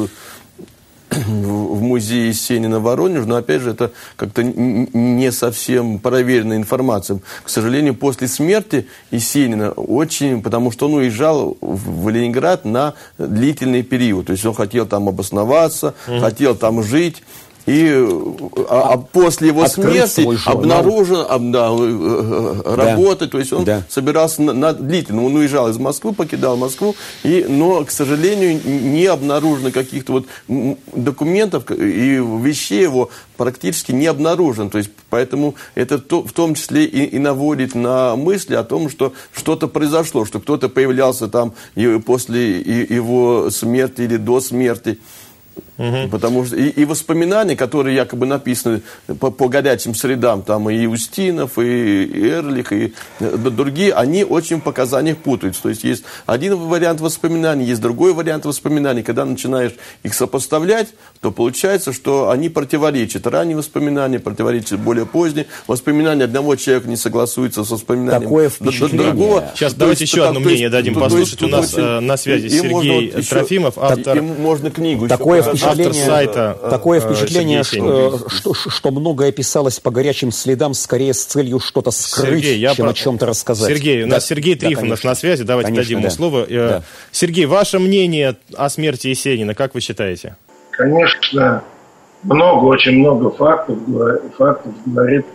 в 1.11 1.81
музее 1.81 2.29
Есенина 2.29 2.79
Воронеж, 2.79 3.25
но 3.25 3.35
опять 3.35 3.61
же 3.61 3.71
это 3.71 3.91
как-то 4.15 4.43
не 4.43 5.31
совсем 5.31 5.99
проверенная 5.99 6.57
информация. 6.57 7.19
К 7.43 7.49
сожалению, 7.49 7.95
после 7.95 8.27
смерти 8.27 8.87
Есенина 9.11 9.71
очень, 9.71 10.41
потому 10.41 10.71
что 10.71 10.87
он 10.87 10.95
уезжал 10.95 11.57
в 11.59 12.09
Ленинград 12.09 12.65
на 12.65 12.93
длительный 13.17 13.83
период, 13.83 14.27
то 14.27 14.33
есть 14.33 14.45
он 14.45 14.53
хотел 14.53 14.85
там 14.85 15.09
обосноваться, 15.09 15.93
mm-hmm. 16.07 16.21
хотел 16.21 16.55
там 16.55 16.81
жить, 16.83 17.23
и 17.65 17.89
а, 18.69 18.93
а 18.93 18.97
после 18.97 19.49
его 19.49 19.67
смерти 19.67 20.27
обнаружен, 20.49 21.25
об, 21.27 21.51
да, 21.51 21.69
э, 21.71 22.61
э, 22.65 22.75
работать, 22.75 23.29
да. 23.29 23.31
то 23.31 23.39
есть 23.39 23.53
он 23.53 23.63
да. 23.63 23.83
собирался 23.89 24.41
на, 24.41 24.53
на 24.53 24.73
длительно, 24.73 25.23
он 25.23 25.35
уезжал 25.35 25.69
из 25.69 25.77
Москвы, 25.77 26.13
покидал 26.13 26.57
Москву, 26.57 26.95
и, 27.23 27.45
но, 27.47 27.83
к 27.85 27.91
сожалению, 27.91 28.59
не 28.65 29.05
обнаружено 29.05 29.71
каких-то 29.71 30.13
вот 30.13 30.25
документов 30.47 31.69
и 31.71 32.15
вещей 32.15 32.81
его 32.81 33.09
практически 33.37 33.91
не 33.91 34.07
обнаружено, 34.07 34.69
то 34.69 34.77
есть 34.77 34.89
поэтому 35.09 35.55
это 35.75 35.99
то, 35.99 36.23
в 36.23 36.33
том 36.33 36.55
числе 36.55 36.85
и, 36.85 37.05
и 37.05 37.19
наводит 37.19 37.75
на 37.75 38.15
мысли 38.15 38.55
о 38.55 38.63
том, 38.63 38.89
что 38.89 39.13
что-то 39.33 39.67
произошло, 39.67 40.25
что 40.25 40.39
кто-то 40.39 40.69
появлялся 40.69 41.27
там 41.27 41.53
и 41.75 41.99
после 41.99 42.59
его 42.59 43.49
смерти 43.49 44.01
или 44.01 44.17
до 44.17 44.41
смерти. 44.41 44.99
Угу. 45.81 46.09
Потому 46.09 46.45
что 46.45 46.55
и, 46.55 46.69
и 46.69 46.85
воспоминания, 46.85 47.55
которые 47.55 47.95
якобы 47.95 48.27
написаны 48.27 48.81
по, 49.19 49.31
по 49.31 49.49
горячим 49.49 49.95
средам, 49.95 50.43
там 50.43 50.69
и 50.69 50.85
Устинов, 50.85 51.57
и, 51.57 52.03
и 52.03 52.29
Эрлих, 52.29 52.71
и 52.71 52.93
э, 53.19 53.37
другие, 53.37 53.91
они 53.93 54.23
очень 54.23 54.57
в 54.57 54.61
показаниях 54.61 55.17
путаются. 55.17 55.63
То 55.63 55.69
есть 55.69 55.83
есть 55.83 56.03
один 56.27 56.55
вариант 56.55 57.01
воспоминаний, 57.01 57.65
есть 57.65 57.81
другой 57.81 58.13
вариант 58.13 58.45
воспоминаний. 58.45 59.01
Когда 59.01 59.25
начинаешь 59.25 59.71
их 60.03 60.13
сопоставлять, 60.13 60.89
то 61.19 61.31
получается, 61.31 61.93
что 61.93 62.29
они 62.29 62.49
противоречат. 62.49 63.25
Ранние 63.25 63.57
воспоминания 63.57 64.19
противоречат 64.19 64.79
более 64.79 65.07
поздние. 65.07 65.47
Воспоминания 65.65 66.25
одного 66.25 66.55
человека 66.57 66.87
не 66.89 66.97
согласуются 66.97 67.63
с 67.63 67.71
воспоминаниями 67.71 68.23
Такое 68.23 68.49
впечатление. 68.49 69.13
другого. 69.13 69.51
Сейчас 69.55 69.73
то 69.73 69.79
давайте 69.79 70.03
есть, 70.03 70.13
еще 70.13 70.27
одно 70.27 70.41
мнение 70.41 70.69
дадим 70.69 70.93
послушать. 70.93 71.41
У 71.41 71.47
нас 71.47 71.73
э, 71.75 71.99
на 72.01 72.17
связи 72.17 72.49
Сергей 72.49 73.09
Трофимов, 73.23 73.79
автор... 73.79 74.17
Им 74.17 74.41
можно 74.41 74.69
книгу 74.69 75.07
Такое 75.07 75.41
впечатление 75.41 75.70
впечатление, 75.73 76.05
сайта, 76.05 76.57
такое 76.69 76.99
э, 76.99 77.01
впечатление 77.01 77.63
что, 77.63 78.29
что, 78.29 78.53
что 78.53 78.91
многое 78.91 79.31
писалось 79.31 79.79
по 79.79 79.91
горячим 79.91 80.31
следам, 80.31 80.73
скорее 80.73 81.13
с 81.13 81.23
целью 81.25 81.59
что-то 81.59 81.91
скрыть, 81.91 82.43
Сергей, 82.43 82.59
я 82.59 82.75
чем 82.75 82.85
про... 82.85 82.91
о 82.91 82.93
чем-то 82.93 83.25
рассказать. 83.25 83.69
Сергей, 83.69 84.03
у 84.03 84.07
нас 84.07 84.23
да, 84.23 84.27
Сергей 84.27 84.55
Трифонов 84.55 85.01
да, 85.01 85.09
на 85.09 85.15
связи, 85.15 85.43
давайте 85.43 85.67
конечно, 85.67 85.83
дадим 85.83 85.97
ему 85.99 86.07
да. 86.07 86.13
слово. 86.13 86.45
Э, 86.49 86.67
да. 86.69 86.83
Сергей, 87.11 87.45
ваше 87.45 87.79
мнение 87.79 88.35
о 88.55 88.69
смерти 88.69 89.07
Есенина, 89.07 89.55
как 89.55 89.73
вы 89.73 89.81
считаете? 89.81 90.35
Конечно, 90.71 91.63
много, 92.23 92.65
очень 92.65 92.99
много 92.99 93.31
фактов, 93.31 93.77
фактов 94.37 94.73
говорит 94.85 95.25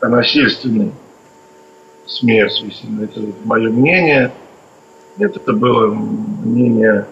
о 0.00 0.08
насильственной 0.08 0.92
смерти 2.06 2.64
Есенина. 2.64 3.04
Это 3.04 3.20
мое 3.44 3.70
мнение. 3.70 4.32
Это 5.18 5.52
было 5.52 5.88
мнение 5.92 7.06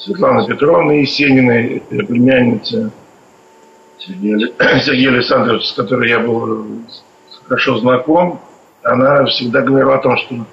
Светланы 0.00 0.46
Петровны 0.46 0.92
Есениной, 0.92 1.82
племянница 1.90 2.90
Сергея, 3.98 4.38
Сергея 4.80 5.10
Александровича, 5.10 5.66
с 5.66 5.72
которой 5.72 6.08
я 6.08 6.20
был 6.20 6.66
хорошо 7.44 7.78
знаком, 7.78 8.40
она 8.82 9.26
всегда 9.26 9.60
говорила 9.60 9.96
о 9.96 9.98
том, 9.98 10.16
что 10.16 10.46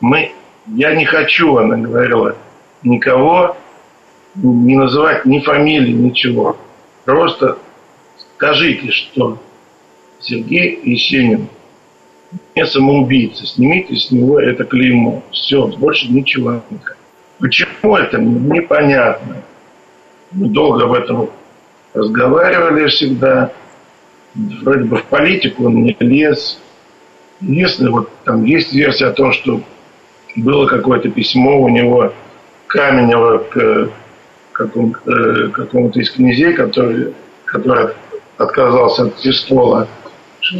мы, 0.00 0.32
я 0.68 0.94
не 0.94 1.04
хочу, 1.04 1.56
она 1.56 1.76
говорила, 1.76 2.36
никого 2.84 3.56
не 4.36 4.76
называть 4.76 5.24
ни 5.24 5.40
фамилии, 5.40 5.92
ничего. 5.92 6.56
Просто 7.04 7.58
скажите, 8.36 8.92
что 8.92 9.38
Сергей 10.20 10.80
Есенин 10.84 11.48
не 12.54 12.66
самоубийца. 12.66 13.46
Снимите 13.46 13.96
с 13.96 14.10
него 14.10 14.40
это 14.40 14.64
клеймо. 14.64 15.22
Все, 15.32 15.66
больше 15.66 16.08
ничего 16.08 16.62
не 16.70 16.78
хочу. 16.78 17.03
Почему 17.38 17.96
это, 17.96 18.18
непонятно. 18.18 19.36
Мы 20.32 20.48
долго 20.48 20.84
об 20.84 20.92
этом 20.92 21.30
разговаривали 21.92 22.88
всегда. 22.88 23.52
Вроде 24.34 24.84
бы 24.84 24.96
в 24.96 25.04
политику 25.04 25.66
он 25.66 25.82
не 25.82 25.96
лез. 26.00 26.58
Если 27.40 27.88
вот 27.88 28.10
там 28.24 28.44
есть 28.44 28.72
версия 28.72 29.06
о 29.06 29.12
том, 29.12 29.32
что 29.32 29.60
было 30.36 30.66
какое-то 30.66 31.10
письмо 31.10 31.60
у 31.60 31.68
него 31.68 32.12
Каменева 32.66 33.38
к 33.38 33.90
какому, 34.52 34.94
э, 35.06 35.48
какому-то 35.48 36.00
из 36.00 36.10
князей, 36.10 36.54
который, 36.54 37.14
который 37.44 37.94
отказался 38.38 39.04
от 39.04 39.14
престола, 39.20 39.88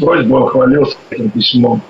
вроде 0.00 0.28
бы 0.28 0.36
он 0.36 0.48
хвалился 0.48 0.96
этим 1.10 1.30
письмом. 1.30 1.82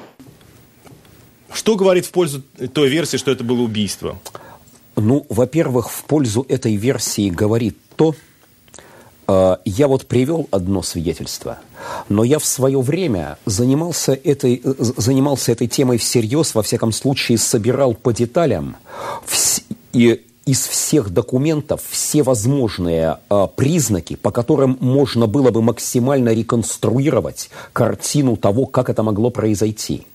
Что 1.53 1.77
говорит 1.77 2.07
в 2.07 2.13
пользу 2.13 2.43
той 2.73 2.89
версии, 2.89 3.17
что 3.17 3.31
это 3.31 3.45
было 3.45 3.63
убийство? 3.63 4.19
Ну, 4.97 5.27
во-первых, 5.29 5.91
в 5.91 6.05
пользу 6.05 6.47
этой 6.49 6.77
версии 6.77 7.29
говорит 7.31 7.77
то, 7.97 8.15
э, 9.27 9.57
я 9.65 9.89
вот 9.89 10.07
привел 10.07 10.49
одно 10.51 10.83
свидетельство, 10.83 11.59
но 12.09 12.25
я 12.25 12.39
в 12.39 12.45
свое 12.45 12.81
время 12.81 13.39
занимался 13.47 14.13
этой, 14.13 14.63
занимался 14.65 15.53
этой 15.53 15.67
темой 15.67 15.99
всерьез, 15.99 16.55
во 16.55 16.63
всяком 16.63 16.93
случае 16.93 17.39
собирал 17.39 17.95
по 17.95 18.13
деталям 18.13 18.77
и 19.93 20.25
из 20.47 20.67
всех 20.67 21.11
документов 21.11 21.83
все 21.89 22.23
возможные 22.23 23.19
э, 23.31 23.49
признаки, 23.57 24.17
по 24.17 24.31
которым 24.31 24.77
можно 24.81 25.27
было 25.27 25.51
бы 25.51 25.63
максимально 25.63 26.35
реконструировать 26.35 27.51
картину 27.73 28.37
того, 28.37 28.67
как 28.67 28.91
это 28.91 29.03
могло 29.03 29.31
произойти. 29.31 30.07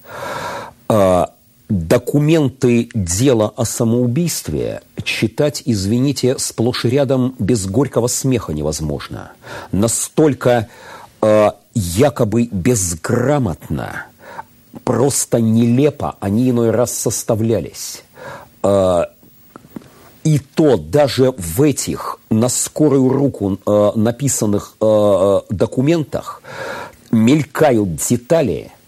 Э, 0.87 1.25
документы 1.69 2.89
дела 2.95 3.53
о 3.55 3.63
самоубийстве 3.63 4.81
читать, 5.03 5.61
извините, 5.65 6.37
сплошь 6.39 6.85
и 6.85 6.89
рядом 6.89 7.35
без 7.37 7.67
горького 7.67 8.07
смеха 8.07 8.53
невозможно. 8.53 9.31
Настолько 9.71 10.67
э, 11.21 11.51
якобы 11.75 12.49
безграмотно, 12.51 14.07
просто 14.83 15.39
нелепо 15.39 16.15
они 16.19 16.49
иной 16.49 16.71
раз 16.71 16.91
составлялись. 16.91 18.03
Э, 18.63 19.03
и 20.23 20.39
то 20.39 20.75
даже 20.77 21.33
в 21.37 21.61
этих 21.61 22.19
на 22.31 22.49
скорую 22.49 23.09
руку 23.09 23.59
э, 23.65 23.91
написанных 23.95 24.75
э, 24.81 25.41
документах 25.49 26.41
мелькают 27.11 27.95
детали– 27.95 28.71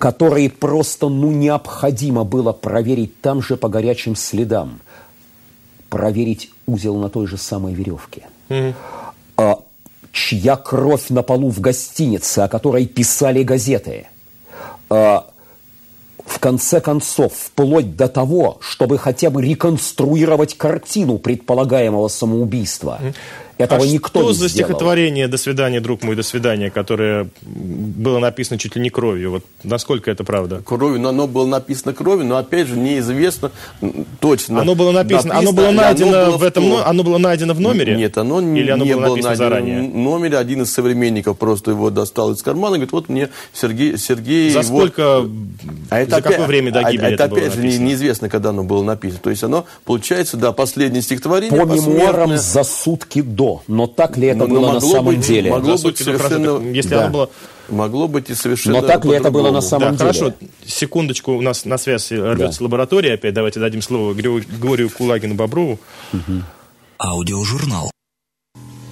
которые 0.00 0.48
просто 0.48 1.10
ну, 1.10 1.30
необходимо 1.30 2.24
было 2.24 2.52
проверить 2.52 3.20
там 3.20 3.42
же 3.42 3.58
по 3.58 3.68
горячим 3.68 4.16
следам. 4.16 4.80
Проверить 5.90 6.50
узел 6.66 6.96
на 6.96 7.10
той 7.10 7.26
же 7.26 7.36
самой 7.36 7.74
веревке. 7.74 8.26
Mm-hmm. 8.48 8.74
А, 9.36 9.58
чья 10.10 10.56
кровь 10.56 11.10
на 11.10 11.22
полу 11.22 11.50
в 11.50 11.60
гостинице, 11.60 12.38
о 12.38 12.48
которой 12.48 12.86
писали 12.86 13.42
газеты. 13.42 14.06
А, 14.88 15.26
в 16.24 16.38
конце 16.38 16.80
концов, 16.80 17.34
вплоть 17.34 17.94
до 17.94 18.08
того, 18.08 18.56
чтобы 18.62 18.96
хотя 18.96 19.28
бы 19.28 19.42
реконструировать 19.42 20.56
картину 20.56 21.18
предполагаемого 21.18 22.08
самоубийства. 22.08 23.00
Mm-hmm. 23.02 23.14
Этого 23.60 23.84
а 23.84 23.86
никто 23.86 24.20
что 24.20 24.28
не 24.28 24.34
за 24.34 24.48
сделал. 24.48 24.68
стихотворение 24.68 25.28
«До 25.28 25.36
свидания, 25.36 25.80
друг 25.80 26.02
мой, 26.02 26.16
до 26.16 26.22
свидания», 26.22 26.70
которое 26.70 27.28
было 27.42 28.18
написано 28.18 28.58
чуть 28.58 28.76
ли 28.76 28.82
не 28.82 28.90
кровью? 28.90 29.30
Вот 29.30 29.44
насколько 29.64 30.10
это 30.10 30.24
правда? 30.24 30.62
Кровью, 30.64 31.00
но 31.00 31.10
оно 31.10 31.26
было 31.26 31.46
написано 31.46 31.92
кровью, 31.92 32.26
но 32.26 32.36
опять 32.36 32.66
же 32.68 32.76
неизвестно 32.76 33.50
точно. 34.20 34.60
Оно 34.60 34.74
было 34.74 34.92
написано, 34.92 35.34
написано 35.34 35.38
оно 35.38 35.52
было 35.52 35.70
найдено 35.70 36.08
оно 36.08 36.26
было 36.26 36.36
в 36.36 36.42
этом, 36.42 36.64
в 36.70 36.86
оно 36.86 37.02
было 37.02 37.18
найдено 37.18 37.54
в 37.54 37.60
номере? 37.60 37.96
Нет, 37.96 38.16
оно 38.18 38.40
Или 38.40 38.70
оно 38.70 38.84
не 38.84 38.94
было, 38.94 39.00
было 39.02 39.10
написано 39.10 39.30
найдено 39.30 39.48
заранее? 39.48 39.80
в 39.80 39.94
номере. 39.96 40.38
Один 40.38 40.62
из 40.62 40.72
современников 40.72 41.38
просто 41.38 41.72
его 41.72 41.90
достал 41.90 42.32
из 42.32 42.42
кармана, 42.42 42.76
говорит, 42.76 42.92
вот 42.92 43.08
мне 43.08 43.28
Сергей, 43.52 43.98
Сергей 43.98 44.50
За 44.50 44.60
его... 44.60 44.78
сколько, 44.78 45.28
а 45.90 45.98
это 45.98 46.10
за 46.10 46.16
опять, 46.18 46.32
какое 46.32 46.46
время 46.46 46.72
до 46.72 46.82
гибели 46.84 47.04
а, 47.04 47.10
это, 47.10 47.14
это 47.14 47.24
опять 47.24 47.44
было 47.44 47.50
же 47.50 47.56
написано? 47.58 47.84
неизвестно, 47.84 48.28
когда 48.28 48.50
оно 48.50 48.64
было 48.64 48.82
написано. 48.82 49.20
То 49.22 49.30
есть 49.30 49.42
оно, 49.42 49.66
получается, 49.84 50.36
да, 50.36 50.52
последнее 50.52 51.02
стихотворение. 51.02 51.58
По 51.58 51.66
мемуарам 51.66 52.36
за 52.36 52.62
сутки 52.62 53.22
до. 53.22 53.49
Но 53.68 53.86
так 53.86 54.16
ли 54.16 54.28
это 54.28 54.38
Но- 54.40 54.46
было 54.48 54.72
на 54.72 54.80
самом 54.80 55.06
быть- 55.16 55.20
деле? 55.26 55.50
могло 55.50 55.76
быть 55.78 55.98
совершенно... 55.98 56.58
если 56.72 56.90
Да. 56.90 57.04
оно 57.04 57.12
было... 57.12 57.30
Могло 57.68 58.08
быть 58.08 58.30
и 58.30 58.34
совершенно 58.34 58.80
Но 58.80 58.86
так 58.86 59.04
ли 59.04 59.12
это 59.12 59.30
было 59.30 59.52
на 59.52 59.60
самом 59.60 59.96
да, 59.96 60.12
деле? 60.12 60.20
хорошо. 60.30 60.34
Секундочку, 60.66 61.32
у 61.34 61.40
нас 61.40 61.64
на 61.64 61.78
связь 61.78 62.10
рвется 62.10 62.64
лаборатория 62.64 63.14
опять. 63.14 63.32
Давайте 63.34 63.60
дадим 63.60 63.80
слово 63.80 64.12
Григорию 64.12 64.90
Кулагину-Боброву. 64.90 65.78
Аудиожурнал. 66.98 67.90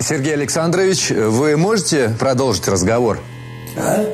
Сергей 0.00 0.34
Александрович, 0.34 1.11
вы 1.11 1.56
можете 1.56 2.14
продолжить 2.18 2.68
разговор? 2.68 3.18
А? 3.76 4.04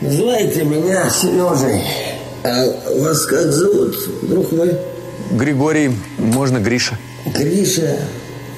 Называйте 0.00 0.64
меня 0.64 1.08
Сережей. 1.08 1.82
А 2.44 3.00
вас 3.00 3.24
как 3.26 3.52
зовут, 3.52 3.94
друг 4.22 4.50
мой? 4.50 4.76
Григорий, 5.30 5.92
можно 6.18 6.58
Гриша. 6.58 6.98
Гриша. 7.26 7.98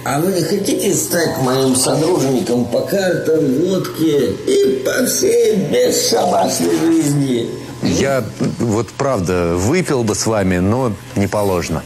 А 0.04 0.20
вы 0.20 0.32
не 0.32 0.42
хотите 0.42 0.94
стать 0.94 1.38
моим 1.40 1.74
содружником 1.74 2.66
по 2.66 2.82
картам, 2.82 3.40
водке 3.60 4.32
и 4.32 4.82
по 4.84 5.06
всей 5.06 5.56
бесшабашной 5.56 6.76
жизни? 6.76 7.48
Я 7.82 8.22
вот 8.58 8.88
правда 8.88 9.54
выпил 9.54 10.04
бы 10.04 10.14
с 10.14 10.26
вами, 10.26 10.58
но 10.58 10.92
не 11.16 11.26
положено. 11.26 11.82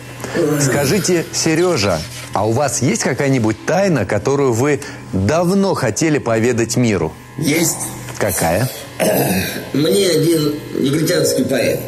Скажите, 0.60 1.24
Сережа, 1.32 2.00
а 2.32 2.46
у 2.46 2.50
вас 2.50 2.82
есть 2.82 3.02
какая-нибудь 3.02 3.64
тайна, 3.64 4.04
которую 4.04 4.52
вы 4.52 4.80
давно 5.12 5.74
хотели 5.74 6.18
поведать 6.18 6.76
миру? 6.76 7.12
Есть. 7.36 7.76
Какая? 8.18 8.68
Мне 9.72 10.08
один 10.08 10.54
негритянский 10.74 11.44
поэт 11.44 11.78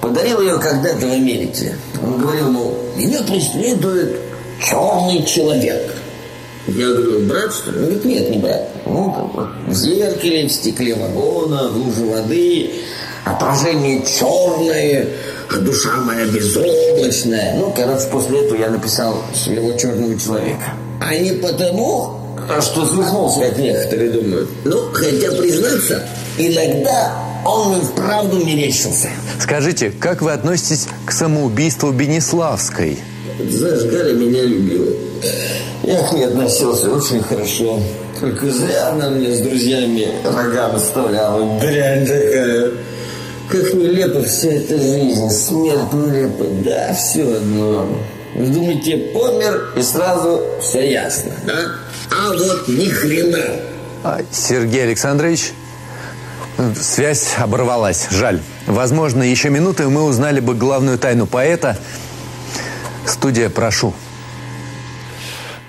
подарил 0.00 0.40
ее 0.40 0.58
когда-то 0.58 1.06
в 1.06 1.12
Америке. 1.12 1.76
Он 2.02 2.18
говорил, 2.18 2.50
мол, 2.50 2.78
меня 2.96 3.22
преследует 3.22 4.20
черный 4.62 5.24
человек. 5.24 5.94
Я 6.66 6.88
говорю, 6.88 7.26
брат, 7.26 7.54
что 7.54 7.70
ли? 7.70 7.78
Он 7.78 7.84
говорит, 7.84 8.04
нет, 8.04 8.30
не 8.30 8.38
брат. 8.38 8.68
Ну, 8.86 9.30
вот, 9.34 9.48
в 9.68 9.74
зеркале, 9.74 10.48
в 10.48 10.52
стекле 10.52 10.94
вагона, 10.94 11.68
в 11.68 11.76
луже 11.76 12.04
воды, 12.04 12.70
отражение 13.24 14.04
черное, 14.04 15.06
а 15.48 15.58
душа 15.58 15.96
моя 15.98 16.26
безоблачная. 16.26 17.54
Ну, 17.56 17.72
короче, 17.76 18.08
после 18.10 18.44
этого 18.44 18.58
я 18.58 18.70
написал 18.70 19.22
своего 19.32 19.72
черного 19.72 20.18
человека. 20.18 20.72
А 21.00 21.14
не 21.14 21.32
потому, 21.32 22.20
что 22.60 22.86
свихнулся, 22.86 23.40
как 23.40 23.58
некоторые 23.58 24.10
думают. 24.10 24.50
Ну, 24.64 24.90
хотя 24.92 25.30
признаться, 25.32 26.02
иногда 26.38 27.12
он 27.44 27.74
мне 27.74 27.80
вправду 27.80 28.44
мерещился. 28.44 29.08
Скажите, 29.40 29.90
как 29.90 30.22
вы 30.22 30.32
относитесь 30.32 30.88
к 31.04 31.12
самоубийству 31.12 31.92
Бенеславской? 31.92 32.98
Знаешь, 33.38 33.84
Галя 33.84 34.12
меня 34.14 34.42
любила. 34.42 34.92
Я 35.82 36.02
к 36.02 36.12
ней 36.12 36.26
относился 36.26 36.90
очень 36.90 37.22
хорошо. 37.22 37.80
Только 38.20 38.50
зря 38.50 38.90
она 38.90 39.10
мне 39.10 39.34
с 39.34 39.40
друзьями 39.40 40.08
рога 40.24 40.68
выставляла. 40.68 41.60
Дрянь 41.60 42.06
такая. 42.06 42.70
Как 43.48 43.74
нелепо 43.74 44.22
вся 44.22 44.48
эта 44.48 44.78
жизнь. 44.78 45.30
Смерть 45.30 45.92
нелепа. 45.92 46.44
Да, 46.64 46.94
все 46.94 47.22
одно. 47.36 47.86
Вы 48.34 48.46
думаете, 48.48 48.96
помер 49.14 49.72
и 49.76 49.82
сразу 49.82 50.42
все 50.60 50.90
ясно, 50.90 51.32
да? 51.46 51.72
А 52.10 52.32
вот 52.32 52.68
ни 52.68 52.86
хрена. 52.86 53.44
А, 54.02 54.20
Сергей 54.30 54.84
Александрович, 54.84 55.52
связь 56.78 57.34
оборвалась. 57.38 58.08
Жаль. 58.10 58.40
Возможно, 58.66 59.22
еще 59.22 59.50
минуты 59.50 59.88
мы 59.88 60.02
узнали 60.02 60.40
бы 60.40 60.54
главную 60.54 60.98
тайну 60.98 61.26
поэта. 61.26 61.78
Студия, 63.06 63.48
прошу. 63.48 63.94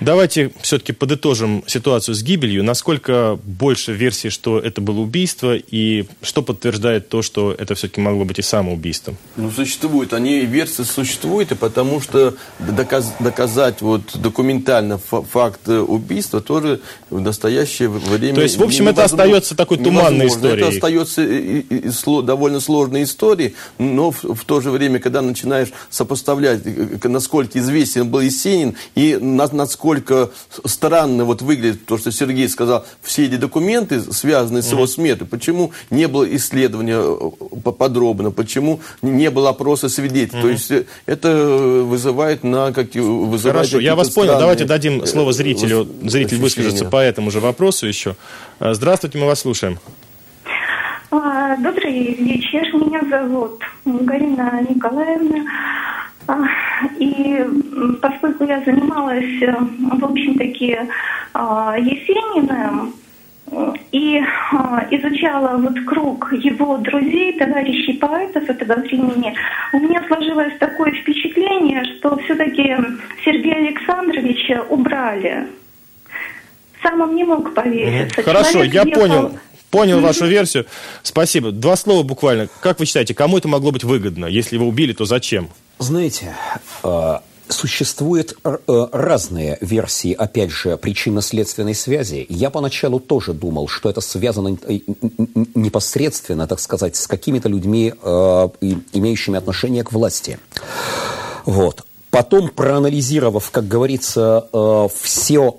Давайте 0.00 0.52
все-таки 0.60 0.92
подытожим 0.92 1.64
ситуацию 1.66 2.14
с 2.14 2.22
гибелью. 2.22 2.62
Насколько 2.62 3.38
больше 3.44 3.92
версий, 3.92 4.30
что 4.30 4.58
это 4.58 4.80
было 4.80 5.00
убийство, 5.00 5.56
и 5.56 6.06
что 6.22 6.42
подтверждает 6.42 7.08
то, 7.08 7.22
что 7.22 7.52
это 7.52 7.74
все-таки 7.74 8.00
могло 8.00 8.24
быть 8.24 8.38
и 8.38 8.42
самоубийством? 8.42 9.16
Ну, 9.36 9.50
существуют. 9.50 10.12
Они, 10.12 10.40
версии 10.40 10.82
существуют, 10.82 11.52
и 11.52 11.54
потому 11.56 12.00
что 12.00 12.34
доказ, 12.60 13.12
доказать 13.18 13.80
вот 13.80 14.02
документально 14.14 14.98
факт 14.98 15.68
убийства 15.68 16.40
тоже 16.40 16.80
в 17.10 17.20
настоящее 17.20 17.88
время 17.88 18.36
То 18.36 18.42
есть, 18.42 18.56
в 18.56 18.62
общем, 18.62 18.88
это 18.88 19.04
остается 19.04 19.56
такой 19.56 19.78
туманной 19.78 20.28
историей? 20.28 20.58
Это 20.58 20.68
остается 20.68 21.24
и, 21.24 21.60
и, 21.60 21.88
и, 21.88 21.90
сло, 21.90 22.22
довольно 22.22 22.60
сложной 22.60 23.02
историей, 23.02 23.54
но 23.78 24.12
в, 24.12 24.22
в 24.22 24.44
то 24.44 24.60
же 24.60 24.70
время, 24.70 25.00
когда 25.00 25.22
начинаешь 25.22 25.68
сопоставлять, 25.90 26.60
насколько 27.04 27.58
известен 27.58 28.08
был 28.08 28.20
Есенин, 28.20 28.76
и 28.94 29.18
насколько 29.20 29.87
насколько 29.88 30.30
странно 30.64 31.24
вот 31.24 31.42
выглядит 31.42 31.86
то, 31.86 31.98
что 31.98 32.12
Сергей 32.12 32.48
сказал, 32.48 32.84
все 33.02 33.26
эти 33.26 33.36
документы, 33.36 34.00
связанные 34.00 34.62
с 34.62 34.70
его 34.70 34.86
смертью, 34.86 35.26
почему 35.26 35.72
не 35.90 36.08
было 36.08 36.24
исследования 36.36 37.00
э, 37.00 37.70
подробно, 37.70 38.30
почему 38.30 38.80
не 39.02 39.30
было 39.30 39.50
опроса 39.50 39.88
свидетелей. 39.88 40.42
То 40.42 40.48
есть 40.48 40.70
э, 40.70 40.84
это 41.06 41.28
вызывает 41.28 42.44
на 42.44 42.72
как 42.72 42.94
вызывает 42.94 43.68
Хорошо, 43.68 43.80
я 43.80 43.94
вас 43.94 44.10
понял. 44.10 44.38
Давайте 44.38 44.64
дадим 44.64 45.06
слово 45.06 45.32
зрителю. 45.32 45.88
Зритель 46.02 46.38
выскажется 46.38 46.84
по 46.84 46.96
этому 46.96 47.30
же 47.30 47.40
вопросу 47.40 47.86
еще. 47.86 48.14
Э, 48.60 48.74
здравствуйте, 48.74 49.18
мы 49.18 49.26
вас 49.26 49.40
слушаем. 49.40 49.78
А, 51.10 51.56
добрый 51.56 52.14
вечер. 52.14 52.62
Меня 52.74 53.00
зовут 53.08 53.62
Галина 53.86 54.60
Николаевна. 54.68 55.44
А, 56.28 56.46
и 56.98 57.42
поскольку 58.02 58.44
я 58.44 58.62
занималась, 58.64 59.42
э, 59.42 59.50
в 59.98 60.04
общем-таки, 60.04 60.78
а, 61.32 61.74
Есениным, 61.78 62.94
и 63.92 64.20
а, 64.52 64.86
изучала 64.90 65.56
вот 65.56 65.80
круг 65.86 66.30
его 66.34 66.76
друзей, 66.76 67.38
товарищей 67.38 67.94
поэтов 67.94 68.48
этого 68.50 68.74
времени, 68.80 69.34
у 69.72 69.78
меня 69.78 70.04
сложилось 70.06 70.52
такое 70.60 70.92
впечатление, 70.92 71.82
что 71.96 72.18
все-таки 72.18 72.76
Сергея 73.24 73.56
Александровича 73.56 74.62
убрали. 74.68 75.46
Сам 76.82 77.00
он 77.00 77.16
не 77.16 77.24
мог 77.24 77.54
поверить. 77.54 78.14
Хорошо, 78.16 78.52
Человек 78.52 78.74
я 78.74 78.82
ехал... 78.82 79.00
понял. 79.00 79.38
Понял 79.70 80.00
вашу 80.00 80.26
версию. 80.26 80.64
Спасибо. 81.02 81.52
Два 81.52 81.76
слова 81.76 82.02
буквально. 82.02 82.48
Как 82.62 82.78
вы 82.80 82.86
считаете, 82.86 83.14
кому 83.14 83.36
это 83.36 83.48
могло 83.48 83.70
быть 83.70 83.84
выгодно? 83.84 84.24
Если 84.24 84.56
его 84.56 84.66
убили, 84.66 84.94
то 84.94 85.04
зачем? 85.04 85.48
Знаете, 85.78 86.36
э, 86.82 87.18
Существуют 87.50 88.36
э, 88.44 88.58
разные 88.92 89.56
версии, 89.62 90.12
опять 90.12 90.50
же, 90.50 90.76
причинно-следственной 90.76 91.74
связи. 91.74 92.26
Я 92.28 92.50
поначалу 92.50 93.00
тоже 93.00 93.32
думал, 93.32 93.68
что 93.68 93.88
это 93.88 94.02
связано 94.02 94.58
э, 94.68 94.80
непосредственно, 95.54 96.46
так 96.46 96.60
сказать, 96.60 96.96
с 96.96 97.06
какими-то 97.06 97.48
людьми, 97.48 97.94
имеющими 98.92 99.38
отношение 99.38 99.82
к 99.82 99.92
власти. 99.92 100.38
Вот. 101.46 101.86
Потом, 102.10 102.50
проанализировав, 102.50 103.50
как 103.50 103.66
говорится, 103.66 104.46
все, 104.94 105.56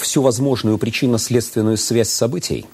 всю 0.00 0.22
возможную 0.22 0.78
причинно-следственную 0.78 1.76
связь 1.76 2.08
событий, 2.08 2.64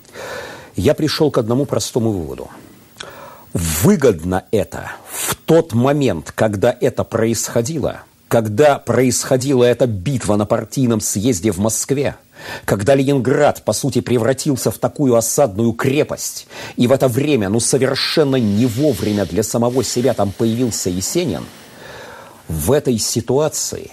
я 0.77 0.95
пришел 0.95 1.33
к 1.33 1.39
одному 1.39 1.65
простому 1.65 2.13
выводу– 2.13 2.49
выгодно 3.53 4.45
это 4.51 4.93
в 5.11 5.35
тот 5.35 5.73
момент, 5.73 6.33
когда 6.35 6.75
это 6.81 7.05
происходило, 7.05 8.03
когда 8.29 8.79
происходила 8.79 9.65
эта 9.65 9.87
битва 9.87 10.37
на 10.37 10.45
партийном 10.45 11.01
съезде 11.01 11.51
в 11.51 11.59
Москве, 11.59 12.17
когда 12.65 12.95
Ленинград, 12.95 13.63
по 13.65 13.73
сути, 13.73 14.01
превратился 14.01 14.71
в 14.71 14.79
такую 14.79 15.17
осадную 15.17 15.73
крепость, 15.73 16.47
и 16.77 16.87
в 16.87 16.93
это 16.93 17.09
время, 17.09 17.49
ну, 17.49 17.59
совершенно 17.59 18.37
не 18.37 18.67
вовремя 18.67 19.25
для 19.25 19.43
самого 19.43 19.83
себя 19.83 20.15
там 20.15 20.31
появился 20.31 20.91
Есенин, 20.91 21.45
в 22.47 22.73
этой 22.73 22.99
ситуации 22.99 23.91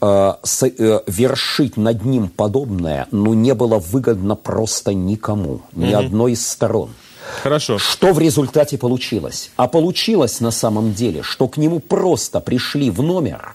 э, 0.00 0.32
с, 0.42 0.62
э, 0.66 1.00
вершить 1.06 1.76
над 1.76 2.04
ним 2.04 2.28
подобное, 2.28 3.06
ну, 3.10 3.34
не 3.34 3.54
было 3.54 3.78
выгодно 3.78 4.34
просто 4.34 4.94
никому, 4.94 5.62
ни 5.72 5.88
mm-hmm. 5.88 6.06
одной 6.06 6.32
из 6.32 6.46
сторон– 6.46 6.94
Хорошо. 7.42 7.78
Что 7.78 8.12
в 8.12 8.18
результате 8.18 8.78
получилось? 8.78 9.50
А 9.56 9.68
получилось 9.68 10.40
на 10.40 10.50
самом 10.50 10.92
деле, 10.94 11.22
что 11.22 11.48
к 11.48 11.56
нему 11.56 11.80
просто 11.80 12.40
пришли 12.40 12.90
в 12.90 13.02
номер 13.02 13.54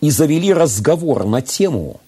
и 0.00 0.10
завели 0.10 0.52
разговор 0.52 1.24
на 1.24 1.42
тему, 1.42 2.00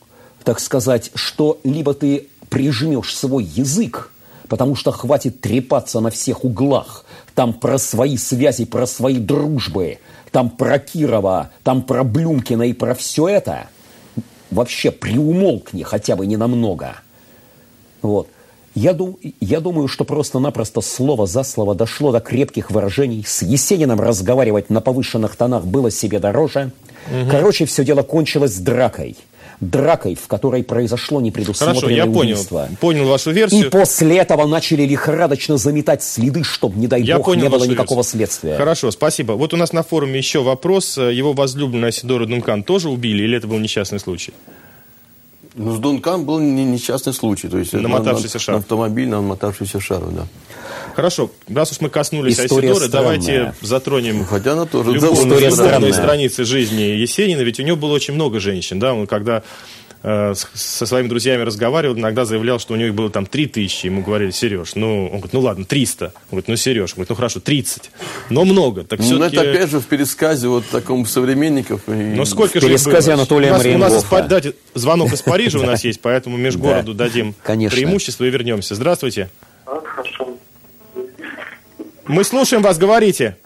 так 0.44 0.60
сказать, 0.60 1.10
что 1.14 1.58
либо 1.64 1.94
ты 1.94 2.28
прижмешь 2.48 3.14
свой 3.14 3.44
язык, 3.44 4.10
потому 4.48 4.76
что 4.76 4.92
хватит 4.92 5.40
трепаться 5.40 6.00
на 6.00 6.10
всех 6.10 6.44
углах, 6.44 7.04
там 7.34 7.52
про 7.52 7.78
свои 7.78 8.16
связи, 8.16 8.64
про 8.64 8.86
свои 8.86 9.16
дружбы, 9.16 9.98
там 10.30 10.50
про 10.50 10.78
Кирова, 10.78 11.50
там 11.62 11.82
про 11.82 12.04
Блюмкина 12.04 12.62
и 12.64 12.72
про 12.72 12.94
все 12.94 13.28
это, 13.28 13.68
вообще 14.50 14.90
приумолкни 14.90 15.82
хотя 15.82 16.16
бы 16.16 16.26
ненамного. 16.26 16.96
Вот. 18.02 18.28
Я, 18.74 18.92
дум, 18.92 19.16
я 19.40 19.60
думаю, 19.60 19.86
что 19.86 20.04
просто-напросто 20.04 20.80
слово 20.80 21.26
за 21.26 21.44
слово 21.44 21.76
дошло 21.76 22.10
до 22.10 22.20
крепких 22.20 22.72
выражений. 22.72 23.24
С 23.24 23.42
Есениным 23.42 24.00
разговаривать 24.00 24.68
на 24.68 24.80
повышенных 24.80 25.36
тонах 25.36 25.64
было 25.64 25.92
себе 25.92 26.18
дороже. 26.18 26.72
Угу. 27.06 27.30
Короче, 27.30 27.66
все 27.66 27.84
дело 27.84 28.02
кончилось 28.02 28.56
дракой. 28.56 29.16
Дракой, 29.60 30.16
в 30.16 30.26
которой 30.26 30.64
произошло 30.64 31.20
непредусмотренное 31.20 31.80
Хорошо, 31.80 31.94
я 31.94 32.06
убийство. 32.06 32.68
понял, 32.80 33.02
понял 33.04 33.08
вашу 33.08 33.30
версию. 33.30 33.66
И 33.66 33.70
после 33.70 34.18
этого 34.18 34.44
начали 34.46 34.82
лихорадочно 34.82 35.56
заметать 35.56 36.02
следы, 36.02 36.42
чтобы, 36.42 36.76
не 36.76 36.88
дай 36.88 37.00
я 37.02 37.18
бог, 37.18 37.26
понял 37.26 37.44
не 37.44 37.48
было 37.48 37.64
никакого 37.64 37.98
версию. 37.98 38.18
следствия. 38.18 38.56
Хорошо, 38.56 38.90
спасибо. 38.90 39.32
Вот 39.32 39.54
у 39.54 39.56
нас 39.56 39.72
на 39.72 39.84
форуме 39.84 40.18
еще 40.18 40.42
вопрос. 40.42 40.98
Его 40.98 41.32
возлюбленная 41.32 41.92
Сидора 41.92 42.26
Дункан 42.26 42.64
тоже 42.64 42.88
убили 42.88 43.22
или 43.22 43.36
это 43.38 43.46
был 43.46 43.58
несчастный 43.58 44.00
случай? 44.00 44.32
Ну, 45.56 45.74
с 45.74 45.78
Дункан 45.78 46.24
был 46.24 46.40
не 46.40 46.64
несчастный 46.64 47.12
случай. 47.12 47.48
То 47.48 47.58
есть 47.58 47.72
намотавшийся 47.72 48.38
шар. 48.38 48.56
На 48.56 48.58
автомобиль, 48.60 49.08
на 49.08 49.16
намотавшийся 49.16 49.80
шар, 49.80 50.02
да. 50.10 50.26
Хорошо, 50.96 51.30
раз 51.48 51.72
уж 51.72 51.80
мы 51.80 51.90
коснулись 51.90 52.38
История 52.38 52.68
Айсидоры, 52.68 52.90
давайте 52.90 53.54
затронем 53.62 54.18
ну, 54.18 54.24
Хотя 54.24 54.52
она 54.52 54.64
тоже 54.64 54.92
любовные 54.92 55.92
страницы 55.92 56.44
жизни 56.44 56.82
Есенина, 56.82 57.40
ведь 57.40 57.58
у 57.58 57.62
него 57.64 57.76
было 57.76 57.92
очень 57.92 58.14
много 58.14 58.38
женщин, 58.38 58.78
да, 58.78 58.94
он 58.94 59.08
когда 59.08 59.42
Э, 60.06 60.34
со 60.34 60.84
своими 60.84 61.08
друзьями 61.08 61.44
разговаривал, 61.44 61.96
иногда 61.96 62.26
заявлял, 62.26 62.58
что 62.58 62.74
у 62.74 62.76
него 62.76 62.92
было 62.92 63.08
там 63.08 63.24
3 63.24 63.46
тысячи. 63.46 63.86
Ему 63.86 64.02
говорили, 64.02 64.32
Сереж, 64.32 64.74
ну, 64.74 65.04
он 65.04 65.12
говорит, 65.12 65.32
ну 65.32 65.40
ладно, 65.40 65.64
300. 65.64 66.04
Он 66.04 66.12
говорит, 66.30 66.48
ну, 66.48 66.56
Сереж, 66.56 66.90
он 66.90 66.96
говорит, 66.96 67.08
ну 67.08 67.16
хорошо, 67.16 67.40
30. 67.40 67.90
Но 68.28 68.44
много. 68.44 68.84
Так 68.84 68.98
ну, 68.98 69.22
это 69.22 69.40
опять 69.40 69.70
же 69.70 69.80
в 69.80 69.86
пересказе 69.86 70.48
вот 70.48 70.66
таком 70.66 71.06
современников. 71.06 71.80
Ну, 71.86 72.22
сколько 72.26 72.60
же 72.60 72.66
В 72.66 72.68
пересказе 72.68 73.12
было? 73.12 73.22
Анатолия 73.22 73.48
у 73.48 73.52
нас, 73.52 73.64
у 73.64 73.78
нас 73.78 74.04
из, 74.04 74.28
дайте, 74.28 74.54
звонок 74.74 75.10
из 75.10 75.22
Парижа 75.22 75.58
у 75.62 75.62
нас 75.62 75.82
есть, 75.84 76.02
поэтому 76.02 76.36
межгороду 76.36 76.92
дадим 76.92 77.34
преимущество 77.42 78.24
и 78.24 78.30
вернемся. 78.30 78.74
Здравствуйте. 78.74 79.30
Хорошо. 79.64 80.36
Мы 82.06 82.24
слушаем 82.24 82.62
вас, 82.62 82.76
говорите. 82.76 83.38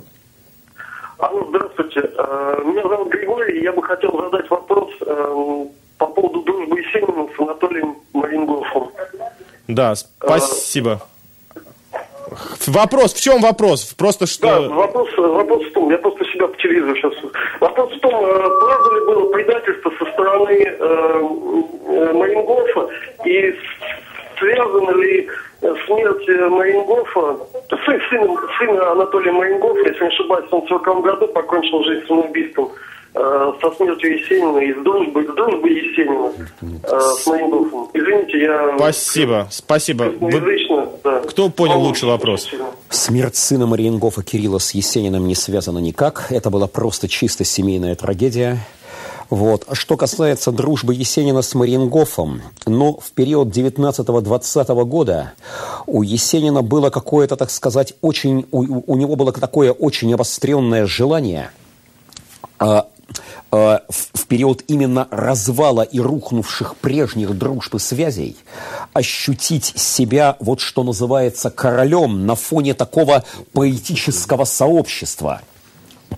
Алло, 1.19 1.47
здравствуйте. 1.51 2.01
Э, 2.01 2.63
меня 2.65 2.83
зовут 2.83 3.13
Григорий, 3.13 3.63
я 3.63 3.73
бы 3.73 3.81
хотел 3.81 4.11
задать 4.21 4.51
вопрос 4.51 4.91
э, 5.07 5.67
по 5.99 6.07
поводу 6.07 6.43
дружбы 6.43 6.81
Есенина 6.81 7.29
с 7.37 7.41
Анатолием 7.41 7.97
Марингофом. 8.13 8.91
Да, 9.67 9.95
спасибо. 9.95 11.03
Вопрос, 12.67 13.15
в 13.15 13.23
чем 13.23 13.41
вопрос? 13.41 13.85
Просто 13.95 14.27
что... 14.27 14.47
Да, 14.47 14.69
вопрос, 14.69 15.09
вопрос 15.17 15.65
в 15.65 15.73
том, 15.73 15.91
я 15.91 15.99
просто 15.99 16.25
себя 16.27 16.47
по 16.47 16.57
телевизору 16.59 16.95
сейчас... 16.97 17.13
Вопрос 17.61 17.93
в 17.93 18.01
том, 18.01 18.15
э, 18.15 18.49
правда 18.61 18.95
ли 18.95 19.07
было 19.07 19.33
предательство 19.33 19.93
со 19.99 20.13
стороны 20.13 20.53
э, 20.53 20.75
э, 20.79 22.13
Марингофа 22.13 22.89
и 23.25 23.55
связано 24.39 24.91
ли 25.01 25.29
смерть 25.61 26.29
Марингофа, 26.51 27.39
сын, 27.87 28.01
сын, 28.11 28.39
сын 28.59 28.79
Анатолия 28.79 29.33
Марингофа, 29.33 29.89
если 29.89 30.03
не 30.03 30.09
ошибаюсь, 30.09 30.47
он 30.51 30.61
в 30.63 30.69
40 30.69 31.03
году 31.03 31.29
покончил 31.29 31.83
жизнь 31.85 32.07
самоубийством 32.07 32.67
э, 32.67 32.89
со 33.61 33.71
смертью 33.77 34.19
Есенина 34.19 34.59
и 34.59 34.73
с 34.73 34.85
дружбой, 34.85 35.25
с 35.25 35.35
дружбой 35.35 35.73
Есенина 35.73 36.33
э, 36.83 37.01
с 37.19 37.27
Марингофом. 37.27 37.91
Извините, 37.93 38.43
я... 38.43 38.75
Спасибо, 38.77 39.49
спасибо. 39.51 40.05
Вы... 40.21 40.59
Да. 41.03 41.21
Кто 41.21 41.49
понял 41.49 41.81
лучше 41.81 42.07
вопрос? 42.07 42.49
Смерть 42.91 43.37
сына 43.37 43.67
Мариенгофа 43.67 44.23
Кирилла 44.23 44.59
с 44.59 44.73
Есениным 44.73 45.27
не 45.27 45.35
связана 45.35 45.79
никак. 45.79 46.27
Это 46.31 46.51
была 46.51 46.67
просто 46.67 47.09
чисто 47.09 47.45
семейная 47.45 47.95
трагедия. 47.95 48.59
Вот. 49.31 49.67
Что 49.73 49.97
касается 49.97 50.53
дружбы 50.53 50.95
Есенина 50.95 51.43
с 51.43 51.55
Мариенгофом, 51.55 52.41
ну, 52.67 52.99
в 53.03 53.11
период 53.13 53.49
19-20 53.49 54.85
года 54.85 55.33
у 55.87 56.03
Есенина 56.03 56.63
было 56.63 56.91
какое-то, 56.91 57.37
так 57.37 57.51
сказать, 57.51 57.95
очень... 58.01 58.47
У, 58.53 58.93
у 58.93 58.97
него 58.97 59.17
было 59.17 59.33
такое 59.33 59.73
очень 59.73 60.15
обостренное 60.15 60.87
желание 60.87 61.51
а, 62.59 62.87
в, 63.51 63.83
в 63.89 64.27
период 64.27 64.63
именно 64.69 65.09
развала 65.11 65.83
и 65.83 66.01
рухнувших 66.01 66.77
прежних 66.77 67.37
дружб 67.37 67.77
и 67.77 67.79
связей 67.79 68.37
ощутить 68.93 69.73
себя, 69.77 70.37
вот 70.41 70.61
что 70.61 70.83
называется, 70.83 71.51
королем 71.51 72.27
на 72.27 72.35
фоне 72.35 72.75
такого 72.75 73.25
поэтического 73.53 74.45
сообщества– 74.45 75.41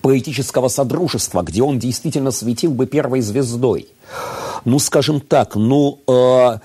поэтического 0.03 0.69
содружества, 0.69 1.43
где 1.43 1.63
он 1.63 1.79
действительно 1.79 2.31
светил 2.31 2.73
бы 2.73 2.87
первой 2.87 3.21
звездой. 3.21 3.89
Ну, 4.65 4.79
скажем 4.79 5.21
так, 5.21 5.57
ну, 5.57 6.01
э, 6.07 6.59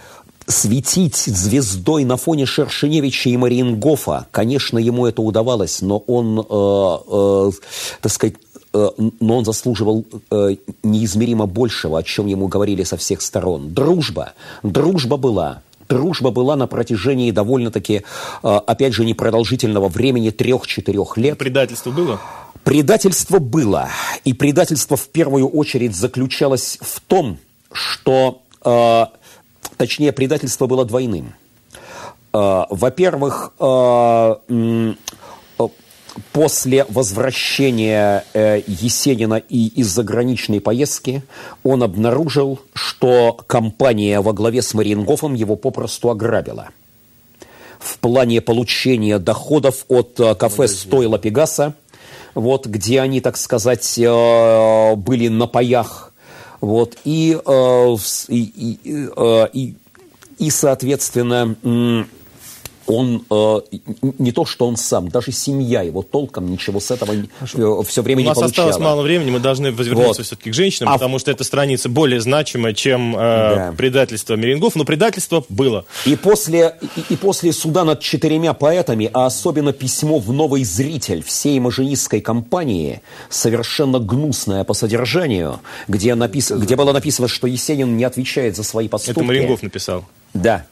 светить 0.47 1.15
звездой 1.15 2.03
на 2.03 2.17
фоне 2.17 2.45
Шершеневича 2.45 3.29
и 3.29 3.37
Мариенгофа, 3.37 4.27
конечно, 4.31 4.77
ему 4.77 5.05
это 5.05 5.21
удавалось, 5.21 5.81
но 5.81 5.97
он, 5.99 6.39
э, 6.39 6.97
э, 7.07 7.51
так 8.01 8.11
сказать, 8.11 8.35
э, 8.35 8.44
но 9.19 9.37
он 9.37 9.45
заслуживал 9.45 10.05
э, 10.31 10.55
неизмеримо 10.83 11.45
большего, 11.45 11.99
о 11.99 12.03
чем 12.03 12.27
ему 12.27 12.47
говорили 12.47 12.83
со 12.83 12.97
всех 12.97 13.21
сторон. 13.21 13.73
Дружба. 13.73 14.33
Дружба 14.63 15.17
была. 15.17 15.61
Дружба 15.87 16.31
была 16.31 16.55
на 16.55 16.67
протяжении 16.67 17.31
довольно-таки, 17.31 18.03
э, 18.43 18.47
опять 18.67 18.93
же, 18.93 19.05
непродолжительного 19.05 19.87
времени, 19.87 20.31
трех-четырех 20.31 21.17
лет. 21.17 21.37
Предательство 21.37 21.91
было? 21.91 22.19
Предательство 22.63 23.39
было. 23.39 23.89
И 24.23 24.33
предательство 24.33 24.97
в 24.97 25.07
первую 25.09 25.47
очередь 25.47 25.95
заключалось 25.95 26.79
в 26.81 26.99
том, 27.01 27.37
что, 27.71 28.41
э, 28.63 29.05
точнее, 29.77 30.11
предательство 30.11 30.65
было 30.65 30.85
двойным. 30.85 31.35
Э, 32.33 32.65
во-первых, 32.69 33.53
э, 33.59 34.35
э, 34.49 34.93
после 36.31 36.85
возвращения 36.89 38.25
э, 38.33 38.61
Есенина 38.67 39.35
и 39.35 39.67
из 39.67 39.87
заграничной 39.87 40.61
поездки 40.61 41.23
он 41.63 41.83
обнаружил, 41.83 42.59
что 42.73 43.37
компания 43.47 44.21
во 44.21 44.33
главе 44.33 44.61
с 44.61 44.73
Мариенгофом 44.73 45.33
его 45.33 45.55
попросту 45.55 46.09
ограбила. 46.09 46.69
В 47.79 47.99
плане 47.99 48.41
получения 48.41 49.19
доходов 49.19 49.85
от 49.87 50.19
э, 50.19 50.35
кафе 50.35 50.67
«Стойла 50.67 51.19
Пегаса» 51.19 51.75
вот, 52.35 52.67
где 52.67 53.01
они, 53.01 53.21
так 53.21 53.37
сказать, 53.37 53.97
э, 53.97 54.95
были 54.95 55.29
на 55.29 55.47
паях, 55.47 56.13
вот, 56.61 56.97
и, 57.05 57.37
э, 57.43 57.95
и, 58.27 58.43
и, 58.83 59.09
э, 59.15 59.47
и, 59.53 59.75
и 60.37 60.49
соответственно, 60.51 61.55
он 62.87 63.25
э, 63.29 63.59
не 64.19 64.31
то, 64.31 64.45
что 64.45 64.67
он 64.67 64.77
сам, 64.77 65.09
даже 65.09 65.31
семья 65.31 65.81
его 65.81 66.03
толком 66.03 66.51
ничего 66.51 66.79
с 66.79 66.91
этого 66.91 67.13
Хорошо. 67.39 67.83
все 67.83 68.01
время 68.01 68.21
не 68.21 68.25
получала. 68.25 68.43
У 68.43 68.47
нас 68.47 68.51
осталось 68.51 68.79
мало 68.79 69.01
времени, 69.01 69.31
мы 69.31 69.39
должны 69.39 69.71
возвернуться 69.71 70.21
вот. 70.21 70.25
все-таки 70.25 70.51
к 70.51 70.53
женщинам, 70.53 70.89
а 70.89 70.93
потому 70.93 71.19
что 71.19 71.31
эта 71.31 71.43
страница 71.43 71.89
более 71.89 72.21
значимая, 72.21 72.73
чем 72.73 73.15
э, 73.15 73.19
да. 73.19 73.73
предательство 73.77 74.35
Мерингов, 74.35 74.75
но 74.75 74.85
предательство 74.85 75.43
было. 75.49 75.85
И 76.05 76.15
после, 76.15 76.77
и, 76.95 77.13
и 77.13 77.17
после 77.17 77.53
суда 77.53 77.83
над 77.83 78.01
четырьмя 78.01 78.53
поэтами, 78.53 79.09
а 79.13 79.25
особенно 79.25 79.73
письмо 79.73 80.19
в 80.19 80.31
«Новый 80.31 80.63
зритель» 80.63 81.23
всей 81.23 81.59
маженистской 81.59 82.21
компании, 82.21 83.01
совершенно 83.29 83.99
гнусное 83.99 84.63
по 84.63 84.73
содержанию, 84.73 85.59
где, 85.87 86.15
напис... 86.15 86.51
где 86.51 86.75
было 86.75 86.91
написано, 86.91 87.27
что 87.27 87.47
Есенин 87.47 87.97
не 87.97 88.03
отвечает 88.03 88.55
за 88.55 88.63
свои 88.63 88.87
поступки. 88.87 89.19
Это 89.19 89.25
Марингов 89.27 89.63
написал? 89.63 90.05
Да. 90.33 90.65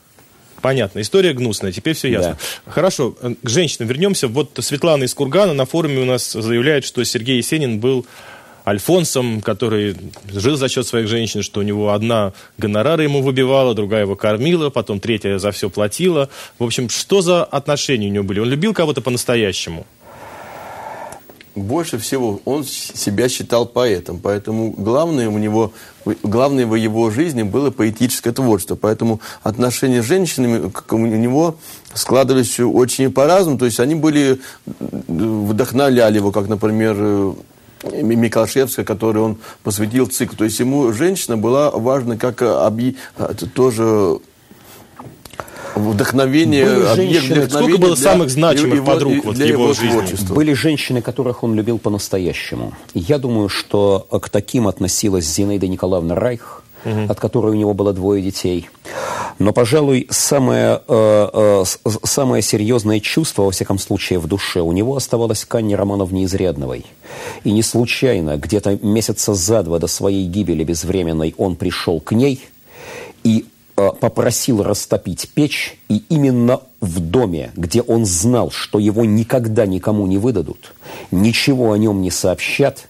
Понятно. 0.64 1.02
История 1.02 1.34
гнусная, 1.34 1.74
теперь 1.74 1.94
все 1.94 2.08
ясно. 2.08 2.38
Да. 2.66 2.72
Хорошо, 2.72 3.12
к 3.44 3.50
женщинам 3.50 3.90
вернемся. 3.90 4.30
Вот 4.30 4.58
Светлана 4.62 5.04
из 5.04 5.14
Кургана 5.14 5.54
на 5.54 5.66
форуме 5.66 6.00
у 6.00 6.06
нас 6.06 6.32
заявляет, 6.32 6.86
что 6.86 7.04
Сергей 7.04 7.36
Есенин 7.36 7.82
был 7.82 8.06
Альфонсом, 8.66 9.42
который 9.42 9.94
жил 10.32 10.56
за 10.56 10.70
счет 10.70 10.88
своих 10.88 11.10
женщин, 11.10 11.44
что 11.44 11.60
у 11.60 11.64
него 11.64 11.92
одна 11.92 12.32
гонорары 12.58 13.04
ему 13.04 13.22
выбивала, 13.22 13.76
другая 13.76 14.04
его 14.04 14.16
кормила, 14.16 14.70
потом 14.70 15.02
третья 15.02 15.38
за 15.38 15.52
все 15.52 15.70
платила. 15.70 16.30
В 16.60 16.64
общем, 16.64 16.88
что 16.88 17.22
за 17.22 17.44
отношения 17.44 18.08
у 18.08 18.12
него 18.12 18.24
были? 18.24 18.40
Он 18.40 18.50
любил 18.50 18.74
кого-то 18.74 19.02
по-настоящему? 19.02 19.86
Больше 21.56 21.98
всего 21.98 22.40
он 22.46 22.64
себя 22.64 23.30
считал 23.30 23.66
поэтом, 23.66 24.20
поэтому 24.20 24.72
главное 24.72 25.30
у 25.30 25.38
него, 25.38 25.74
главное 26.24 26.66
в 26.66 26.76
его 26.76 27.10
жизни 27.10 27.44
было 27.44 27.72
поэтическое 27.72 28.34
творчество, 28.34 28.76
поэтому 28.76 29.20
отношения 29.44 30.02
с 30.02 30.06
женщинами 30.06 30.72
у 30.90 30.98
него 30.98 31.56
складывались 31.94 32.60
очень 32.60 33.12
по-разному, 33.12 33.58
то 33.58 33.66
есть 33.66 33.80
они 33.80 33.96
были, 33.96 34.42
вдохновляли 35.08 36.18
его, 36.18 36.32
как, 36.32 36.48
например, 36.48 36.96
э, 36.98 37.34
Миколашевская, 37.92 38.86
который 38.86 39.22
он 39.22 39.38
посвятил 39.64 40.08
цикл. 40.08 40.36
То 40.36 40.46
есть 40.46 40.60
ему 40.60 40.94
женщина 40.94 41.38
была 41.38 41.70
важна 41.70 42.18
как 42.18 42.42
объ... 42.42 42.96
тоже 43.54 44.20
вдохновение, 45.76 46.66
Были 46.66 46.86
объект 46.86 47.26
женщины, 47.26 47.50
Сколько 47.50 47.78
было 47.78 47.96
самых 47.96 48.30
значимых 48.30 48.76
его, 48.76 48.86
подруг 48.86 49.26
вот, 49.26 49.36
для 49.36 49.48
его, 49.48 49.64
его 49.64 49.74
жизни? 49.74 49.90
Творчества? 49.90 50.34
Были 50.34 50.54
женщины, 50.54 51.02
которых 51.02 51.44
он 51.44 51.56
любил 51.56 51.80
по-настоящему. 51.80 52.74
Я 52.94 53.18
думаю, 53.18 53.50
что 53.50 54.08
к 54.10 54.30
таким 54.30 54.68
относилась 54.68 55.26
Зинаида 55.26 55.68
Николаевна 55.68 56.16
Райх, 56.16 56.64
угу. 56.86 57.12
от 57.12 57.20
которой 57.20 57.52
у 57.52 57.56
него 57.56 57.74
было 57.74 57.94
двое 57.94 58.22
детей. 58.22 58.70
Но, 59.40 59.52
пожалуй, 59.52 60.08
самое, 60.12 60.82
э, 60.88 61.30
э, 61.34 61.64
самое 62.04 62.44
серьезное 62.44 63.00
чувство, 63.00 63.44
во 63.44 63.52
всяком 63.52 63.80
случае, 63.80 64.20
в 64.20 64.28
душе 64.28 64.62
у 64.62 64.72
него 64.72 64.96
оставалось 64.96 65.44
к 65.46 65.56
Анне 65.56 65.76
Романовне 65.76 66.26
Изрядновой. 66.26 66.86
И 67.44 67.52
не 67.52 67.64
случайно, 67.64 68.38
где-то 68.38 68.78
месяца 68.82 69.34
за 69.34 69.64
два 69.64 69.80
до 69.80 69.88
своей 69.88 70.28
гибели 70.28 70.64
безвременной 70.64 71.34
он 71.38 71.56
пришел 71.56 72.00
к 72.00 72.12
ней 72.12 72.48
и 73.24 73.46
Э, 73.46 73.53
попросил 73.76 74.64
растопить 74.64 75.30
печь, 75.34 75.78
и 75.90 76.04
именно 76.10 76.62
в 76.80 77.00
доме, 77.00 77.52
где 77.56 77.82
он 77.82 78.06
знал, 78.06 78.52
что 78.52 78.80
его 78.80 79.06
никогда 79.06 79.66
никому 79.66 80.06
не 80.08 80.18
выдадут, 80.18 80.74
ничего 81.12 81.72
о 81.72 81.78
нем 81.78 82.02
не 82.02 82.12
сообщат, 82.12 82.88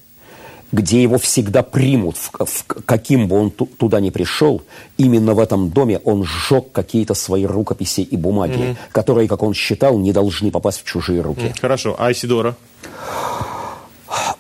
где 0.74 1.02
его 1.04 1.20
всегда 1.20 1.62
примут, 1.62 2.18
в, 2.18 2.32
в, 2.32 2.66
каким 2.66 3.28
бы 3.28 3.40
он 3.40 3.52
туда 3.52 4.00
ни 4.00 4.10
пришел, 4.10 4.64
именно 4.98 5.36
в 5.36 5.40
этом 5.40 5.70
доме 5.70 6.00
он 6.04 6.24
сжег 6.24 6.72
какие-то 6.72 7.14
свои 7.14 7.46
рукописи 7.46 8.02
и 8.02 8.18
бумаги, 8.18 8.54
mm-hmm. 8.54 8.78
которые, 8.92 9.28
как 9.28 9.44
он 9.44 9.54
считал, 9.54 10.00
не 10.00 10.12
должны 10.12 10.50
попасть 10.50 10.82
в 10.82 10.86
чужие 10.86 11.22
руки. 11.22 11.54
Mm, 11.54 11.62
хорошо. 11.62 11.96
А 12.00 12.12
Исидора? 12.12 12.56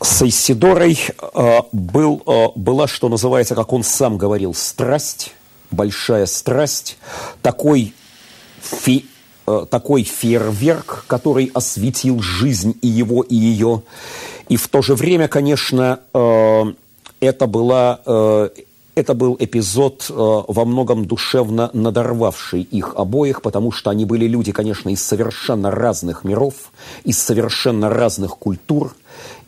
С 0.01 0.23
Исидорой 0.23 0.97
э, 1.35 1.59
был, 1.71 2.23
э, 2.25 2.47
была, 2.55 2.87
что 2.87 3.09
называется, 3.09 3.53
как 3.53 3.71
он 3.71 3.83
сам 3.83 4.17
говорил, 4.17 4.55
страсть 4.55 5.33
большая 5.73 6.25
страсть, 6.25 6.97
такой, 7.41 7.93
фи, 8.61 9.05
э, 9.47 9.65
такой 9.69 10.03
фейерверк, 10.03 11.05
который 11.07 11.51
осветил 11.53 12.21
жизнь 12.21 12.77
и 12.81 12.87
его, 12.87 13.23
и 13.23 13.35
ее. 13.35 13.83
И 14.49 14.57
в 14.57 14.67
то 14.67 14.81
же 14.81 14.95
время, 14.95 15.27
конечно, 15.27 15.99
э, 16.13 16.63
это 17.19 17.47
была... 17.47 17.99
Э, 18.05 18.49
это 18.95 19.15
был 19.15 19.35
эпизод 19.39 20.05
во 20.07 20.65
многом 20.65 21.07
душевно 21.07 21.71
надорвавший 21.73 22.61
их 22.61 22.93
обоих, 22.95 23.41
потому 23.41 23.71
что 23.71 23.89
они 23.89 24.05
были 24.05 24.27
люди, 24.27 24.51
конечно, 24.51 24.89
из 24.89 25.03
совершенно 25.03 25.71
разных 25.71 26.23
миров, 26.23 26.53
из 27.03 27.17
совершенно 27.17 27.89
разных 27.89 28.37
культур, 28.37 28.95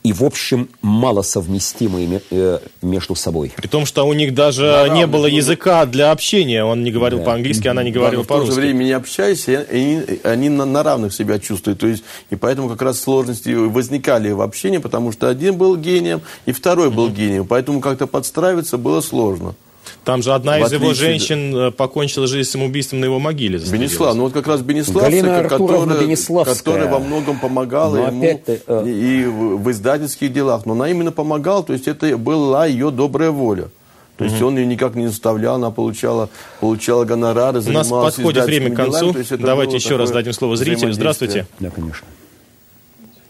и, 0.05 0.13
в 0.13 0.23
общем, 0.23 0.69
мало 0.83 1.23
совместимые 1.23 2.21
э, 2.29 2.59
между 2.83 3.15
собой. 3.15 3.51
При 3.57 3.67
том, 3.67 3.87
что 3.87 4.05
у 4.05 4.13
них 4.13 4.35
даже 4.35 4.61
да, 4.61 4.87
не 4.87 5.07
было 5.07 5.25
языка 5.25 5.83
для 5.87 6.11
общения. 6.11 6.63
Он 6.63 6.83
не 6.83 6.91
говорил 6.91 7.19
да. 7.19 7.25
по-английски, 7.25 7.67
она 7.67 7.81
не 7.81 7.91
говорила 7.91 8.21
да, 8.21 8.27
по-русски. 8.27 8.51
в 8.51 8.53
то 8.53 8.61
же 8.61 8.67
время 8.67 8.83
не 8.83 8.91
общаясь, 8.91 9.47
они, 9.49 10.03
они 10.21 10.49
на, 10.49 10.65
на 10.65 10.83
равных 10.83 11.11
себя 11.11 11.39
чувствуют. 11.39 11.79
То 11.79 11.87
есть, 11.87 12.03
и 12.29 12.35
поэтому 12.35 12.69
как 12.69 12.83
раз 12.83 12.99
сложности 12.99 13.49
возникали 13.49 14.29
в 14.29 14.41
общении, 14.41 14.77
потому 14.77 15.11
что 15.11 15.27
один 15.27 15.57
был 15.57 15.75
гением, 15.75 16.21
и 16.45 16.51
второй 16.51 16.91
был 16.91 17.09
гением. 17.09 17.47
Поэтому 17.47 17.81
как-то 17.81 18.05
подстраиваться 18.05 18.77
было 18.77 19.01
сложно. 19.01 19.55
Там 20.03 20.21
же 20.21 20.33
одна 20.33 20.59
из 20.59 20.71
его 20.71 20.93
женщин 20.93 21.55
э, 21.55 21.71
покончила 21.71 22.27
жизнь 22.27 22.49
самоубийством 22.49 22.99
на 22.99 23.05
его 23.05 23.19
могиле. 23.19 23.59
Бенеслав, 23.59 24.15
ну 24.15 24.23
вот 24.23 24.33
как 24.33 24.47
раз 24.47 24.61
Бенеславская, 24.61 25.47
которая, 25.49 26.45
которая 26.45 26.91
во 26.91 26.99
многом 26.99 27.39
помогала 27.39 27.95
Но 27.95 28.07
ему 28.07 28.41
э... 28.45 28.87
и 28.87 29.25
в 29.25 29.71
издательских 29.71 30.31
делах. 30.31 30.65
Но 30.65 30.73
она 30.73 30.89
именно 30.89 31.11
помогала, 31.11 31.63
то 31.63 31.73
есть 31.73 31.87
это 31.87 32.17
была 32.17 32.65
ее 32.65 32.91
добрая 32.91 33.31
воля. 33.31 33.69
То 34.17 34.23
есть 34.23 34.41
он 34.41 34.57
ее 34.57 34.65
никак 34.65 34.95
не 34.95 35.07
заставлял, 35.07 35.55
она 35.55 35.71
получала, 35.71 36.29
получала 36.61 37.03
гонорары, 37.03 37.59
У 37.59 37.71
нас 37.71 37.89
подходит 37.89 38.45
время 38.45 38.71
к 38.71 38.75
концу. 38.75 39.11
Делами, 39.11 39.43
Давайте 39.43 39.75
еще 39.75 39.97
раз 39.97 40.11
дадим 40.11 40.31
слово 40.31 40.55
зрителю. 40.55 40.93
Здравствуйте. 40.93 41.47
Да, 41.59 41.69
конечно. 41.69 42.07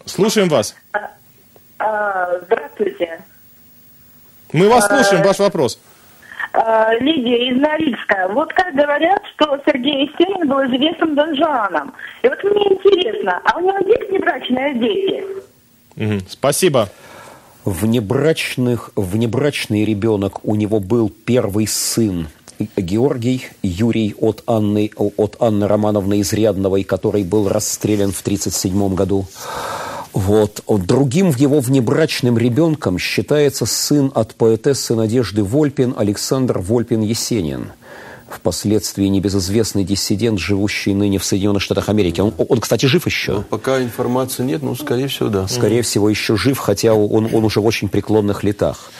Слушаем 0.05 0.49
вас. 0.49 0.75
А, 0.91 1.11
а, 1.79 2.39
здравствуйте. 2.45 3.23
Мы 4.53 4.69
вас 4.69 4.87
слушаем, 4.87 5.23
ваш 5.23 5.39
вопрос. 5.39 5.79
Э, 6.55 6.97
Лидия 6.99 7.49
из 7.49 7.59
Норильска. 7.59 8.29
Вот 8.31 8.53
как 8.53 8.73
говорят, 8.73 9.21
что 9.35 9.59
Сергей 9.65 10.05
Есенин 10.05 10.47
был 10.47 10.63
известным 10.65 11.15
донжуаном. 11.15 11.93
И 12.23 12.29
вот 12.29 12.41
мне 12.43 12.73
интересно, 12.73 13.41
а 13.43 13.57
у 13.57 13.61
него 13.61 13.77
есть 13.85 14.09
внебрачные 14.09 14.73
дети? 14.75 16.21
Спасибо. 16.29 16.89
Внебрачных, 17.65 18.91
внебрачный 18.95 19.85
ребенок 19.85 20.45
у 20.45 20.55
него 20.55 20.79
был 20.79 21.09
первый 21.09 21.67
сын 21.67 22.27
Георгий 22.77 23.47
Юрий 23.61 24.15
от 24.19 24.43
Анны, 24.47 24.91
от 24.95 25.35
Анны 25.39 25.67
Романовны 25.67 26.21
Изрядновой, 26.21 26.83
который 26.83 27.23
был 27.23 27.49
расстрелян 27.49 28.11
в 28.11 28.21
1937 28.21 28.95
году. 28.95 29.25
Вот. 30.15 30.63
Другим 30.65 31.29
его 31.37 31.59
внебрачным 31.59 32.37
ребенком 32.37 32.97
считается 32.97 33.65
сын 33.65 34.11
от 34.15 34.33
поэтессы 34.33 34.95
Надежды 34.95 35.43
Вольпин 35.43 35.93
Александр 35.95 36.59
Вольпин-Есенин 36.59 37.73
впоследствии 38.29 39.05
небезызвестный 39.05 39.83
диссидент, 39.83 40.39
живущий 40.39 40.93
ныне 40.93 41.19
в 41.19 41.25
Соединенных 41.25 41.61
Штатах 41.61 41.89
Америки. 41.89 42.21
Он, 42.21 42.33
он 42.37 42.59
кстати, 42.59 42.85
жив 42.85 43.05
еще? 43.05 43.33
Ну, 43.33 43.41
пока 43.43 43.81
информации 43.81 44.43
нет, 44.43 44.63
но, 44.63 44.73
скорее 44.75 45.09
всего, 45.09 45.29
да. 45.29 45.47
Скорее 45.47 45.79
mm. 45.81 45.83
всего, 45.83 46.09
еще 46.09 46.37
жив, 46.37 46.57
хотя 46.57 46.93
он, 46.93 47.29
он 47.31 47.43
уже 47.43 47.59
в 47.59 47.65
очень 47.65 47.89
преклонных 47.89 48.43
летах. 48.43 48.91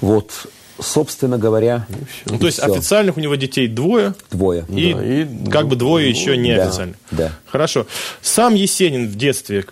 Вот, 0.00 0.32
собственно 0.80 1.38
говоря... 1.38 1.86
Ну, 2.26 2.38
то 2.38 2.46
есть 2.46 2.58
все. 2.58 2.66
официальных 2.66 3.16
у 3.16 3.20
него 3.20 3.36
детей 3.36 3.68
двое? 3.68 4.14
Двое. 4.30 4.64
И, 4.68 4.92
да, 4.92 5.04
и 5.04 5.50
как 5.50 5.68
бы 5.68 5.76
двое 5.76 6.10
еще 6.10 6.36
неофициально. 6.36 6.94
Да, 7.12 7.16
да. 7.16 7.32
Хорошо. 7.46 7.86
Сам 8.20 8.54
Есенин 8.54 9.08
в 9.08 9.16
детстве 9.16 9.64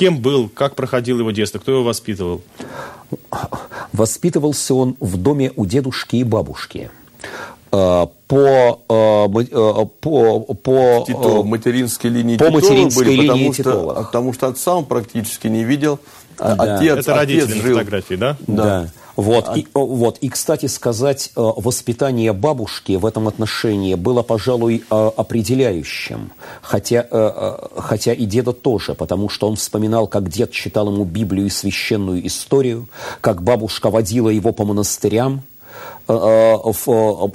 Кем 0.00 0.16
был, 0.16 0.48
как 0.48 0.76
проходил 0.76 1.18
его 1.18 1.30
детство, 1.30 1.58
кто 1.58 1.72
его 1.72 1.84
воспитывал? 1.84 2.40
Воспитывался 3.92 4.74
он 4.74 4.96
в 4.98 5.18
доме 5.18 5.52
у 5.56 5.66
дедушки 5.66 6.16
и 6.16 6.24
бабушки. 6.24 6.90
А, 7.70 8.08
по, 8.26 8.80
а, 8.88 9.26
а, 9.26 9.84
по, 9.84 10.40
по 10.54 11.04
Титов, 11.06 11.44
материнской 11.44 12.08
линии 12.08 12.38
по 12.38 12.46
Титова 12.46 12.60
материнской 12.60 13.04
были, 13.04 13.16
линии 13.16 13.50
потому, 13.50 13.52
что, 13.52 14.04
потому 14.04 14.32
что 14.32 14.46
отца 14.46 14.74
он 14.74 14.86
практически 14.86 15.48
не 15.48 15.64
видел. 15.64 16.00
Да. 16.40 16.76
Отец, 16.76 16.98
Это 16.98 17.14
родители 17.14 17.52
отец 17.52 17.62
жил. 17.62 17.78
фотографии, 17.78 18.14
да? 18.14 18.36
Да. 18.46 18.64
да. 18.64 18.88
Вот, 19.16 19.48
а... 19.48 19.58
и, 19.58 19.66
вот. 19.74 20.18
и, 20.18 20.28
кстати 20.30 20.66
сказать, 20.66 21.32
э, 21.36 21.40
воспитание 21.40 22.32
бабушки 22.32 22.92
в 22.92 23.04
этом 23.04 23.28
отношении 23.28 23.94
было, 23.94 24.22
пожалуй, 24.22 24.82
э, 24.90 25.10
определяющим. 25.16 26.32
Хотя, 26.62 27.06
э, 27.10 27.56
хотя 27.76 28.14
и 28.14 28.24
деда 28.24 28.52
тоже, 28.52 28.94
потому 28.94 29.28
что 29.28 29.48
он 29.48 29.56
вспоминал, 29.56 30.06
как 30.06 30.30
дед 30.30 30.52
читал 30.52 30.90
ему 30.90 31.04
Библию 31.04 31.46
и 31.46 31.50
священную 31.50 32.26
историю, 32.26 32.88
как 33.20 33.42
бабушка 33.42 33.90
водила 33.90 34.30
его 34.30 34.52
по 34.52 34.64
монастырям, 34.64 35.42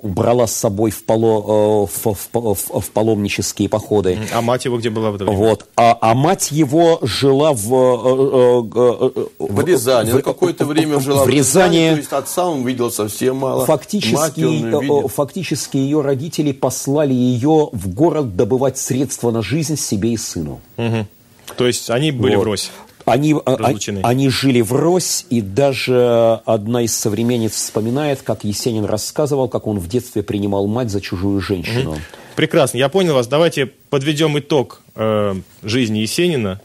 брала 0.03 0.47
с 0.47 0.55
собой 0.55 0.91
в, 0.91 1.03
поло, 1.05 1.85
э, 1.85 1.87
в, 1.93 2.17
в, 2.33 2.81
в 2.81 2.91
паломнические 2.91 3.69
походы. 3.69 4.17
А 4.33 4.41
мать 4.41 4.65
его 4.65 4.77
где 4.77 4.89
была 4.89 5.11
в 5.11 5.15
это 5.15 5.25
время? 5.25 5.37
Вот. 5.37 5.65
А, 5.75 5.97
а 6.01 6.13
мать 6.13 6.51
его 6.51 6.99
жила 7.01 7.53
в... 7.53 7.69
В 9.39 9.65
Рязани. 9.65 10.11
В, 10.11 10.21
какое-то 10.21 10.65
время 10.65 10.99
жила 10.99 11.23
в, 11.23 11.27
в 11.27 11.29
Рязани. 11.29 11.91
То 11.91 11.97
есть 11.97 12.13
отца 12.13 12.47
он 12.47 12.65
видел 12.65 12.91
совсем 12.91 13.37
мало. 13.37 13.65
Фактически, 13.65 15.07
фактически 15.07 15.77
ее 15.77 16.01
родители 16.01 16.51
послали 16.51 17.13
ее 17.13 17.69
в 17.71 17.93
город 17.93 18.35
добывать 18.35 18.77
средства 18.77 19.31
на 19.31 19.41
жизнь 19.41 19.77
себе 19.77 20.13
и 20.13 20.17
сыну. 20.17 20.59
Угу. 20.77 21.07
То 21.57 21.67
есть 21.67 21.89
они 21.89 22.11
были 22.11 22.35
вот. 22.35 22.43
врозь? 22.43 22.71
Они, 23.05 23.33
а, 23.33 23.39
а, 23.45 23.73
они 24.03 24.29
жили 24.29 24.61
врозь, 24.61 25.27
и 25.29 25.41
даже 25.41 26.41
одна 26.45 26.81
из 26.81 26.95
современниц 26.95 27.53
вспоминает, 27.53 28.23
как 28.23 28.43
Есенин 28.43 28.85
рассказывал, 28.85 29.47
как 29.47 29.67
он 29.67 29.77
в 29.77 29.87
детстве 29.87 30.23
принимал 30.23 30.65
мать 30.65 30.89
за 30.89 31.01
чужую 31.01 31.39
женщину. 31.39 31.91
Угу. 31.91 31.99
Прекрасно, 32.35 32.77
я 32.77 32.89
понял 32.89 33.13
вас. 33.13 33.27
Давайте 33.27 33.67
подведем 33.67 34.37
итог 34.39 34.81
э, 34.95 35.35
жизни 35.63 35.99
Есенина. 35.99 36.59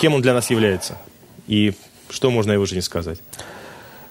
Кем 0.00 0.14
он 0.14 0.22
для 0.22 0.34
нас 0.34 0.50
является? 0.50 0.98
И 1.48 1.72
что 2.10 2.30
можно 2.30 2.52
о 2.52 2.54
его 2.54 2.66
жизни 2.66 2.80
сказать? 2.80 3.18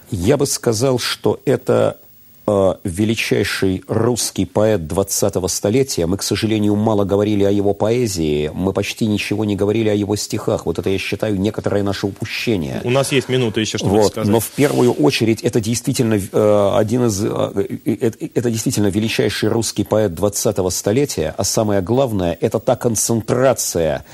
Я 0.10 0.38
бы 0.38 0.46
сказал, 0.46 1.00
что 1.00 1.40
это 1.46 1.98
величайший 2.46 3.84
русский 3.88 4.46
поэт 4.46 4.82
20-го 4.82 5.48
столетия. 5.48 6.06
Мы, 6.06 6.18
к 6.18 6.24
сожалению, 6.24 6.76
мало 6.76 7.06
говорили 7.06 7.44
о 7.44 7.52
его 7.52 7.74
поэзии, 7.74 8.52
мы 8.54 8.74
почти 8.74 9.06
ничего 9.06 9.46
не 9.46 9.56
говорили 9.56 9.90
о 9.90 9.94
его 9.94 10.16
стихах. 10.16 10.66
Вот 10.66 10.80
это, 10.80 10.90
я 10.90 10.98
считаю, 10.98 11.40
некоторое 11.40 11.84
наше 11.84 12.08
упущение. 12.08 12.82
У 12.84 12.90
нас 12.90 13.12
есть 13.12 13.30
минута 13.30 13.60
еще, 13.60 13.78
чтобы 13.78 13.98
вот. 13.98 14.12
сказать. 14.12 14.30
Но 14.30 14.40
в 14.40 14.50
первую 14.50 14.94
очередь 14.94 15.42
это 15.42 15.62
действительно 15.62 16.16
э, 16.16 16.72
один 16.76 17.06
из... 17.06 17.24
Э, 17.24 17.52
э, 17.86 18.12
это 18.34 18.50
действительно 18.50 18.88
величайший 18.88 19.50
русский 19.50 19.84
поэт 19.84 20.12
20-го 20.12 20.70
столетия, 20.70 21.34
а 21.38 21.44
самое 21.44 21.82
главное, 21.82 22.38
это 22.42 22.60
та 22.60 22.76
концентрация 22.76 24.06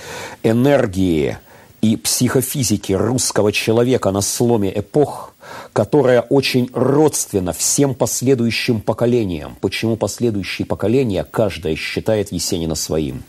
энергии 0.43 1.37
и 1.81 1.95
психофизики 1.95 2.93
русского 2.93 3.51
человека 3.51 4.11
на 4.11 4.21
сломе 4.21 4.71
эпох– 4.77 5.33
которая 5.73 6.21
очень 6.21 6.69
родственна 6.73 7.53
всем 7.53 7.95
последующим 7.95 8.81
поколениям. 8.81 9.57
Почему 9.61 9.97
последующие 9.97 10.65
поколения 10.65 11.23
каждое 11.23 11.75
считает 11.75 12.31
Есенина 12.31 12.75
своим? 12.75 13.23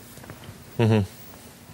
Угу. 0.77 1.05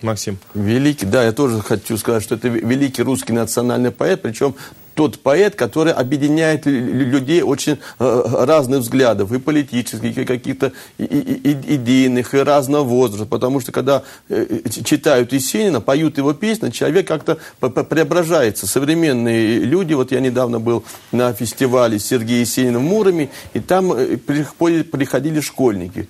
Максим. 0.01 0.37
Великий, 0.53 1.05
да, 1.05 1.23
я 1.23 1.31
тоже 1.31 1.61
хочу 1.61 1.97
сказать, 1.97 2.23
что 2.23 2.35
это 2.35 2.47
великий 2.47 3.01
русский 3.01 3.33
национальный 3.33 3.91
поэт, 3.91 4.21
причем 4.21 4.55
тот 4.95 5.19
поэт, 5.19 5.55
который 5.55 5.93
объединяет 5.93 6.65
людей 6.65 7.41
очень 7.41 7.77
э, 7.99 8.23
разных 8.45 8.79
взглядов, 8.79 9.31
и 9.31 9.39
политических, 9.39 10.17
и 10.17 10.25
каких-то 10.25 10.71
идейных, 10.97 12.33
и 12.33 12.37
разного 12.37 12.83
возраста. 12.83 13.25
Потому 13.25 13.59
что 13.59 13.71
когда 13.71 14.03
э, 14.29 14.61
читают 14.69 15.33
Есенина, 15.33 15.81
поют 15.81 16.17
его 16.17 16.33
песни, 16.33 16.69
человек 16.69 17.07
как-то 17.07 17.37
преображается. 17.59 18.67
Современные 18.67 19.59
люди, 19.59 19.93
вот 19.93 20.11
я 20.11 20.21
недавно 20.21 20.59
был 20.59 20.83
на 21.11 21.33
фестивале 21.33 21.99
Сергея 21.99 22.39
Есенина 22.39 22.79
в 22.79 22.83
Муроме, 22.83 23.29
и 23.53 23.59
там 23.59 23.91
э, 23.91 24.17
приходили 24.17 25.41
школьники. 25.41 26.07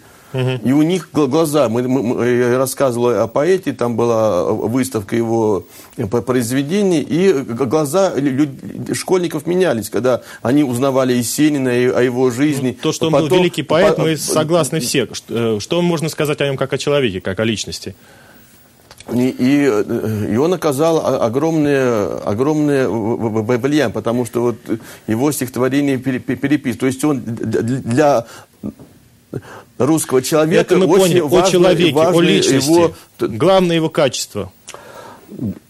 И 0.64 0.72
у 0.72 0.82
них 0.82 1.10
глаза, 1.14 1.70
мы, 1.70 1.88
мы, 1.88 2.28
я 2.28 2.58
рассказывал 2.58 3.22
о 3.22 3.28
поэте, 3.28 3.74
там 3.74 3.96
была 3.96 4.44
выставка 4.52 5.16
его 5.16 5.66
произведений, 5.96 7.02
и 7.02 7.32
глаза 7.32 8.14
люд, 8.16 8.50
школьников 8.94 9.46
менялись, 9.46 9.90
когда 9.90 10.22
они 10.42 10.64
узнавали 10.64 11.14
Есенина 11.14 11.70
и 11.70 11.88
о 11.88 12.02
его 12.02 12.32
жизни. 12.32 12.76
Ну, 12.78 12.84
то, 12.84 12.92
что 12.92 13.08
он 13.08 13.14
Потом, 13.14 13.30
был 13.30 13.38
великий 13.38 13.64
поэт, 13.64 13.96
по, 13.96 14.02
мы 14.02 14.18
согласны 14.18 14.80
все. 14.80 15.08
Что, 15.14 15.60
что 15.60 15.82
можно 15.82 16.10
сказать 16.10 16.42
о 16.42 16.46
нем 16.46 16.58
как 16.58 16.74
о 16.74 16.78
человеке, 16.78 17.22
как 17.22 17.40
о 17.40 17.44
личности? 17.46 17.96
И, 19.14 19.28
и, 19.38 20.34
и 20.34 20.36
он 20.38 20.54
оказал 20.54 21.24
огромное, 21.24 22.18
огромное 22.18 22.88
влияние, 22.88 23.94
потому 23.94 24.26
что 24.26 24.42
вот 24.42 24.56
его 25.06 25.32
стихотворение 25.32 25.98
перепис. 25.98 26.78
То 26.78 26.88
есть 26.88 27.04
он 27.06 27.22
для 27.22 28.26
русского 29.78 30.22
человека. 30.22 30.62
Это 30.62 30.78
мы 30.78 30.88
поняли, 30.88 31.20
о 31.20 31.42
человеке, 31.44 31.98
о 31.98 32.22
личности. 32.22 32.70
Его... 32.70 32.94
Главное 33.20 33.76
его 33.76 33.90
качество. 33.90 34.52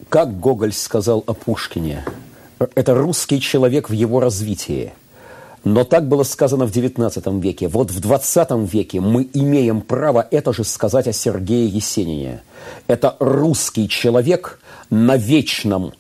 Как 0.10 0.40
Гоголь 0.40 0.74
сказал 0.74 1.24
о 1.26 1.34
Пушкине, 1.34 2.06
это 2.76 2.96
русский 2.96 3.42
человек 3.42 3.90
в 3.90 3.94
его 3.94 4.20
развитии. 4.20 4.94
Но 5.64 5.84
так 5.84 6.08
было 6.08 6.22
сказано 6.22 6.68
в 6.68 6.72
XIX 6.72 7.42
веке. 7.42 7.68
Вот 7.68 7.90
в 7.90 8.00
XX 8.00 8.68
веке 8.68 9.02
мы 9.02 9.28
имеем 9.34 9.82
право 9.82 10.26
это 10.30 10.54
же 10.54 10.64
сказать 10.64 11.08
о 11.08 11.14
Сергее 11.14 11.68
Есенине. 11.68 12.44
Это 12.88 13.16
русский 13.20 13.90
человек 13.90 14.60
на 14.92 15.18
вечном 15.18 15.94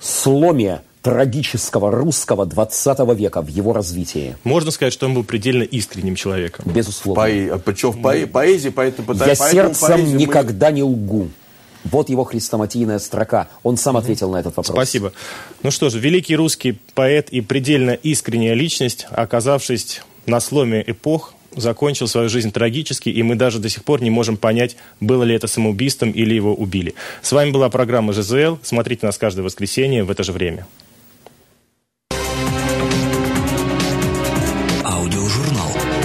сломе 0.00 0.80
трагического 1.02 1.90
русского 1.90 2.46
20 2.46 2.98
века 3.16 3.42
в 3.42 3.48
его 3.48 3.72
развитии. 3.72 4.36
Можно 4.44 4.70
сказать, 4.70 4.92
что 4.92 5.06
он 5.06 5.14
был 5.14 5.24
предельно 5.24 5.62
искренним 5.62 6.14
человеком. 6.14 6.64
Безусловно. 6.72 7.22
Поэ... 7.22 7.58
Причем 7.58 7.90
в 7.90 8.02
поэ... 8.02 8.26
поэзии, 8.26 8.68
поэтому... 8.68 9.14
Я 9.14 9.34
сердцем 9.34 10.16
никогда 10.16 10.68
мы... 10.68 10.76
не 10.76 10.82
лгу. 10.82 11.28
Вот 11.84 12.10
его 12.10 12.24
хрестоматийная 12.24 12.98
строка. 12.98 13.48
Он 13.62 13.78
сам 13.78 13.96
ответил 13.96 14.30
на 14.30 14.36
этот 14.36 14.56
вопрос. 14.56 14.76
Спасибо. 14.76 15.12
Ну 15.62 15.70
что 15.70 15.88
же, 15.88 15.98
великий 15.98 16.36
русский 16.36 16.78
поэт 16.94 17.30
и 17.30 17.40
предельно 17.40 17.92
искренняя 17.92 18.54
личность, 18.54 19.06
оказавшись 19.10 20.02
на 20.26 20.40
сломе 20.40 20.84
эпох, 20.86 21.34
закончил 21.56 22.06
свою 22.06 22.28
жизнь 22.28 22.52
трагически, 22.52 23.08
и 23.08 23.22
мы 23.22 23.34
даже 23.34 23.58
до 23.58 23.68
сих 23.68 23.82
пор 23.84 24.02
не 24.02 24.10
можем 24.10 24.36
понять, 24.36 24.76
было 25.00 25.22
ли 25.22 25.34
это 25.34 25.46
самоубийством 25.46 26.10
или 26.10 26.34
его 26.34 26.54
убили. 26.54 26.94
С 27.22 27.32
вами 27.32 27.50
была 27.50 27.70
программа 27.70 28.12
ЖЗЛ. 28.12 28.58
Смотрите 28.62 29.06
нас 29.06 29.16
каждое 29.16 29.42
воскресенье 29.42 30.04
в 30.04 30.10
это 30.10 30.22
же 30.22 30.32
время. 30.32 30.66
журнал. 35.30 35.99